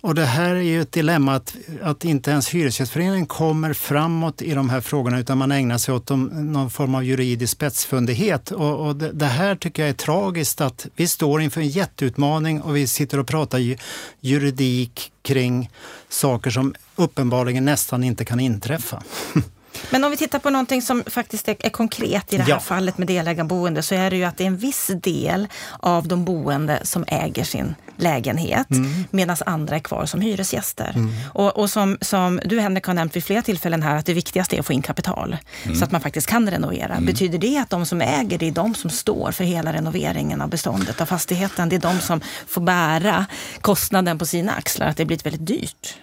Och 0.00 0.14
det 0.14 0.24
här 0.24 0.54
är 0.54 0.60
ju 0.60 0.82
ett 0.82 0.92
dilemma 0.92 1.34
att, 1.34 1.56
att 1.82 2.04
inte 2.04 2.30
ens 2.30 2.48
Hyresgästföreningen 2.48 3.26
kommer 3.26 3.72
framåt 3.72 4.42
i 4.42 4.54
de 4.54 4.70
här 4.70 4.80
frågorna 4.80 5.18
utan 5.18 5.38
man 5.38 5.52
ägnar 5.52 5.78
sig 5.78 5.94
åt 5.94 6.06
de, 6.06 6.24
någon 6.52 6.70
form 6.70 6.94
av 6.94 7.04
juridisk 7.04 7.52
spetsfundighet. 7.52 8.50
Och, 8.50 8.86
och 8.86 8.96
det, 8.96 9.12
det, 9.12 9.26
här 9.26 9.54
tycker 9.54 9.82
jag 9.82 9.90
är 9.90 9.94
tragiskt 9.94 10.60
att 10.60 10.86
vi 10.96 11.08
står 11.08 11.42
inför 11.42 11.60
en 11.60 11.68
jätteutmaning 11.68 12.60
och 12.60 12.76
vi 12.76 12.86
sitter 12.86 13.18
och 13.18 13.26
pratar 13.26 13.58
ju, 13.58 13.76
juridik 14.20 15.12
kring 15.22 15.70
saker 16.08 16.50
som 16.50 16.74
uppenbarligen 16.96 17.64
nästan 17.64 18.04
inte 18.04 18.24
kan 18.24 18.40
inträffa. 18.40 19.02
Men 19.90 20.04
om 20.04 20.10
vi 20.10 20.16
tittar 20.16 20.38
på 20.38 20.50
någonting 20.50 20.82
som 20.82 21.04
faktiskt 21.06 21.48
är, 21.48 21.70
konkret 21.70 22.32
i 22.32 22.36
det 22.36 22.42
här 22.42 22.50
ja. 22.50 22.60
fallet 22.60 22.98
med 22.98 23.06
delägarboende 23.06 23.82
så 23.82 23.94
är 23.94 24.10
det 24.10 24.16
ju 24.16 24.24
att 24.24 24.36
det 24.36 24.44
är 24.44 24.48
en 24.48 24.56
viss 24.56 24.90
del 25.02 25.48
av 25.78 26.08
de 26.08 26.24
boende 26.24 26.80
som 26.82 27.04
äger 27.08 27.44
sin 27.44 27.74
lägenhet 27.96 28.70
mm. 28.70 29.04
medan 29.10 29.36
andra 29.46 29.76
är 29.76 29.80
kvar 29.80 30.06
som 30.06 30.20
hyresgäster. 30.20 30.92
Mm. 30.94 31.12
Och, 31.34 31.56
och, 31.56 31.70
som, 31.70 31.98
som 32.00 32.40
du 32.44 32.60
Henrik 32.60 32.84
har 32.84 32.94
nämnt 32.94 33.16
vid 33.16 33.24
flera 33.24 33.42
tillfällen 33.42 33.82
här 33.82 33.96
att 33.96 34.06
det 34.06 34.14
viktigaste 34.14 34.56
är 34.56 34.60
att 34.60 34.66
få 34.66 34.72
in 34.72 34.82
kapital 34.82 35.36
mm. 35.64 35.76
så 35.76 35.84
att 35.84 35.92
man 35.92 36.00
faktiskt 36.00 36.26
kan 36.26 36.50
renovera. 36.50 36.92
Mm. 36.92 37.06
Betyder 37.06 37.38
det 37.38 37.58
att 37.58 37.70
de 37.70 37.86
som 37.86 38.00
äger, 38.00 38.38
det 38.38 38.48
är 38.48 38.52
de 38.52 38.74
som 38.74 38.90
står 38.90 39.32
för 39.32 39.44
hela 39.44 39.72
renoveringen 39.72 40.40
av 40.40 40.48
beståndet 40.48 41.00
av 41.00 41.06
fastigheten? 41.06 41.68
Det 41.68 41.76
är 41.76 41.80
de 41.80 42.00
som 42.00 42.20
får 42.48 42.60
bära 42.60 43.26
kostnaden 43.60 44.18
på 44.18 44.26
sina 44.26 44.52
axlar, 44.52 44.86
att 44.86 44.96
det 44.96 45.04
blir 45.04 45.18
väldigt 45.24 45.46
dyrt? 45.46 45.98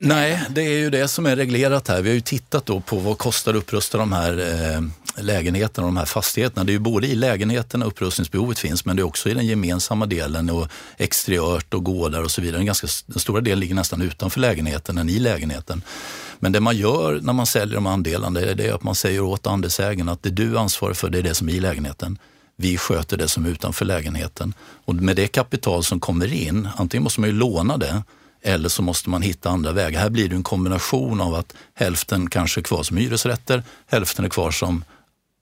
Nej, 0.00 0.42
det 0.50 0.62
är 0.62 0.78
ju 0.78 0.90
det 0.90 1.08
som 1.08 1.26
är 1.26 1.36
reglerat 1.36 1.88
här. 1.88 2.02
Vi 2.02 2.08
har 2.08 2.14
ju 2.14 2.20
tittat 2.20 2.66
då 2.66 2.80
på 2.80 2.96
vad 2.96 3.18
kostar 3.18 3.50
att 3.50 3.56
upprusta 3.56 3.98
de 3.98 4.12
här 4.12 4.38
eh, 4.38 4.82
lägenheterna 5.22 5.86
och 5.86 5.92
de 5.92 5.96
här 5.96 6.04
fastigheterna. 6.04 6.64
Det 6.64 6.70
är 6.70 6.74
ju 6.74 6.78
både 6.78 7.06
i 7.06 7.14
lägenheterna 7.14 7.84
upprustningsbehovet 7.84 8.58
finns 8.58 8.84
men 8.84 8.96
det 8.96 9.02
är 9.02 9.04
också 9.04 9.28
i 9.28 9.34
den 9.34 9.46
gemensamma 9.46 10.06
delen 10.06 10.50
och 10.50 10.68
exteriört 10.96 11.74
och 11.74 11.84
gårdar 11.84 12.22
och 12.22 12.30
så 12.30 12.40
vidare. 12.40 12.58
Den, 12.58 12.66
ganska, 12.66 12.86
den 13.06 13.18
stora 13.18 13.40
delen 13.40 13.60
ligger 13.60 13.74
nästan 13.74 14.02
utanför 14.02 14.40
lägenheten 14.40 14.98
än 14.98 15.08
i 15.08 15.18
lägenheten. 15.18 15.82
Men 16.38 16.52
det 16.52 16.60
man 16.60 16.76
gör 16.76 17.20
när 17.22 17.32
man 17.32 17.46
säljer 17.46 17.74
de 17.74 17.86
andelarna 17.86 18.40
det 18.40 18.66
är 18.66 18.74
att 18.74 18.82
man 18.82 18.94
säger 18.94 19.20
åt 19.20 19.46
andelsägaren 19.46 20.08
att 20.08 20.22
det 20.22 20.30
du 20.30 20.58
ansvarar 20.58 20.94
för 20.94 21.10
det 21.10 21.18
är 21.18 21.22
det 21.22 21.34
som 21.34 21.48
är 21.48 21.52
i 21.52 21.60
lägenheten. 21.60 22.18
Vi 22.56 22.78
sköter 22.78 23.16
det 23.16 23.28
som 23.28 23.46
är 23.46 23.50
utanför 23.50 23.84
lägenheten. 23.84 24.54
Och 24.84 24.94
med 24.94 25.16
det 25.16 25.26
kapital 25.26 25.84
som 25.84 26.00
kommer 26.00 26.32
in, 26.32 26.68
antingen 26.76 27.04
måste 27.04 27.20
man 27.20 27.30
ju 27.30 27.36
låna 27.36 27.76
det 27.76 28.02
eller 28.42 28.68
så 28.68 28.82
måste 28.82 29.10
man 29.10 29.22
hitta 29.22 29.50
andra 29.50 29.72
vägar. 29.72 30.00
Här 30.00 30.10
blir 30.10 30.28
det 30.28 30.36
en 30.36 30.42
kombination 30.42 31.20
av 31.20 31.34
att 31.34 31.54
hälften 31.74 32.30
kanske 32.30 32.60
är 32.60 32.62
kvar 32.62 32.82
som 32.82 32.96
hyresrätter, 32.96 33.62
hälften 33.86 34.24
är 34.24 34.28
kvar 34.28 34.50
som 34.50 34.84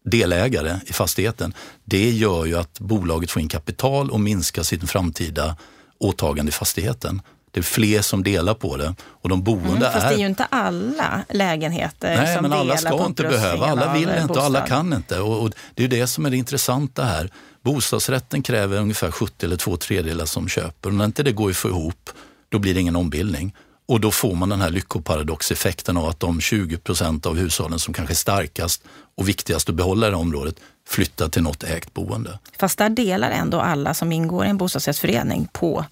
delägare 0.04 0.80
i 0.86 0.92
fastigheten. 0.92 1.54
Det 1.84 2.10
gör 2.10 2.44
ju 2.44 2.58
att 2.58 2.80
bolaget 2.80 3.30
får 3.30 3.42
in 3.42 3.48
kapital 3.48 4.10
och 4.10 4.20
minskar 4.20 4.62
sitt 4.62 4.90
framtida 4.90 5.56
åtagande 5.98 6.50
i 6.50 6.52
fastigheten. 6.52 7.22
Det 7.50 7.60
är 7.60 7.64
fler 7.64 8.02
som 8.02 8.22
delar 8.22 8.54
på 8.54 8.76
det. 8.76 8.94
Och 9.04 9.28
de 9.28 9.42
boende 9.42 9.68
mm, 9.68 9.92
fast 9.92 10.04
är... 10.04 10.08
det 10.08 10.14
är 10.14 10.18
ju 10.18 10.26
inte 10.26 10.44
alla 10.44 11.24
lägenheter 11.30 12.16
Nej, 12.16 12.34
som 12.34 12.42
men 12.42 12.52
alla 12.52 12.76
ska 12.76 13.06
inte 13.06 13.22
behöva. 13.22 13.66
Alla 13.66 13.92
vill 13.92 14.02
inte 14.02 14.20
bostad. 14.20 14.36
och 14.36 14.44
alla 14.44 14.66
kan 14.66 14.92
inte. 14.92 15.20
Och, 15.20 15.42
och, 15.42 15.52
det 15.74 15.84
är 15.84 15.88
det 15.88 16.06
som 16.06 16.26
är 16.26 16.30
det 16.30 16.36
intressanta 16.36 17.04
här. 17.04 17.30
Bostadsrätten 17.62 18.42
kräver 18.42 18.80
ungefär 18.80 19.10
70 19.10 19.46
eller 19.46 19.56
två 19.56 19.76
tredjedelar 19.76 20.24
som 20.24 20.48
köper. 20.48 20.88
Och 20.88 20.94
när 20.94 21.04
inte 21.04 21.22
det 21.22 21.32
går 21.32 21.50
att 21.50 21.56
få 21.56 21.68
ihop, 21.68 22.10
då 22.48 22.58
blir 22.58 22.74
det 22.74 22.80
ingen 22.80 22.96
ombildning. 22.96 23.54
Och 23.88 24.00
då 24.00 24.10
får 24.10 24.34
man 24.34 24.48
den 24.48 24.60
här 24.60 24.70
lyckoparadoxeffekten 24.70 25.96
av 25.96 26.06
att 26.06 26.20
de 26.20 26.40
20 26.40 26.76
procent 26.76 27.26
av 27.26 27.36
hushållen 27.36 27.78
som 27.78 27.94
kanske 27.94 28.12
är 28.12 28.16
starkast 28.16 28.82
och 29.16 29.28
viktigast 29.28 29.68
att 29.68 29.74
behålla 29.74 30.06
i 30.06 30.10
det 30.10 30.16
området 30.16 30.56
flyttar 30.88 31.28
till 31.28 31.42
något 31.42 31.64
ägt 31.64 31.94
boende. 31.94 32.38
Fast 32.58 32.78
där 32.78 32.88
delar 32.88 33.30
ändå 33.30 33.60
alla 33.60 33.94
som 33.94 34.12
ingår 34.12 34.46
i 34.46 34.48
en 34.48 34.58
bostadsrättsförening 34.58 35.48
på 35.52 35.84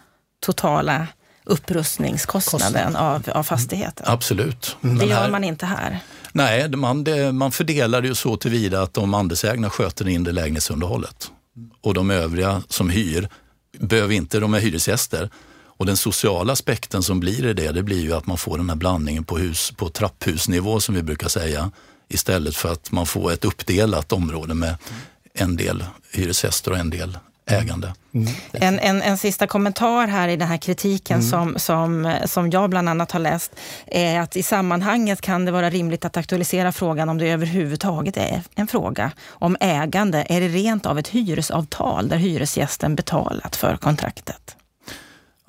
totala 0.47 1.07
upprustningskostnaden 1.45 2.97
av, 2.97 3.23
av 3.35 3.43
fastigheten. 3.43 4.07
Absolut. 4.09 4.77
Mm. 4.85 4.99
Det 4.99 5.07
gör 5.07 5.31
man 5.31 5.45
inte 5.45 5.67
här. 5.67 5.99
Nej, 6.33 6.69
man, 6.69 7.05
det, 7.05 7.33
man 7.33 7.53
fördelar 7.53 8.03
det 8.03 8.09
ju 8.09 8.15
så 8.15 8.37
tillvida 8.37 8.83
att 8.83 8.95
de 8.95 9.15
andelsägna 9.15 9.71
sköter 9.71 10.05
det 10.05 10.13
inre 10.13 10.33
lägenhetsunderhållet. 10.33 11.31
Och 11.81 11.95
de 11.95 12.11
övriga 12.11 12.63
som 12.69 12.91
hyr 12.91 13.29
behöver 13.79 14.15
inte, 14.15 14.41
de 14.41 14.55
är 14.55 14.61
hyresgäster. 14.61 15.31
Och 15.77 15.87
den 15.87 15.97
sociala 15.97 16.53
aspekten 16.53 17.03
som 17.03 17.21
blir 17.21 17.47
i 17.47 17.53
det, 17.53 17.73
det 17.73 17.83
blir 17.83 18.01
ju 18.01 18.13
att 18.13 18.27
man 18.27 18.39
får 18.39 18.59
den 18.59 18.69
här 18.69 18.77
blandningen 18.77 19.25
på, 19.25 19.39
hus, 19.39 19.73
på 19.77 19.89
trapphusnivå 19.89 20.81
som 20.81 20.95
vi 20.95 21.03
brukar 21.03 21.29
säga. 21.29 21.71
Istället 22.09 22.57
för 22.57 22.73
att 22.73 22.93
man 22.93 23.07
får 23.07 23.33
ett 23.33 23.45
uppdelat 23.45 24.13
område 24.13 24.55
med 24.55 24.77
en 25.35 25.57
del 25.57 25.85
hyresgäster 26.13 26.71
och 26.71 26.79
en 26.79 26.91
del 26.91 27.19
ägande. 27.47 27.95
Mm. 28.15 28.33
En, 28.53 28.79
en, 28.79 29.03
en 29.03 29.19
sista 29.19 29.47
kommentar 29.47 30.07
här 30.07 30.29
i 30.29 30.37
den 30.37 30.49
här 30.49 30.57
kritiken 30.57 31.21
mm. 31.21 31.31
som, 31.31 31.59
som, 31.59 32.17
som 32.27 32.51
jag 32.51 32.71
bland 32.71 32.89
annat 32.89 33.13
har 33.13 33.21
läst 33.21 33.53
är 33.87 34.21
att 34.21 34.37
i 34.37 34.43
sammanhanget 34.43 35.21
kan 35.21 35.45
det 35.45 35.53
vara 35.53 35.71
rimligt 35.71 36.05
att 36.05 36.17
aktualisera 36.17 36.73
frågan 36.73 37.09
om 37.09 37.19
det 37.19 37.31
överhuvudtaget 37.31 38.17
är 38.17 38.43
en 38.55 38.67
fråga 38.67 39.13
om 39.29 39.57
ägande. 39.61 40.27
Är 40.29 40.41
det 40.41 40.49
rent 40.49 40.87
av 40.87 40.99
ett 40.99 41.09
hyresavtal 41.09 42.09
där 42.09 42.17
hyresgästen 42.17 42.95
betalat 42.95 43.57
för 43.57 43.77
kontraktet? 43.77 44.57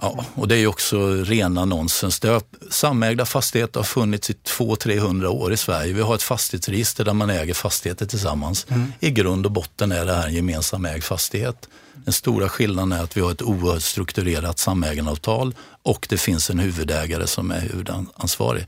Ja, 0.02 0.26
och 0.36 0.48
det 0.48 0.56
är 0.56 0.60
ju 0.60 0.68
också 0.68 1.24
rena 1.24 1.66
nonsens. 1.66 2.20
Det 2.20 2.28
har, 2.28 2.42
samägda 2.70 3.26
fastigheter 3.26 3.80
har 3.80 3.86
funnits 3.86 4.30
i 4.30 4.34
200-300 4.34 5.26
år 5.26 5.54
i 5.54 5.58
Sverige. 5.58 5.94
Vi 5.94 6.02
har 6.02 6.16
ett 6.16 6.24
fastighetsregister 6.24 7.06
där 7.06 7.14
man 7.14 7.30
äger 7.30 7.54
fastigheter 7.54 8.06
tillsammans. 8.06 8.66
Mm. 8.70 8.94
I 9.00 9.12
grund 9.12 9.46
och 9.46 9.52
botten 9.52 9.92
är 9.92 10.06
det 10.06 10.14
här 10.14 10.28
en 10.28 10.34
gemensam 10.34 10.86
ägd 10.86 11.04
fastighet. 11.04 11.70
Den 11.94 12.14
stora 12.14 12.50
skillnaden 12.50 12.92
är 12.92 13.04
att 13.04 13.18
vi 13.18 13.22
har 13.22 13.32
ett 13.32 13.42
oerhört 13.42 13.82
strukturerat 13.82 14.60
samägandeavtal 14.60 15.56
och 15.84 16.08
det 16.10 16.18
finns 16.18 16.50
en 16.50 16.60
huvudägare 16.60 17.28
som 17.28 17.52
är 17.52 17.60
huvudansvarig. 17.60 18.68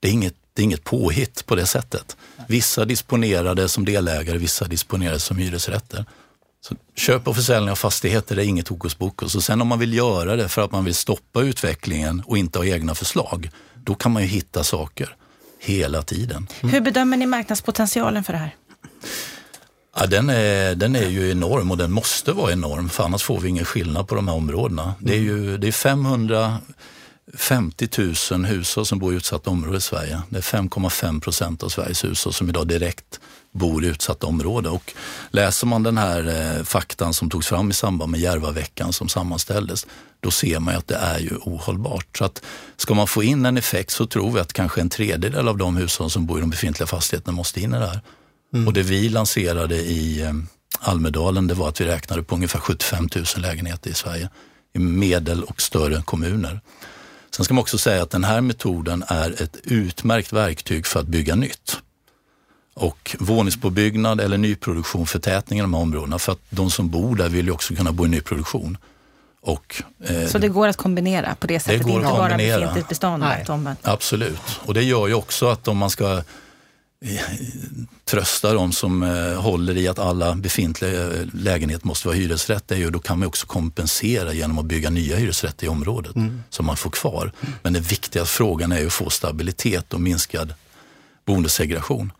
Det 0.00 0.08
är 0.08 0.12
inget, 0.12 0.34
det 0.52 0.62
är 0.62 0.64
inget 0.64 0.84
påhitt 0.84 1.46
på 1.46 1.54
det 1.54 1.66
sättet. 1.66 2.16
Vissa 2.48 2.84
disponerar 2.84 3.54
det 3.54 3.68
som 3.68 3.84
delägare, 3.84 4.38
vissa 4.38 4.64
disponerar 4.64 5.12
det 5.12 5.20
som 5.20 5.36
hyresrätter. 5.36 6.04
Så 6.60 6.74
köp 6.96 7.28
och 7.28 7.36
försäljning 7.36 7.70
av 7.70 7.76
fastigheter 7.76 8.36
är 8.38 8.42
inget 8.42 8.68
hokus 8.68 8.94
pokus. 8.94 9.34
Och 9.34 9.44
sen 9.44 9.60
om 9.60 9.68
man 9.68 9.78
vill 9.78 9.94
göra 9.94 10.36
det 10.36 10.48
för 10.48 10.62
att 10.62 10.72
man 10.72 10.84
vill 10.84 10.94
stoppa 10.94 11.40
utvecklingen 11.40 12.22
och 12.26 12.38
inte 12.38 12.58
ha 12.58 12.66
egna 12.66 12.94
förslag, 12.94 13.50
då 13.74 13.94
kan 13.94 14.12
man 14.12 14.22
ju 14.22 14.28
hitta 14.28 14.64
saker 14.64 15.16
hela 15.58 16.02
tiden. 16.02 16.46
Mm. 16.60 16.72
Hur 16.72 16.80
bedömer 16.80 17.16
ni 17.16 17.26
marknadspotentialen 17.26 18.24
för 18.24 18.32
det 18.32 18.38
här? 18.38 18.54
Ja, 19.98 20.06
den, 20.06 20.30
är, 20.30 20.74
den 20.74 20.96
är 20.96 21.08
ju 21.08 21.30
enorm 21.30 21.70
och 21.70 21.76
den 21.76 21.92
måste 21.92 22.32
vara 22.32 22.52
enorm 22.52 22.88
för 22.88 23.04
annars 23.04 23.22
får 23.22 23.40
vi 23.40 23.48
ingen 23.48 23.64
skillnad 23.64 24.08
på 24.08 24.14
de 24.14 24.28
här 24.28 24.34
områdena. 24.34 24.94
Det 24.98 25.14
är 25.14 25.18
ju 25.18 25.58
det 25.58 25.68
är 25.68 25.72
550 27.34 27.88
000 28.32 28.44
hushåll 28.44 28.86
som 28.86 28.98
bor 28.98 29.12
i 29.12 29.16
utsatta 29.16 29.50
områden 29.50 29.78
i 29.78 29.80
Sverige. 29.80 30.22
Det 30.28 30.38
är 30.38 30.42
5,5 30.42 31.20
procent 31.20 31.62
av 31.62 31.68
Sveriges 31.68 32.04
hushåll 32.04 32.32
som 32.32 32.48
idag 32.48 32.68
direkt 32.68 33.20
bor 33.52 33.84
i 33.84 33.88
utsatta 33.88 34.26
områden. 34.26 34.72
Och 34.72 34.92
läser 35.30 35.66
man 35.66 35.82
den 35.82 35.98
här 35.98 36.56
eh, 36.58 36.64
faktan 36.64 37.14
som 37.14 37.30
togs 37.30 37.46
fram 37.46 37.70
i 37.70 37.72
samband 37.72 38.10
med 38.10 38.20
Järvaveckan 38.20 38.92
som 38.92 39.08
sammanställdes, 39.08 39.86
då 40.20 40.30
ser 40.30 40.60
man 40.60 40.76
att 40.76 40.88
det 40.88 40.96
är 40.96 41.18
ju 41.18 41.36
ohållbart. 41.36 42.18
Så 42.18 42.24
att 42.24 42.42
ska 42.76 42.94
man 42.94 43.06
få 43.06 43.22
in 43.22 43.46
en 43.46 43.56
effekt 43.56 43.90
så 43.90 44.06
tror 44.06 44.32
vi 44.32 44.40
att 44.40 44.52
kanske 44.52 44.80
en 44.80 44.88
tredjedel 44.88 45.48
av 45.48 45.58
de 45.58 45.76
hushåll 45.76 46.10
som 46.10 46.26
bor 46.26 46.38
i 46.38 46.40
de 46.40 46.50
befintliga 46.50 46.86
fastigheterna 46.86 47.32
måste 47.36 47.60
in 47.60 47.74
i 47.74 47.78
det 47.78 47.86
här. 47.86 48.00
Mm. 48.54 48.66
Och 48.66 48.72
det 48.72 48.82
vi 48.82 49.08
lanserade 49.08 49.76
i 49.76 50.22
eh, 50.22 50.32
Almedalen, 50.80 51.46
det 51.46 51.54
var 51.54 51.68
att 51.68 51.80
vi 51.80 51.84
räknade 51.84 52.22
på 52.22 52.34
ungefär 52.34 52.60
75 52.60 53.08
000 53.16 53.24
lägenheter 53.36 53.90
i 53.90 53.94
Sverige 53.94 54.28
i 54.74 54.78
medel 54.78 55.42
och 55.42 55.62
större 55.62 56.02
kommuner. 56.02 56.60
Sen 57.36 57.44
ska 57.44 57.54
man 57.54 57.62
också 57.62 57.78
säga 57.78 58.02
att 58.02 58.10
den 58.10 58.24
här 58.24 58.40
metoden 58.40 59.04
är 59.08 59.42
ett 59.42 59.56
utmärkt 59.62 60.32
verktyg 60.32 60.86
för 60.86 61.00
att 61.00 61.06
bygga 61.06 61.34
nytt 61.34 61.78
och 62.74 63.16
våningspåbyggnad 63.18 64.20
eller 64.20 64.38
nyproduktion, 64.38 65.06
förtätning 65.06 65.58
i 65.58 65.62
de 65.62 65.74
här 65.74 65.80
områdena. 65.80 66.18
För 66.18 66.32
att 66.32 66.38
de 66.50 66.70
som 66.70 66.88
bor 66.88 67.16
där 67.16 67.28
vill 67.28 67.46
ju 67.46 67.52
också 67.52 67.74
kunna 67.74 67.92
bo 67.92 68.06
i 68.06 68.08
nyproduktion. 68.08 68.78
Och, 69.40 69.82
eh, 70.04 70.26
så 70.26 70.38
det 70.38 70.48
går 70.48 70.68
att 70.68 70.76
kombinera 70.76 71.34
på 71.34 71.46
det 71.46 71.60
sättet, 71.60 71.78
det 71.78 71.84
går 71.92 72.00
inte 72.00 72.12
att 72.12 72.18
bara 72.18 72.36
befintligt 72.36 72.88
bestånd? 72.88 73.24
Absolut, 73.82 74.60
och 74.64 74.74
det 74.74 74.82
gör 74.82 75.06
ju 75.06 75.14
också 75.14 75.48
att 75.48 75.68
om 75.68 75.76
man 75.76 75.90
ska 75.90 76.22
trösta 78.04 78.54
de 78.54 78.72
som 78.72 79.02
eh, 79.02 79.40
håller 79.40 79.76
i 79.76 79.88
att 79.88 79.98
alla 79.98 80.34
befintliga 80.34 81.12
eh, 81.12 81.26
lägenheter 81.34 81.86
måste 81.86 82.08
vara 82.08 82.16
hyresrätter, 82.16 82.90
då 82.90 82.98
kan 82.98 83.18
man 83.18 83.28
också 83.28 83.46
kompensera 83.46 84.32
genom 84.32 84.58
att 84.58 84.64
bygga 84.64 84.90
nya 84.90 85.16
hyresrätter 85.16 85.66
i 85.66 85.68
området 85.68 86.16
mm. 86.16 86.42
som 86.50 86.66
man 86.66 86.76
får 86.76 86.90
kvar. 86.90 87.32
Men 87.62 87.72
den 87.72 87.82
viktiga 87.82 88.24
frågan 88.24 88.72
är 88.72 88.80
ju 88.80 88.86
att 88.86 88.92
få 88.92 89.10
stabilitet 89.10 89.94
och 89.94 90.00
minskad 90.00 90.54
boendesegregation. 91.24 92.12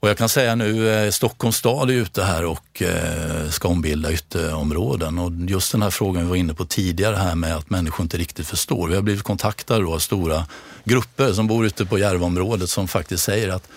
Och 0.00 0.08
jag 0.08 0.18
kan 0.18 0.28
säga 0.28 0.54
nu, 0.54 0.88
eh, 0.88 1.10
Stockholms 1.10 1.56
stad 1.56 1.90
är 1.90 1.94
ute 1.94 2.22
här 2.22 2.44
och 2.44 2.82
eh, 2.82 3.50
ska 3.50 3.68
ombilda 3.68 4.12
ytterområden. 4.12 5.18
Och 5.18 5.32
just 5.48 5.72
den 5.72 5.82
här 5.82 5.90
frågan 5.90 6.22
vi 6.22 6.28
var 6.28 6.36
inne 6.36 6.54
på 6.54 6.64
tidigare 6.64 7.16
här 7.16 7.34
med 7.34 7.56
att 7.56 7.70
människor 7.70 8.02
inte 8.02 8.18
riktigt 8.18 8.46
förstår. 8.46 8.88
Vi 8.88 8.94
har 8.94 9.02
blivit 9.02 9.22
kontaktade 9.22 9.86
av 9.86 9.98
stora 9.98 10.46
grupper 10.84 11.32
som 11.32 11.46
bor 11.46 11.66
ute 11.66 11.86
på 11.86 11.98
Järvaområdet 11.98 12.70
som 12.70 12.88
faktiskt 12.88 13.24
säger 13.24 13.48
att 13.48 13.68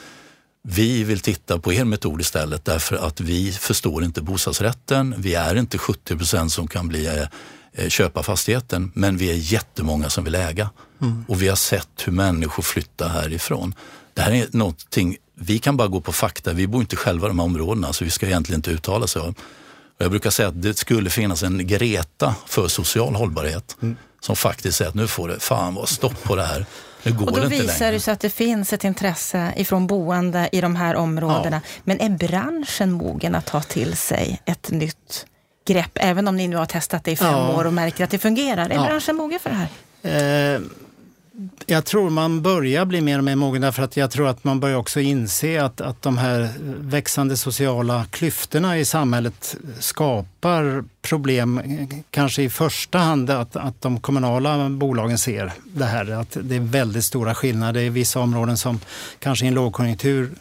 vi 0.64 1.04
vill 1.04 1.20
titta 1.20 1.60
på 1.60 1.74
er 1.74 1.84
metod 1.84 2.22
istället 2.22 2.66
därför 2.66 2.96
att 2.96 3.22
vi 3.22 3.52
förstår 3.52 4.04
inte 4.04 4.22
bostadsrätten. 4.22 5.16
Vi 5.18 5.36
är 5.36 5.56
inte 5.56 5.78
70 5.78 6.18
procent 6.18 6.52
som 6.52 6.68
kan 6.68 6.88
bli 6.88 7.28
eh, 7.74 7.90
köpa 7.90 8.24
fastigheten, 8.24 8.92
men 8.96 9.18
vi 9.18 9.32
är 9.32 9.54
jättemånga 9.54 10.10
som 10.10 10.24
vill 10.24 10.36
äga. 10.36 10.70
Mm. 11.02 11.26
Och 11.28 11.42
vi 11.42 11.48
har 11.48 11.56
sett 11.56 11.90
hur 12.06 12.12
människor 12.12 12.64
flyttar 12.64 13.10
härifrån. 13.10 13.76
Det 14.14 14.22
här 14.22 14.32
är 14.32 14.48
någonting 14.52 15.18
vi 15.40 15.60
kan 15.60 15.78
bara 15.78 15.88
gå 15.88 16.02
på 16.02 16.12
fakta. 16.12 16.54
Vi 16.54 16.68
bor 16.68 16.82
inte 16.82 16.96
själva 16.96 17.28
i 17.28 17.30
de 17.30 17.40
här 17.40 17.46
områdena 17.46 17.94
så 17.94 18.04
vi 18.04 18.12
ska 18.12 18.26
egentligen 18.26 18.60
inte 18.60 18.72
uttala 18.72 19.08
sig 19.08 19.22
om. 19.22 19.36
Jag 19.98 20.12
brukar 20.12 20.30
säga 20.30 20.48
att 20.48 20.62
det 20.62 20.78
skulle 20.78 21.10
finnas 21.10 21.44
en 21.44 21.68
Greta 21.68 22.36
för 22.48 22.68
social 22.68 23.16
hållbarhet 23.16 23.78
mm. 23.82 23.98
som 24.22 24.36
faktiskt 24.36 24.78
säger 24.78 24.90
att 24.90 24.96
nu 24.96 25.08
får 25.08 25.28
det 25.28 25.40
fan 25.40 25.76
vara 25.76 25.86
stopp 25.86 26.24
på 26.24 26.36
det 26.36 26.44
här. 26.44 26.66
Nu 27.04 27.14
går 27.14 27.26
och 27.26 27.32
då 27.32 27.38
det 27.40 27.44
inte 27.56 27.68
visar 27.68 27.92
det 27.92 28.00
sig 28.00 28.14
att 28.14 28.20
det 28.20 28.30
finns 28.30 28.74
ett 28.74 28.84
intresse 28.84 29.54
ifrån 29.56 29.88
boende 29.88 30.50
i 30.52 30.62
de 30.62 30.76
här 30.76 30.96
områdena. 30.96 31.62
Ja. 31.66 31.80
Men 31.84 32.00
är 32.00 32.10
branschen 32.10 32.92
mogen 32.92 33.36
att 33.36 33.46
ta 33.46 33.62
till 33.62 33.98
sig 33.98 34.42
ett 34.46 34.72
nytt 34.72 35.26
grepp? 35.68 35.92
Även 35.96 36.28
om 36.28 36.36
ni 36.36 36.48
nu 36.48 36.56
har 36.56 36.66
testat 36.66 37.04
det 37.04 37.12
i 37.12 37.16
fem 37.16 37.28
ja. 37.28 37.56
år 37.56 37.66
och 37.66 37.74
märker 37.74 38.04
att 38.04 38.10
det 38.10 38.20
fungerar. 38.20 38.70
Är 38.70 38.76
ja. 38.76 38.86
branschen 38.86 39.16
mogen 39.16 39.40
för 39.40 39.50
det 39.50 39.56
här? 39.56 40.56
Eh, 40.56 40.62
jag 41.66 41.86
tror 41.86 42.10
man 42.10 42.42
börjar 42.42 42.86
bli 42.86 43.02
mer 43.02 43.18
och 43.18 43.24
mer 43.24 43.36
mogen 43.36 43.62
därför 43.62 43.84
att 43.84 43.98
jag 43.98 44.12
tror 44.12 44.28
att 44.28 44.44
man 44.44 44.60
börjar 44.60 44.78
också 44.78 45.00
inse 45.00 45.64
att, 45.64 45.82
att 45.82 46.02
de 46.02 46.18
här 46.18 46.50
växande 46.80 47.38
sociala 47.38 48.06
klyftorna 48.12 48.78
i 48.78 48.86
samhället 48.86 49.58
skapar 49.80 50.84
problem. 51.02 51.62
Kanske 52.10 52.44
i 52.44 52.50
första 52.50 52.98
hand 52.98 53.30
att, 53.30 53.56
att 53.56 53.82
de 53.82 54.00
kommunala 54.00 54.70
bolagen 54.70 55.18
ser 55.18 55.54
det 55.64 55.86
här, 55.86 56.12
att 56.12 56.38
det 56.42 56.56
är 56.56 56.60
väldigt 56.60 57.06
stora 57.06 57.36
skillnader 57.36 57.82
i 57.82 57.90
vissa 57.90 58.20
områden 58.20 58.58
som 58.58 58.80
kanske 59.20 59.46
i 59.46 59.48
en 59.48 59.54
lågkonjunktur 59.54 60.32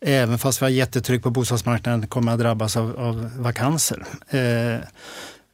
även 0.00 0.38
fast 0.38 0.62
vi 0.62 0.64
har 0.64 0.70
jättetryck 0.70 1.22
på 1.22 1.30
bostadsmarknaden 1.30 2.06
kommer 2.06 2.32
att 2.32 2.38
drabbas 2.38 2.76
av, 2.76 2.96
av 2.98 3.30
vakanser. 3.38 4.04
Eh, 4.28 4.78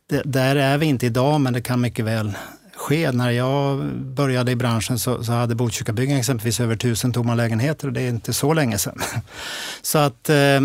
det, 0.09 0.23
där 0.25 0.57
är 0.57 0.79
vi 0.79 0.87
inte 0.87 1.07
idag 1.07 1.41
men 1.41 1.53
det 1.53 1.63
kan 1.63 1.81
mycket 1.81 2.05
väl 2.05 2.33
ske. 2.81 3.13
När 3.13 3.31
jag 3.31 3.79
började 3.95 4.53
i 4.53 4.57
branschen 4.57 4.99
så, 4.99 5.25
så 5.25 5.33
hade 5.33 5.55
Botkyrkabyggen 5.55 6.19
exempelvis 6.19 6.61
över 6.61 6.77
tusen 6.77 7.13
tomma 7.13 7.35
lägenheter 7.35 7.87
och 7.87 7.93
det 7.93 8.01
är 8.01 8.09
inte 8.09 8.33
så 8.33 8.53
länge 8.55 8.79
sedan. 8.79 8.99
Så 9.83 9.99
att 9.99 10.29
eh, 10.29 10.61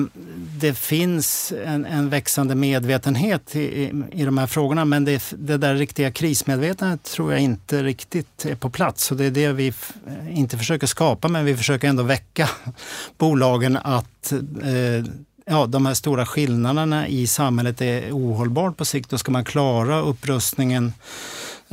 det 0.59 0.77
finns 0.77 1.53
en, 1.65 1.85
en, 1.85 2.09
växande 2.09 2.55
medvetenhet 2.55 3.55
i, 3.55 3.59
i, 3.59 4.03
i 4.11 4.25
de 4.25 4.37
här 4.37 4.47
frågorna 4.47 4.85
men 4.85 5.05
det, 5.05 5.33
det 5.37 5.57
där 5.57 5.75
riktiga 5.75 6.11
krismedvetandet 6.11 7.03
tror 7.03 7.31
jag 7.31 7.41
inte 7.41 7.83
riktigt 7.83 8.45
är 8.45 8.55
på 8.55 8.69
plats. 8.69 9.11
Och 9.11 9.17
det 9.17 9.25
är 9.25 9.31
det 9.31 9.51
vi 9.51 9.67
eh, 9.67 10.37
inte 10.37 10.57
försöker 10.57 10.87
skapa 10.87 11.27
men 11.27 11.45
vi 11.45 11.57
försöker 11.57 11.87
ändå 11.87 12.03
väcka 12.03 12.49
bolagen 13.17 13.77
att 13.77 14.31
eh, 14.63 15.11
ja, 15.45 15.65
de 15.65 15.85
här 15.85 15.93
stora 15.93 16.25
skillnaderna 16.25 17.07
i 17.07 17.27
samhället 17.27 17.81
är 17.81 18.11
ohållbart 18.11 18.77
på 18.77 18.85
sikt. 18.85 19.09
Då 19.09 19.17
ska 19.17 19.31
man 19.31 19.45
klara 19.45 20.01
upprustningen 20.01 20.93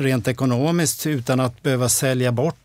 rent 0.02 0.28
ekonomiskt 0.28 1.06
utan 1.06 1.40
att 1.40 1.62
behöva 1.62 1.88
sälja 1.88 2.32
bort 2.32 2.56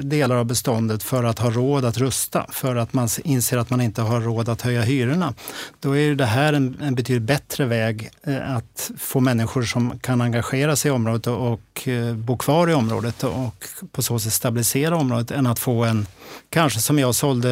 delar 0.00 0.36
av 0.36 0.44
beståndet 0.44 1.02
för 1.02 1.24
att 1.24 1.38
ha 1.38 1.50
råd 1.50 1.84
att 1.84 1.98
rusta, 1.98 2.46
för 2.50 2.76
att 2.76 2.92
man 2.92 3.08
inser 3.24 3.58
att 3.58 3.70
man 3.70 3.80
inte 3.80 4.02
har 4.02 4.20
råd 4.20 4.48
att 4.48 4.62
höja 4.62 4.82
hyrorna. 4.82 5.34
Då 5.80 5.96
är 5.96 6.14
det 6.14 6.24
här 6.24 6.52
en, 6.52 6.76
en 6.82 6.94
betydligt 6.94 7.22
bättre 7.22 7.64
väg 7.64 8.10
eh, 8.22 8.56
att 8.56 8.90
få 8.98 9.20
människor 9.20 9.62
som 9.62 9.98
kan 9.98 10.20
engagera 10.20 10.76
sig 10.76 10.88
i 10.88 10.92
området 10.92 11.26
och, 11.26 11.52
och 11.52 11.88
eh, 11.88 12.14
bo 12.14 12.36
kvar 12.36 12.70
i 12.70 12.74
området 12.74 13.24
och 13.24 13.64
på 13.92 14.02
så 14.02 14.18
sätt 14.18 14.32
stabilisera 14.32 14.96
området 14.96 15.30
än 15.30 15.46
att 15.46 15.58
få 15.58 15.84
en, 15.84 16.06
kanske 16.50 16.80
som 16.80 16.98
jag 16.98 17.14
sålde 17.14 17.50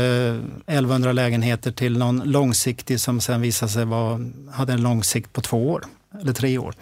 1100 0.66 1.12
lägenheter 1.12 1.72
till 1.72 1.98
någon 1.98 2.22
långsiktig 2.24 3.00
som 3.00 3.20
sen 3.20 3.40
visade 3.40 3.72
sig 3.72 3.84
vara, 3.84 4.20
hade 4.52 4.72
en 4.72 4.82
långsikt 4.82 5.32
på 5.32 5.40
två 5.40 5.70
år 5.70 5.84
eller 6.20 6.32
tre 6.32 6.58
år. 6.58 6.74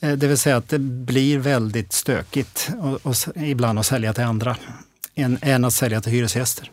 Eh, 0.00 0.12
det 0.12 0.26
vill 0.26 0.38
säga 0.38 0.56
att 0.56 0.68
det 0.68 0.78
blir 0.78 1.38
väldigt 1.38 1.92
stökigt 1.92 2.70
och, 2.80 3.06
och 3.06 3.14
ibland 3.36 3.78
att 3.78 3.86
sälja 3.86 4.14
till 4.14 4.24
andra 4.24 4.56
än, 5.14 5.38
än 5.42 5.64
att 5.64 5.74
sälja 5.74 6.00
till 6.00 6.12
hyresgäster. 6.12 6.70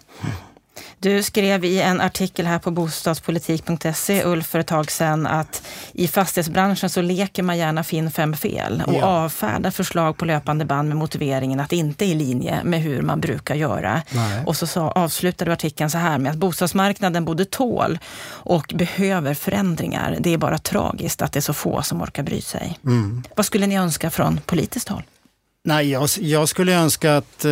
Du 1.00 1.24
skrev 1.24 1.66
i 1.66 1.82
en 1.82 2.02
artikel 2.02 2.46
här 2.46 2.60
på 2.60 2.72
bostadspolitik.se, 2.72 4.24
Ulf, 4.26 4.48
för 4.48 4.60
ett 4.60 4.68
tag 4.68 4.92
sedan 4.92 5.28
att 5.28 5.62
i 5.94 6.08
fastighetsbranschen 6.08 6.90
så 6.90 7.02
leker 7.02 7.44
man 7.44 7.58
gärna 7.58 7.84
finn 7.84 8.12
fem 8.12 8.34
fel 8.34 8.84
och 8.88 8.94
ja. 8.94 9.06
avfärdar 9.06 9.72
förslag 9.72 10.18
på 10.18 10.26
löpande 10.26 10.66
band 10.66 10.90
med 10.90 10.98
motiveringen 10.98 11.60
att 11.60 11.70
det 11.70 11.76
inte 11.76 12.06
är 12.06 12.08
i 12.08 12.16
linje 12.16 12.64
med 12.64 12.82
hur 12.82 13.02
man 13.02 13.22
brukar 13.22 13.56
göra. 13.56 14.02
Nej. 14.12 14.44
Och 14.46 14.58
så, 14.58 14.68
så 14.68 14.82
avslutade 14.82 15.50
du 15.50 15.54
artikeln 15.54 15.90
så 15.90 15.98
här 15.98 16.18
med 16.18 16.32
att 16.32 16.38
bostadsmarknaden 16.38 17.26
både 17.26 17.46
tål 17.46 18.00
och 18.28 18.74
behöver 18.76 19.34
förändringar. 19.34 20.18
Det 20.20 20.34
är 20.34 20.38
bara 20.38 20.58
tragiskt 20.58 21.22
att 21.22 21.32
det 21.32 21.40
är 21.40 21.42
så 21.42 21.54
få 21.54 21.82
som 21.82 22.02
orkar 22.02 22.24
bry 22.24 22.42
sig. 22.42 22.80
Mm. 22.86 23.24
Vad 23.36 23.46
skulle 23.46 23.68
ni 23.68 23.76
önska 23.76 24.10
från 24.10 24.40
politiskt 24.46 24.90
håll? 24.90 25.04
Nej, 25.64 25.92
jag, 25.92 26.10
jag 26.20 26.50
skulle 26.50 26.74
önska 26.74 27.18
att, 27.18 27.46
eh, 27.46 27.52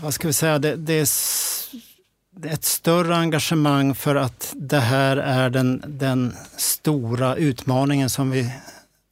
vad 0.00 0.14
ska 0.14 0.26
vi 0.26 0.32
säga, 0.32 0.58
det, 0.58 0.76
det 0.76 0.92
är 0.92 1.06
ett 2.44 2.64
större 2.64 3.16
engagemang 3.16 3.94
för 3.94 4.14
att 4.14 4.52
det 4.56 4.80
här 4.80 5.16
är 5.16 5.50
den, 5.50 5.82
den 5.86 6.34
stora 6.56 7.36
utmaningen 7.36 8.10
som 8.10 8.30
vi 8.30 8.52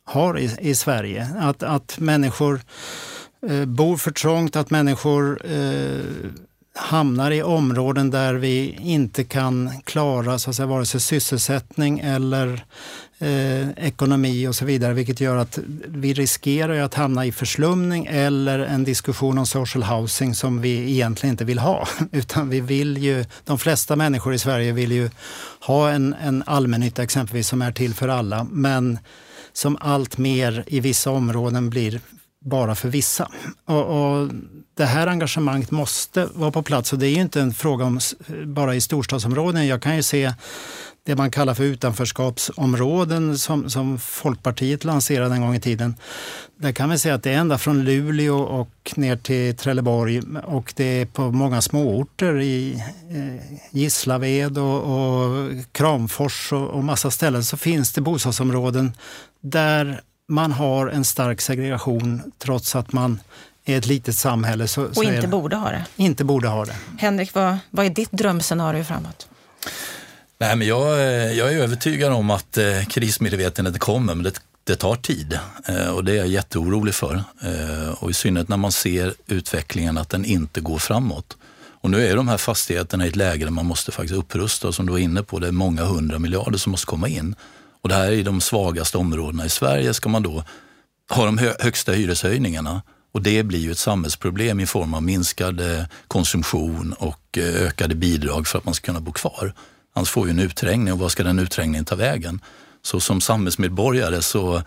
har 0.05 0.39
i, 0.39 0.57
i 0.61 0.74
Sverige. 0.74 1.29
Att, 1.39 1.62
att 1.62 1.99
människor 1.99 2.61
eh, 3.47 3.64
bor 3.64 3.97
för 3.97 4.11
trångt, 4.11 4.57
att 4.57 4.70
människor 4.70 5.47
eh, 5.47 6.05
hamnar 6.77 7.31
i 7.31 7.43
områden 7.43 8.11
där 8.11 8.35
vi 8.35 8.79
inte 8.81 9.24
kan 9.24 9.70
klara 9.85 10.39
så 10.39 10.51
att 10.51 10.57
säga, 10.57 10.66
vare 10.66 10.87
sig 10.87 11.01
sysselsättning 11.01 12.01
eller 12.01 12.64
eh, 13.18 13.68
ekonomi 13.70 14.49
och 14.49 14.55
så 14.55 14.64
vidare, 14.64 14.93
vilket 14.93 15.20
gör 15.20 15.37
att 15.37 15.59
vi 15.87 16.14
riskerar 16.14 16.81
att 16.81 16.95
hamna 16.95 17.27
i 17.27 17.33
förslumning 17.33 18.07
eller 18.11 18.59
en 18.59 18.85
diskussion 18.85 19.39
om 19.39 19.47
social 19.47 19.83
housing 19.83 20.35
som 20.35 20.61
vi 20.61 20.91
egentligen 20.91 21.33
inte 21.33 21.45
vill 21.45 21.59
ha. 21.59 21.89
Utan 22.12 22.49
vi 22.49 22.61
vill 22.61 22.99
ju, 22.99 23.24
de 23.45 23.59
flesta 23.59 23.97
människor 23.97 24.35
i 24.35 24.39
Sverige 24.39 24.72
vill 24.72 24.93
ju 24.93 25.11
ha 25.61 25.91
en, 25.91 26.14
en 26.14 26.43
allmännytta 26.47 27.03
exempelvis 27.03 27.49
som 27.49 27.62
är 27.62 27.72
till 27.72 27.95
för 27.95 28.09
alla, 28.09 28.47
men 28.51 28.99
som 29.53 29.77
allt 29.81 30.18
mer 30.18 30.64
i 30.66 30.81
vissa 30.81 31.11
områden 31.11 31.70
blir 31.70 32.01
bara 32.47 32.75
för 32.75 32.89
vissa. 32.89 33.31
Och, 33.65 33.85
och, 33.85 34.31
det 34.75 34.85
här 34.85 35.07
engagemanget 35.07 35.71
måste 35.71 36.29
vara 36.35 36.51
på 36.51 36.63
plats 36.63 36.93
och 36.93 36.99
det 36.99 37.07
är 37.07 37.11
ju 37.11 37.21
inte 37.21 37.41
en 37.41 37.55
fråga 37.55 37.85
om 37.85 38.01
bara 38.47 38.75
i 38.75 38.81
storstadsområden. 38.81 39.67
Jag 39.67 39.83
kan 39.83 39.97
ju 39.97 40.03
se 40.03 40.33
det 41.07 41.17
man 41.17 41.31
kallar 41.31 41.55
för 41.55 41.65
utanförskapsområden 41.65 43.39
som, 43.39 43.71
som 43.71 43.99
Folkpartiet 43.99 44.85
lanserade 44.85 45.35
en 45.35 45.41
gång 45.41 45.55
i 45.55 45.61
tiden. 45.61 45.95
Där 46.57 46.73
kan 46.73 46.91
vi 46.91 46.99
säga 46.99 47.15
att 47.15 47.23
det 47.23 47.33
är 47.33 47.39
ända 47.39 47.59
från 47.59 47.85
Luleå 47.85 48.39
och 48.39 48.93
ner 48.97 49.17
till 49.17 49.57
Trelleborg 49.57 50.23
och 50.45 50.73
det 50.77 50.85
är 50.85 51.07
på 51.07 51.33
många 51.33 51.61
småorter 51.63 52.41
i 52.41 52.83
eh, 53.11 53.59
Gislaved 53.71 54.59
och, 54.59 54.83
och 54.83 55.53
Kramfors 55.73 56.53
och, 56.53 56.69
och 56.69 56.85
massa 56.85 57.11
ställen 57.11 57.45
så 57.45 57.57
finns 57.57 57.93
det 57.93 58.01
bostadsområden 58.01 58.93
där 59.41 60.01
man 60.29 60.53
har 60.53 60.87
en 60.87 61.05
stark 61.05 61.41
segregation 61.41 62.33
trots 62.39 62.77
att 62.77 62.93
man 62.93 63.20
är 63.64 63.79
ett 63.79 63.87
litet 63.87 64.16
samhälle. 64.16 64.68
Så, 64.68 64.85
och 64.85 64.95
så 64.95 65.03
inte 65.03 65.29
borde 65.29 65.57
ha 65.57 65.70
det. 65.70 65.87
Inte 65.97 66.24
borde 66.24 66.49
ha 66.49 66.64
det. 66.64 66.77
Henrik, 66.99 67.35
vad, 67.35 67.59
vad 67.70 67.87
är 67.87 67.91
ditt 67.91 68.12
drömscenario 68.12 68.85
framåt? 68.85 69.29
Nej, 70.39 70.57
men 70.57 70.68
jag, 70.68 70.89
jag 71.35 71.53
är 71.53 71.59
övertygad 71.59 72.12
om 72.12 72.31
att 72.31 72.59
eh, 72.59 72.85
krismedvetenhet 72.89 73.79
kommer, 73.79 74.14
men 74.14 74.24
det, 74.24 74.41
det 74.64 74.77
tar 74.77 74.97
tid 74.97 75.39
eh, 75.68 75.89
och 75.89 76.05
det 76.05 76.12
är 76.12 76.16
jag 76.16 76.27
jätteorolig 76.27 76.95
för. 76.95 77.24
Eh, 77.43 78.03
och 78.03 78.11
i 78.11 78.14
synnerhet 78.14 78.49
när 78.49 78.57
man 78.57 78.72
ser 78.72 79.14
utvecklingen 79.27 79.99
att 79.99 80.09
den 80.09 80.24
inte 80.24 80.61
går 80.61 80.79
framåt. 80.79 81.37
Och 81.81 81.91
nu 81.91 82.07
är 82.07 82.16
de 82.16 82.29
här 82.29 82.37
fastigheterna 82.37 83.07
i 83.07 83.09
ett 83.09 83.16
läge 83.16 83.45
där 83.45 83.53
man 83.53 83.66
måste 83.66 83.93
faktiskt 83.93 84.18
upprusta 84.18 84.68
och 84.68 84.74
som 84.74 84.87
du 84.87 84.93
var 84.93 84.99
inne 84.99 85.22
på, 85.22 85.39
det 85.39 85.49
är 85.49 85.53
många 85.53 85.85
hundra 85.85 86.18
miljarder 86.18 86.59
som 86.59 86.70
måste 86.70 86.87
komma 86.87 87.09
in. 87.09 87.35
Och 87.87 87.91
det 87.91 87.97
här 87.97 88.07
är 88.07 88.12
ju 88.12 88.22
de 88.22 88.41
svagaste 88.41 88.99
områdena 88.99 89.47
i 89.47 89.49
Sverige 89.49 89.95
ska 89.95 90.09
man 90.09 90.22
då 90.22 90.45
ha 91.11 91.24
de 91.24 91.39
högsta 91.39 91.93
hyreshöjningarna 91.93 92.82
och 93.12 93.22
det 93.22 93.43
blir 93.43 93.59
ju 93.59 93.70
ett 93.70 93.78
samhällsproblem 93.78 94.61
i 94.61 94.66
form 94.66 94.95
av 94.95 95.03
minskad 95.03 95.61
eh, 95.61 95.84
konsumtion 96.09 96.93
och 96.93 97.39
eh, 97.39 97.66
ökade 97.66 97.95
bidrag 97.95 98.47
för 98.47 98.59
att 98.59 98.64
man 98.64 98.74
ska 98.74 98.87
kunna 98.87 99.01
bo 99.01 99.12
kvar. 99.12 99.55
Annars 99.95 100.11
får 100.11 100.24
vi 100.24 100.30
en 100.30 100.39
utträngning 100.39 100.93
och 100.93 100.99
var 100.99 101.09
ska 101.09 101.22
den 101.22 101.39
utträngningen 101.39 101.84
ta 101.84 101.95
vägen? 101.95 102.41
Så 102.82 103.01
som 103.01 103.20
samhällsmedborgare 103.20 104.22
så 104.22 104.62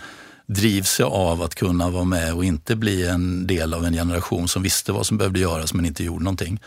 drivs 0.48 1.00
jag 1.00 1.12
av 1.12 1.42
att 1.42 1.56
kunna 1.56 1.90
vara 1.90 2.04
med 2.04 2.34
och 2.34 2.46
inte 2.46 2.76
bli 2.76 3.08
en 3.08 3.48
del 3.48 3.74
av 3.74 3.86
en 3.86 3.94
generation 3.94 4.48
som 4.48 4.64
visste 4.64 4.92
vad 4.92 5.06
som 5.06 5.18
behövde 5.18 5.40
göras 5.40 5.74
men 5.74 5.86
inte 5.86 6.04
gjorde 6.04 6.24
någonting. 6.24 6.60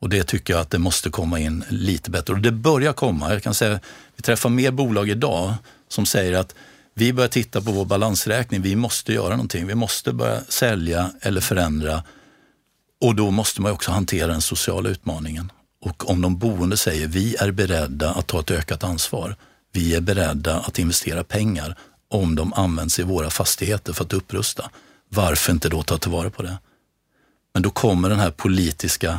Och 0.00 0.08
det 0.08 0.24
tycker 0.24 0.54
jag 0.54 0.60
att 0.60 0.70
det 0.70 0.78
måste 0.78 1.10
komma 1.10 1.38
in 1.38 1.64
lite 1.68 2.10
bättre. 2.10 2.34
Och 2.34 2.40
det 2.40 2.52
börjar 2.52 2.92
komma. 2.92 3.32
Jag 3.32 3.42
kan 3.42 3.54
säga, 3.54 3.80
vi 4.16 4.22
träffar 4.22 4.50
mer 4.50 4.70
bolag 4.70 5.08
idag 5.08 5.54
som 5.92 6.06
säger 6.06 6.32
att 6.32 6.54
vi 6.94 7.12
börjar 7.12 7.28
titta 7.28 7.60
på 7.60 7.72
vår 7.72 7.84
balansräkning. 7.84 8.62
Vi 8.62 8.76
måste 8.76 9.12
göra 9.12 9.30
någonting. 9.30 9.66
Vi 9.66 9.74
måste 9.74 10.12
börja 10.12 10.44
sälja 10.48 11.10
eller 11.20 11.40
förändra. 11.40 12.02
Och 13.00 13.14
då 13.14 13.30
måste 13.30 13.60
man 13.60 13.72
också 13.72 13.90
hantera 13.90 14.26
den 14.26 14.42
sociala 14.42 14.88
utmaningen. 14.88 15.52
Och 15.80 16.10
om 16.10 16.20
de 16.20 16.38
boende 16.38 16.76
säger 16.76 17.06
vi 17.06 17.36
är 17.36 17.50
beredda 17.50 18.10
att 18.10 18.26
ta 18.26 18.40
ett 18.40 18.50
ökat 18.50 18.84
ansvar. 18.84 19.36
Vi 19.72 19.94
är 19.94 20.00
beredda 20.00 20.60
att 20.60 20.78
investera 20.78 21.24
pengar 21.24 21.78
om 22.10 22.34
de 22.34 22.52
används 22.52 22.98
i 22.98 23.02
våra 23.02 23.30
fastigheter 23.30 23.92
för 23.92 24.04
att 24.04 24.12
upprusta. 24.12 24.70
Varför 25.08 25.52
inte 25.52 25.68
då 25.68 25.82
ta 25.82 25.98
tillvara 25.98 26.30
på 26.30 26.42
det? 26.42 26.58
Men 27.54 27.62
då 27.62 27.70
kommer 27.70 28.08
den 28.08 28.18
här 28.18 28.30
politiska 28.30 29.18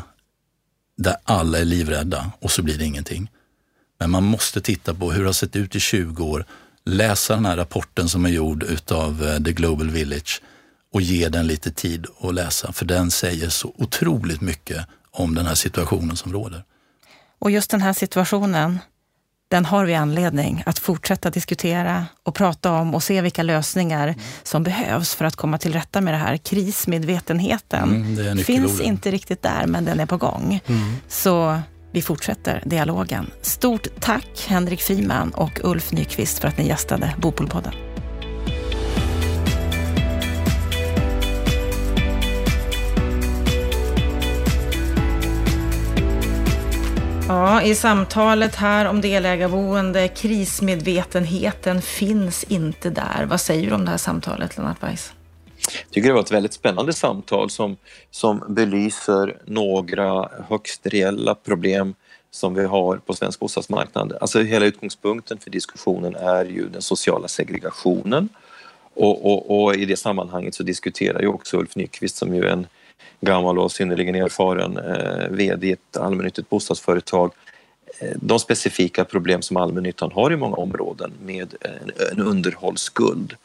där 0.97 1.15
alla 1.23 1.59
är 1.59 1.65
livrädda 1.65 2.31
och 2.39 2.51
så 2.51 2.61
blir 2.61 2.77
det 2.77 2.85
ingenting. 2.85 3.29
Men 3.99 4.09
man 4.09 4.23
måste 4.23 4.61
titta 4.61 4.93
på 4.93 5.11
hur 5.11 5.21
det 5.21 5.27
har 5.27 5.33
sett 5.33 5.55
ut 5.55 5.75
i 5.75 5.79
20 5.79 6.23
år, 6.23 6.45
läsa 6.85 7.35
den 7.35 7.45
här 7.45 7.57
rapporten 7.57 8.09
som 8.09 8.25
är 8.25 8.29
gjord 8.29 8.63
utav 8.63 9.23
eh, 9.23 9.43
The 9.43 9.51
Global 9.51 9.89
Village 9.89 10.41
och 10.93 11.01
ge 11.01 11.29
den 11.29 11.47
lite 11.47 11.71
tid 11.71 12.07
att 12.21 12.33
läsa, 12.33 12.73
för 12.73 12.85
den 12.85 13.11
säger 13.11 13.49
så 13.49 13.73
otroligt 13.77 14.41
mycket 14.41 14.85
om 15.11 15.35
den 15.35 15.45
här 15.45 15.55
situationen 15.55 16.15
som 16.15 16.33
råder. 16.33 16.63
Och 17.39 17.51
just 17.51 17.71
den 17.71 17.81
här 17.81 17.93
situationen, 17.93 18.79
den 19.47 19.65
har 19.65 19.85
vi 19.85 19.95
anledning 19.95 20.63
att 20.65 20.79
fortsätta 20.79 21.29
diskutera 21.29 22.05
och 22.23 22.35
prata 22.35 22.71
om 22.71 22.95
och 22.95 23.03
se 23.03 23.21
vilka 23.21 23.43
lösningar 23.43 24.15
som 24.43 24.63
behövs 24.63 25.15
för 25.15 25.25
att 25.25 25.35
komma 25.35 25.57
till 25.57 25.73
rätta 25.73 26.01
med 26.01 26.13
det 26.13 26.17
här. 26.17 26.37
Krismedvetenheten 26.37 28.17
mm, 28.17 28.37
finns 28.37 28.81
inte 28.81 29.11
riktigt 29.11 29.41
där, 29.41 29.67
men 29.67 29.85
den 29.85 29.99
är 29.99 30.05
på 30.05 30.17
gång. 30.17 30.59
Mm. 30.65 30.95
Så 31.07 31.59
vi 31.93 32.01
fortsätter 32.01 32.63
dialogen. 32.65 33.31
Stort 33.41 33.87
tack 33.99 34.45
Henrik 34.47 34.81
Friman 34.81 35.31
och 35.33 35.59
Ulf 35.63 35.91
Nyqvist 35.91 36.39
för 36.39 36.47
att 36.47 36.57
ni 36.57 36.67
gästade 36.67 37.15
Bopolpodden. 37.17 37.73
Ja, 47.27 47.61
i 47.61 47.75
samtalet 47.75 48.55
här 48.55 48.85
om 48.85 49.01
delägarboende, 49.01 50.07
krismedvetenheten 50.07 51.81
finns 51.81 52.43
inte 52.43 52.89
där. 52.89 53.25
Vad 53.29 53.41
säger 53.41 53.69
du 53.69 53.75
om 53.75 53.85
det 53.85 53.91
här 53.91 53.97
samtalet, 53.97 54.57
Lennart 54.57 54.83
Weiss? 54.83 55.13
Jag 55.71 55.91
tycker 55.91 56.07
det 56.07 56.13
var 56.13 56.21
ett 56.21 56.31
väldigt 56.31 56.53
spännande 56.53 56.93
samtal 56.93 57.49
som, 57.49 57.77
som 58.11 58.43
belyser 58.47 59.37
några 59.45 60.29
högst 60.49 60.87
reella 60.87 61.35
problem 61.35 61.95
som 62.31 62.53
vi 62.53 62.65
har 62.65 62.97
på 62.97 63.13
svensk 63.13 63.39
bostadsmarknad. 63.39 64.17
Alltså 64.21 64.41
hela 64.41 64.65
utgångspunkten 64.65 65.37
för 65.37 65.49
diskussionen 65.49 66.15
är 66.15 66.45
ju 66.45 66.69
den 66.69 66.81
sociala 66.81 67.27
segregationen 67.27 68.29
och, 68.93 69.25
och, 69.25 69.63
och 69.63 69.75
i 69.75 69.85
det 69.85 69.97
sammanhanget 69.97 70.55
så 70.55 70.63
diskuterar 70.63 71.21
ju 71.21 71.27
också 71.27 71.57
Ulf 71.57 71.75
Nyqvist 71.75 72.15
som 72.15 72.35
ju 72.35 72.43
är 72.43 72.51
en 72.51 72.67
gammal 73.21 73.59
och 73.59 73.71
synnerligen 73.71 74.15
erfaren 74.15 74.77
eh, 74.77 75.29
VD 75.29 75.67
i 75.67 75.71
ett 75.71 75.97
allmännyttigt 75.97 76.49
bostadsföretag 76.49 77.31
eh, 77.99 78.11
de 78.15 78.39
specifika 78.39 79.05
problem 79.05 79.41
som 79.41 79.57
allmännyttan 79.57 80.11
har 80.11 80.33
i 80.33 80.35
många 80.35 80.55
områden 80.55 81.11
med 81.25 81.55
en, 82.11 82.19
underhållsskuld 82.19 83.35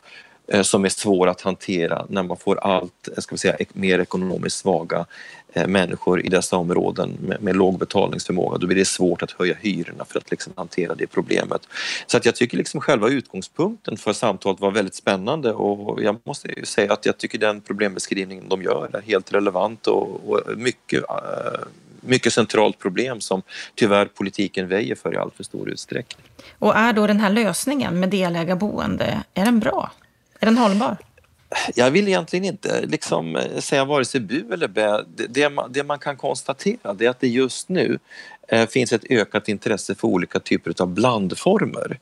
Eh, 0.48 0.62
som 0.62 0.84
är 0.84 0.88
svår 0.88 1.26
att 1.26 1.40
hantera 1.40 2.06
när 2.08 2.22
man 2.22 2.36
får 2.36 2.58
allt 2.58 3.08
eh, 3.08 3.20
ska 3.20 3.34
vi 3.34 3.38
säga, 3.38 3.56
mer 3.72 3.98
ekonomiskt 3.98 4.58
svaga 4.58 5.06
eh, 5.52 5.66
människor 5.66 6.26
i 6.26 6.28
dessa 6.28 6.56
områden 6.56 7.18
med, 7.20 7.42
med 7.42 7.56
låg 7.56 7.78
betalningsförmåga. 7.78 8.58
Då 8.58 8.66
blir 8.66 8.76
det 8.76 8.84
svårt 8.84 9.22
att 9.22 9.30
höja 9.30 9.54
hyrorna 9.60 10.04
för 10.04 10.18
att 10.18 10.30
liksom 10.30 10.52
hantera 10.56 10.94
det 10.94 11.06
problemet. 11.06 11.62
Så 12.06 12.16
att 12.16 12.26
jag 12.26 12.34
tycker 12.34 12.56
liksom 12.56 12.80
själva 12.80 13.08
utgångspunkten 13.08 13.96
för 13.96 14.12
samtalet 14.12 14.60
var 14.60 14.70
väldigt 14.70 14.94
spännande 14.94 15.52
och 15.52 16.02
jag 16.02 16.16
måste 16.24 16.48
ju 16.48 16.64
säga 16.64 16.92
att 16.92 17.06
jag 17.06 17.18
tycker 17.18 17.38
den 17.38 17.60
problembeskrivningen 17.60 18.48
de 18.48 18.62
gör 18.62 18.90
är 18.92 19.00
helt 19.00 19.32
relevant 19.32 19.86
och, 19.86 20.30
och 20.30 20.40
mycket 20.56 21.04
mycket 22.00 22.32
centralt 22.32 22.78
problem 22.78 23.20
som 23.20 23.42
tyvärr 23.74 24.06
politiken 24.06 24.68
väjer 24.68 24.94
för 24.94 25.14
i 25.14 25.16
allt 25.16 25.34
för 25.34 25.44
stor 25.44 25.70
utsträckning. 25.70 26.26
Och 26.58 26.76
är 26.76 26.92
då 26.92 27.06
den 27.06 27.20
här 27.20 27.30
lösningen 27.30 28.00
med 28.00 28.08
delägarboende, 28.08 29.22
är 29.34 29.44
den 29.44 29.60
bra? 29.60 29.90
Är 30.40 30.46
den 30.46 30.58
hållbar? 30.58 30.96
Jag 31.74 31.90
vill 31.90 32.08
egentligen 32.08 32.44
inte 32.44 32.86
liksom 32.86 33.36
eh, 33.36 33.58
säga 33.58 33.84
vare 33.84 34.04
sig 34.04 34.20
bu 34.20 34.52
eller 34.52 34.68
bä. 34.68 35.04
Det, 35.16 35.26
det, 35.26 35.48
man, 35.48 35.72
det 35.72 35.84
man 35.84 35.98
kan 35.98 36.16
konstatera 36.16 36.96
är 36.98 37.08
att 37.08 37.20
det 37.20 37.28
just 37.28 37.68
nu 37.68 37.98
eh, 38.48 38.68
finns 38.68 38.92
ett 38.92 39.04
ökat 39.10 39.48
intresse 39.48 39.94
för 39.94 40.08
olika 40.08 40.40
typer 40.40 40.82
av 40.82 40.88
blandformer. 40.88 41.98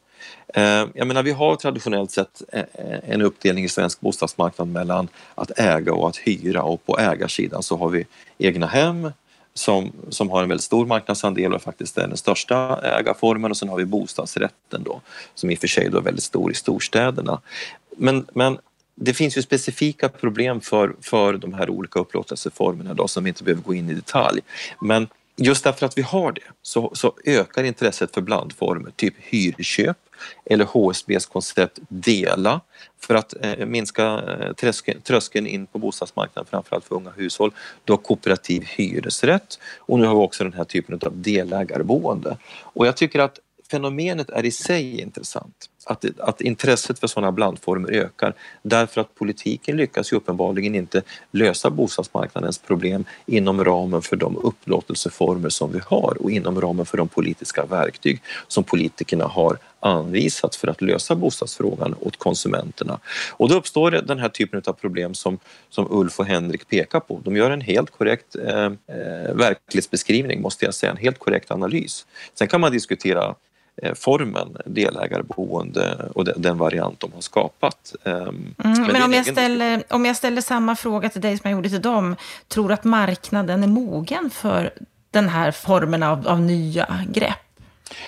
Eh, 0.54 0.86
jag 0.94 1.06
menar, 1.06 1.22
vi 1.22 1.30
har 1.30 1.56
traditionellt 1.56 2.10
sett 2.10 2.42
eh, 2.52 2.60
eh, 2.60 2.98
en 3.10 3.22
uppdelning 3.22 3.64
i 3.64 3.68
svensk 3.68 4.00
bostadsmarknad 4.00 4.68
mellan 4.68 5.08
att 5.34 5.58
äga 5.58 5.92
och 5.92 6.08
att 6.08 6.16
hyra 6.16 6.62
och 6.62 6.86
på 6.86 6.98
ägarsidan 6.98 7.62
så 7.62 7.76
har 7.76 7.88
vi 7.88 8.06
egna 8.38 8.66
hem 8.66 9.10
som, 9.58 9.92
som 10.08 10.30
har 10.30 10.42
en 10.42 10.48
väldigt 10.48 10.64
stor 10.64 10.86
marknadsandel 10.86 11.54
och 11.54 11.62
faktiskt 11.62 11.98
är 11.98 12.08
den 12.08 12.16
största 12.16 12.80
ägarformen 12.82 13.50
och 13.50 13.56
sen 13.56 13.68
har 13.68 13.76
vi 13.76 13.84
bostadsrätten 13.84 14.82
då 14.82 15.00
som 15.34 15.50
i 15.50 15.54
och 15.54 15.58
för 15.58 15.66
sig 15.66 15.88
då 15.90 15.98
är 15.98 16.02
väldigt 16.02 16.24
stor 16.24 16.50
i 16.50 16.54
storstäderna. 16.54 17.40
Men, 17.96 18.26
men 18.34 18.58
det 18.94 19.14
finns 19.14 19.38
ju 19.38 19.42
specifika 19.42 20.08
problem 20.08 20.60
för, 20.60 20.96
för 21.00 21.32
de 21.32 21.54
här 21.54 21.70
olika 21.70 22.00
upplåtelseformerna 22.00 22.94
då, 22.94 23.08
som 23.08 23.24
vi 23.24 23.28
inte 23.28 23.44
behöver 23.44 23.62
gå 23.62 23.74
in 23.74 23.90
i 23.90 23.94
detalj. 23.94 24.40
Men 24.80 25.08
just 25.36 25.64
därför 25.64 25.86
att 25.86 25.98
vi 25.98 26.02
har 26.02 26.32
det 26.32 26.40
så, 26.62 26.90
så 26.94 27.12
ökar 27.24 27.64
intresset 27.64 28.14
för 28.14 28.20
blandformer, 28.20 28.90
typ 28.96 29.14
hyrköp 29.18 29.96
eller 30.44 30.64
HSBs 30.64 31.26
koncept 31.26 31.78
dela 31.88 32.60
för 33.00 33.14
att 33.14 33.34
eh, 33.40 33.66
minska 33.66 34.04
eh, 34.04 34.52
tröskeln, 34.52 35.00
tröskeln 35.00 35.46
in 35.46 35.66
på 35.66 35.78
bostadsmarknaden 35.78 36.50
framförallt 36.50 36.84
för 36.84 36.94
unga 36.94 37.10
hushåll. 37.10 37.52
Du 37.84 37.92
har 37.92 37.98
kooperativ 37.98 38.62
hyresrätt 38.62 39.58
och 39.78 39.98
nu 39.98 40.06
har 40.06 40.14
vi 40.14 40.20
också 40.20 40.44
den 40.44 40.52
här 40.52 40.64
typen 40.64 41.00
av 41.06 41.16
delägarboende. 41.16 42.36
Och 42.62 42.86
jag 42.86 42.96
tycker 42.96 43.18
att 43.18 43.38
fenomenet 43.70 44.30
är 44.30 44.44
i 44.44 44.50
sig 44.50 45.00
intressant 45.00 45.70
att, 45.86 46.04
att 46.18 46.40
intresset 46.40 46.98
för 46.98 47.06
sådana 47.06 47.32
blandformer 47.32 47.90
ökar 47.90 48.34
därför 48.62 49.00
att 49.00 49.14
politiken 49.14 49.76
lyckas 49.76 50.12
ju 50.12 50.16
uppenbarligen 50.16 50.74
inte 50.74 51.02
lösa 51.30 51.70
bostadsmarknadens 51.70 52.58
problem 52.58 53.04
inom 53.26 53.64
ramen 53.64 54.02
för 54.02 54.16
de 54.16 54.36
upplåtelseformer 54.36 55.48
som 55.48 55.72
vi 55.72 55.80
har 55.86 56.16
och 56.20 56.30
inom 56.30 56.60
ramen 56.60 56.86
för 56.86 56.98
de 56.98 57.08
politiska 57.08 57.64
verktyg 57.64 58.22
som 58.48 58.64
politikerna 58.64 59.24
har 59.24 59.58
anvisat 59.86 60.56
för 60.56 60.68
att 60.68 60.82
lösa 60.82 61.14
bostadsfrågan 61.14 61.94
åt 62.00 62.16
konsumenterna. 62.16 62.98
Och 63.30 63.48
då 63.48 63.54
uppstår 63.54 63.90
den 63.90 64.18
här 64.18 64.28
typen 64.28 64.62
av 64.66 64.72
problem 64.72 65.14
som, 65.14 65.38
som 65.70 65.86
Ulf 65.90 66.20
och 66.20 66.26
Henrik 66.26 66.68
pekar 66.68 67.00
på. 67.00 67.20
De 67.24 67.36
gör 67.36 67.50
en 67.50 67.60
helt 67.60 67.90
korrekt 67.90 68.36
eh, 68.36 68.64
eh 68.64 69.34
verklighetsbeskrivning, 69.34 70.42
måste 70.42 70.64
jag 70.64 70.74
säga, 70.74 70.92
en 70.92 70.98
helt 70.98 71.18
korrekt 71.18 71.50
analys. 71.50 72.06
Sen 72.34 72.48
kan 72.48 72.60
man 72.60 72.72
diskutera 72.72 73.34
Eh, 73.82 73.94
formen 73.94 74.56
delägarboende 74.66 76.10
och 76.14 76.24
den 76.24 76.58
variant 76.58 77.00
de 77.00 77.12
har 77.12 77.20
skapat. 77.20 77.94
Ehm, 78.04 78.14
mm, 78.18 78.54
men, 78.58 78.92
men 78.92 79.02
om, 79.02 79.12
jag 79.12 79.26
ställer, 79.26 79.82
om 79.90 80.04
jag 80.04 80.16
ställer 80.16 80.40
samma 80.40 80.76
fråga 80.76 81.08
till 81.08 81.20
dig 81.20 81.38
som 81.38 81.50
jag 81.50 81.56
gjorde 81.56 81.68
till 81.68 81.82
dem, 81.82 82.16
tror 82.48 82.68
du 82.68 82.74
att 82.74 82.84
marknaden 82.84 83.62
är 83.62 83.66
mogen 83.66 84.30
för 84.30 84.70
den 85.10 85.28
här 85.28 85.50
formen 85.50 86.02
av, 86.02 86.28
av 86.28 86.40
nya 86.40 87.04
grepp? 87.08 87.38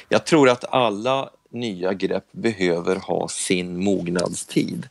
Jag 0.09 0.25
tror 0.25 0.49
att 0.49 0.65
alla 0.75 1.31
nya 1.51 1.95
grepp 1.95 2.25
behöver 2.33 2.97
ha 2.97 3.29
sin 3.29 3.85
mognadstid. 3.85 4.89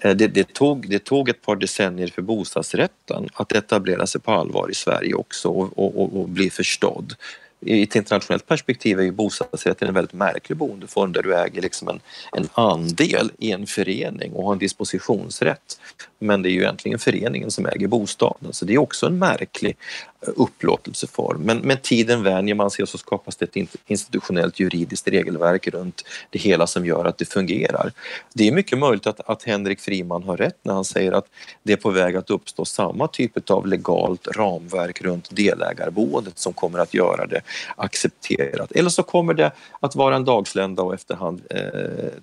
Eh, 0.00 0.16
det, 0.16 0.26
det, 0.26 0.52
tog, 0.52 0.90
det 0.90 1.04
tog 1.04 1.28
ett 1.28 1.42
par 1.42 1.56
decennier 1.56 2.08
för 2.08 2.22
bostadsrätten 2.22 3.28
att 3.34 3.52
etablera 3.52 4.06
sig 4.06 4.20
på 4.20 4.32
allvar 4.32 4.70
i 4.70 4.74
Sverige 4.74 5.14
också 5.14 5.48
och, 5.48 5.78
och, 5.78 6.20
och 6.20 6.28
bli 6.28 6.50
förstådd 6.50 7.14
i 7.60 7.82
ett 7.82 7.96
internationellt 7.96 8.46
perspektiv 8.46 8.98
är 8.98 9.02
ju 9.02 9.10
bostadsrätten 9.10 9.88
en 9.88 9.94
väldigt 9.94 10.12
märklig 10.12 10.58
boendeform 10.58 11.12
där 11.12 11.22
du 11.22 11.36
äger 11.36 11.62
liksom 11.62 11.88
en, 11.88 12.00
en 12.32 12.48
andel 12.52 13.32
i 13.38 13.52
en 13.52 13.66
förening 13.66 14.32
och 14.32 14.44
har 14.44 14.52
en 14.52 14.58
dispositionsrätt. 14.58 15.80
Men 16.18 16.42
det 16.42 16.48
är 16.48 16.52
ju 16.52 16.60
egentligen 16.60 16.98
föreningen 16.98 17.50
som 17.50 17.66
äger 17.66 17.88
bostaden 17.88 18.52
så 18.52 18.64
det 18.64 18.74
är 18.74 18.78
också 18.78 19.06
en 19.06 19.18
märklig 19.18 19.76
upplåtelseform. 20.20 21.42
Men 21.42 21.58
med 21.58 21.82
tiden 21.82 22.22
vänjer 22.22 22.54
man 22.54 22.70
sig 22.70 22.82
och 22.82 22.88
så 22.88 22.98
skapas 22.98 23.36
det 23.36 23.56
ett 23.56 23.68
institutionellt 23.86 24.60
juridiskt 24.60 25.08
regelverk 25.08 25.68
runt 25.68 26.04
det 26.30 26.38
hela 26.38 26.66
som 26.66 26.86
gör 26.86 27.04
att 27.04 27.18
det 27.18 27.24
fungerar. 27.24 27.92
Det 28.34 28.48
är 28.48 28.52
mycket 28.52 28.78
möjligt 28.78 29.06
att, 29.06 29.20
att 29.30 29.42
Henrik 29.42 29.80
Friman 29.80 30.22
har 30.22 30.36
rätt 30.36 30.58
när 30.62 30.74
han 30.74 30.84
säger 30.84 31.12
att 31.12 31.26
det 31.62 31.72
är 31.72 31.76
på 31.76 31.90
väg 31.90 32.16
att 32.16 32.30
uppstå 32.30 32.64
samma 32.64 33.08
typ 33.08 33.50
av 33.50 33.66
legalt 33.66 34.28
ramverk 34.28 35.02
runt 35.02 35.36
delägarboendet 35.36 36.38
som 36.38 36.52
kommer 36.52 36.78
att 36.78 36.94
göra 36.94 37.26
det 37.26 37.40
accepterat. 37.76 38.72
Eller 38.72 38.90
så 38.90 39.02
kommer 39.02 39.34
det 39.34 39.52
att 39.80 39.94
vara 39.94 40.16
en 40.16 40.24
dagslända 40.24 40.82
och 40.82 40.94
efterhand 40.94 41.42
eh, 41.50 41.60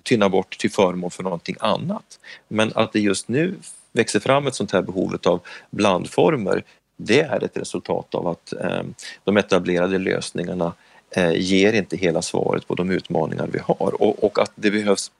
tynna 0.02 0.28
bort 0.28 0.58
till 0.58 0.70
förmån 0.70 1.10
för 1.10 1.22
någonting 1.22 1.56
annat. 1.60 2.18
Men 2.48 2.72
att 2.74 2.92
det 2.92 3.00
just 3.00 3.28
nu 3.28 3.54
växer 3.92 4.20
fram 4.20 4.46
ett 4.46 4.54
sånt 4.54 4.72
här 4.72 4.82
behov 4.82 5.16
av 5.24 5.40
blandformer 5.70 6.64
det 6.98 7.20
är 7.20 7.44
ett 7.44 7.56
resultat 7.56 8.14
av 8.14 8.26
att 8.26 8.52
eh, 8.52 8.82
de 9.24 9.36
etablerade 9.36 9.98
lösningarna 9.98 10.72
eh, 11.10 11.32
ger 11.32 11.72
inte 11.72 11.96
hela 11.96 12.22
svaret 12.22 12.68
på 12.68 12.74
de 12.74 12.90
utmaningar 12.90 13.48
vi 13.52 13.58
har 13.58 14.02
och, 14.02 14.24
och 14.24 14.38
att 14.38 14.52
det 14.54 14.70
behövs, 14.70 15.10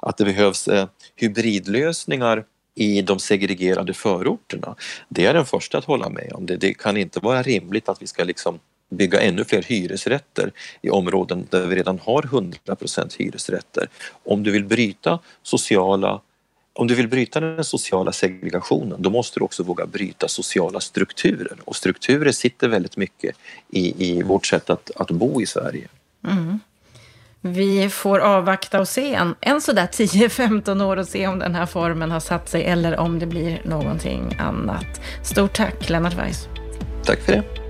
att 0.00 0.16
det 0.16 0.24
behövs 0.24 0.68
eh, 0.68 0.86
hybridlösningar 1.16 2.44
i 2.74 3.02
de 3.02 3.18
segregerade 3.18 3.94
förorterna. 3.94 4.74
Det 5.08 5.26
är 5.26 5.34
den 5.34 5.46
första 5.46 5.78
att 5.78 5.84
hålla 5.84 6.08
med 6.08 6.32
om. 6.32 6.46
Det, 6.46 6.56
det 6.56 6.74
kan 6.74 6.96
inte 6.96 7.20
vara 7.20 7.42
rimligt 7.42 7.88
att 7.88 8.02
vi 8.02 8.06
ska 8.06 8.24
liksom 8.24 8.58
bygga 8.90 9.20
ännu 9.20 9.44
fler 9.44 9.62
hyresrätter 9.62 10.52
i 10.82 10.90
områden 10.90 11.46
där 11.50 11.66
vi 11.66 11.76
redan 11.76 11.98
har 11.98 12.24
100 12.24 12.58
hyresrätter. 13.18 13.88
Om 14.24 14.42
du 14.42 14.50
vill 14.50 14.64
bryta 14.64 15.18
sociala 15.42 16.20
om 16.78 16.86
du 16.86 16.94
vill 16.94 17.08
bryta 17.08 17.40
den 17.40 17.64
sociala 17.64 18.12
segregationen 18.12 19.02
då 19.02 19.10
måste 19.10 19.40
du 19.40 19.44
också 19.44 19.62
våga 19.62 19.86
bryta 19.86 20.28
sociala 20.28 20.80
strukturer 20.80 21.58
och 21.64 21.76
strukturer 21.76 22.32
sitter 22.32 22.68
väldigt 22.68 22.96
mycket 22.96 23.36
i, 23.70 24.10
i 24.10 24.22
vårt 24.22 24.46
sätt 24.46 24.70
att, 24.70 24.90
att 24.96 25.10
bo 25.10 25.42
i 25.42 25.46
Sverige. 25.46 25.88
Mm. 26.26 26.60
Vi 27.40 27.88
får 27.88 28.18
avvakta 28.18 28.80
och 28.80 28.88
se 28.88 29.14
en, 29.14 29.34
en 29.40 29.60
sådär 29.60 29.86
10-15 29.86 30.84
år 30.84 30.96
och 30.96 31.08
se 31.08 31.26
om 31.26 31.38
den 31.38 31.54
här 31.54 31.66
formen 31.66 32.10
har 32.10 32.20
satt 32.20 32.48
sig 32.48 32.64
eller 32.64 32.96
om 32.96 33.18
det 33.18 33.26
blir 33.26 33.62
någonting 33.64 34.36
annat. 34.38 35.00
Stort 35.24 35.52
tack 35.56 35.88
Lennart 35.88 36.14
Weiss. 36.14 36.48
Tack 37.04 37.20
för 37.20 37.32
det. 37.32 37.67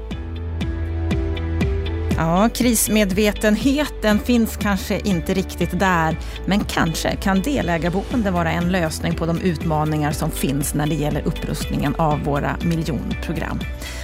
Ja, 2.18 2.48
krismedvetenheten 2.54 4.18
finns 4.18 4.56
kanske 4.56 5.00
inte 5.00 5.34
riktigt 5.34 5.80
där, 5.80 6.18
men 6.46 6.64
kanske 6.64 7.16
kan 7.16 7.42
delägarboende 7.42 8.30
vara 8.30 8.52
en 8.52 8.72
lösning 8.72 9.14
på 9.14 9.26
de 9.26 9.40
utmaningar 9.40 10.12
som 10.12 10.30
finns 10.30 10.74
när 10.74 10.86
det 10.86 10.94
gäller 10.94 11.26
upprustningen 11.26 11.94
av 11.94 12.24
våra 12.24 12.56
miljonprogram. 12.64 13.60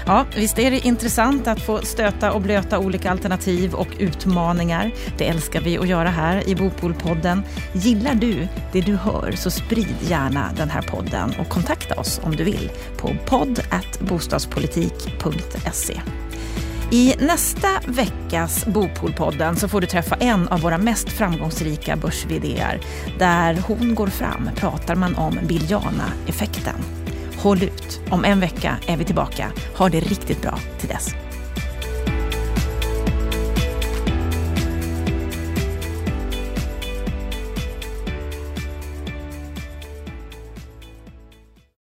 Ja, 0.07 0.27
visst 0.37 0.59
är 0.59 0.71
det 0.71 0.87
intressant 0.87 1.47
att 1.47 1.63
få 1.63 1.79
stöta 1.79 2.33
och 2.33 2.41
blöta 2.41 2.79
olika 2.79 3.11
alternativ 3.11 3.75
och 3.75 3.89
utmaningar. 3.99 4.91
Det 5.19 5.29
älskar 5.29 5.61
vi 5.61 5.79
att 5.79 5.89
göra 5.89 6.09
här 6.09 6.49
i 6.49 6.55
Bopolpodden. 6.55 7.43
Gillar 7.73 8.15
du 8.15 8.49
det 8.73 8.81
du 8.81 8.97
hör 8.97 9.33
så 9.33 9.51
sprid 9.51 9.97
gärna 10.09 10.51
den 10.57 10.71
här 10.71 10.83
podden 10.83 11.35
och 11.41 11.49
kontakta 11.49 12.01
oss 12.01 12.21
om 12.25 12.37
du 12.37 12.45
vill 12.45 12.71
på 12.97 13.17
podd 13.27 13.61
bostadspolitik.se. 14.01 16.01
I 16.91 17.15
nästa 17.19 17.69
veckas 17.87 18.67
Bopolpodden 18.67 19.57
så 19.57 19.69
får 19.69 19.81
du 19.81 19.87
träffa 19.87 20.17
en 20.17 20.49
av 20.49 20.61
våra 20.61 20.79
mest 20.79 21.09
framgångsrika 21.09 21.97
börs 21.97 22.27
Där 23.19 23.59
hon 23.67 23.95
går 23.95 24.07
fram 24.07 24.51
pratar 24.57 24.95
man 24.95 25.15
om 25.15 25.39
Biljana-effekten. 25.49 26.77
Håll 27.37 27.63
ut. 27.63 28.01
Om 28.11 28.25
en 28.25 28.41
vecka 28.41 28.77
är 28.87 28.97
vi 28.97 29.05
tillbaka. 29.05 29.53
Ha 29.77 29.89
det 29.89 30.01
riktigt 30.01 30.43
bra 30.43 30.59
till 30.81 30.89
dess. 30.89 31.24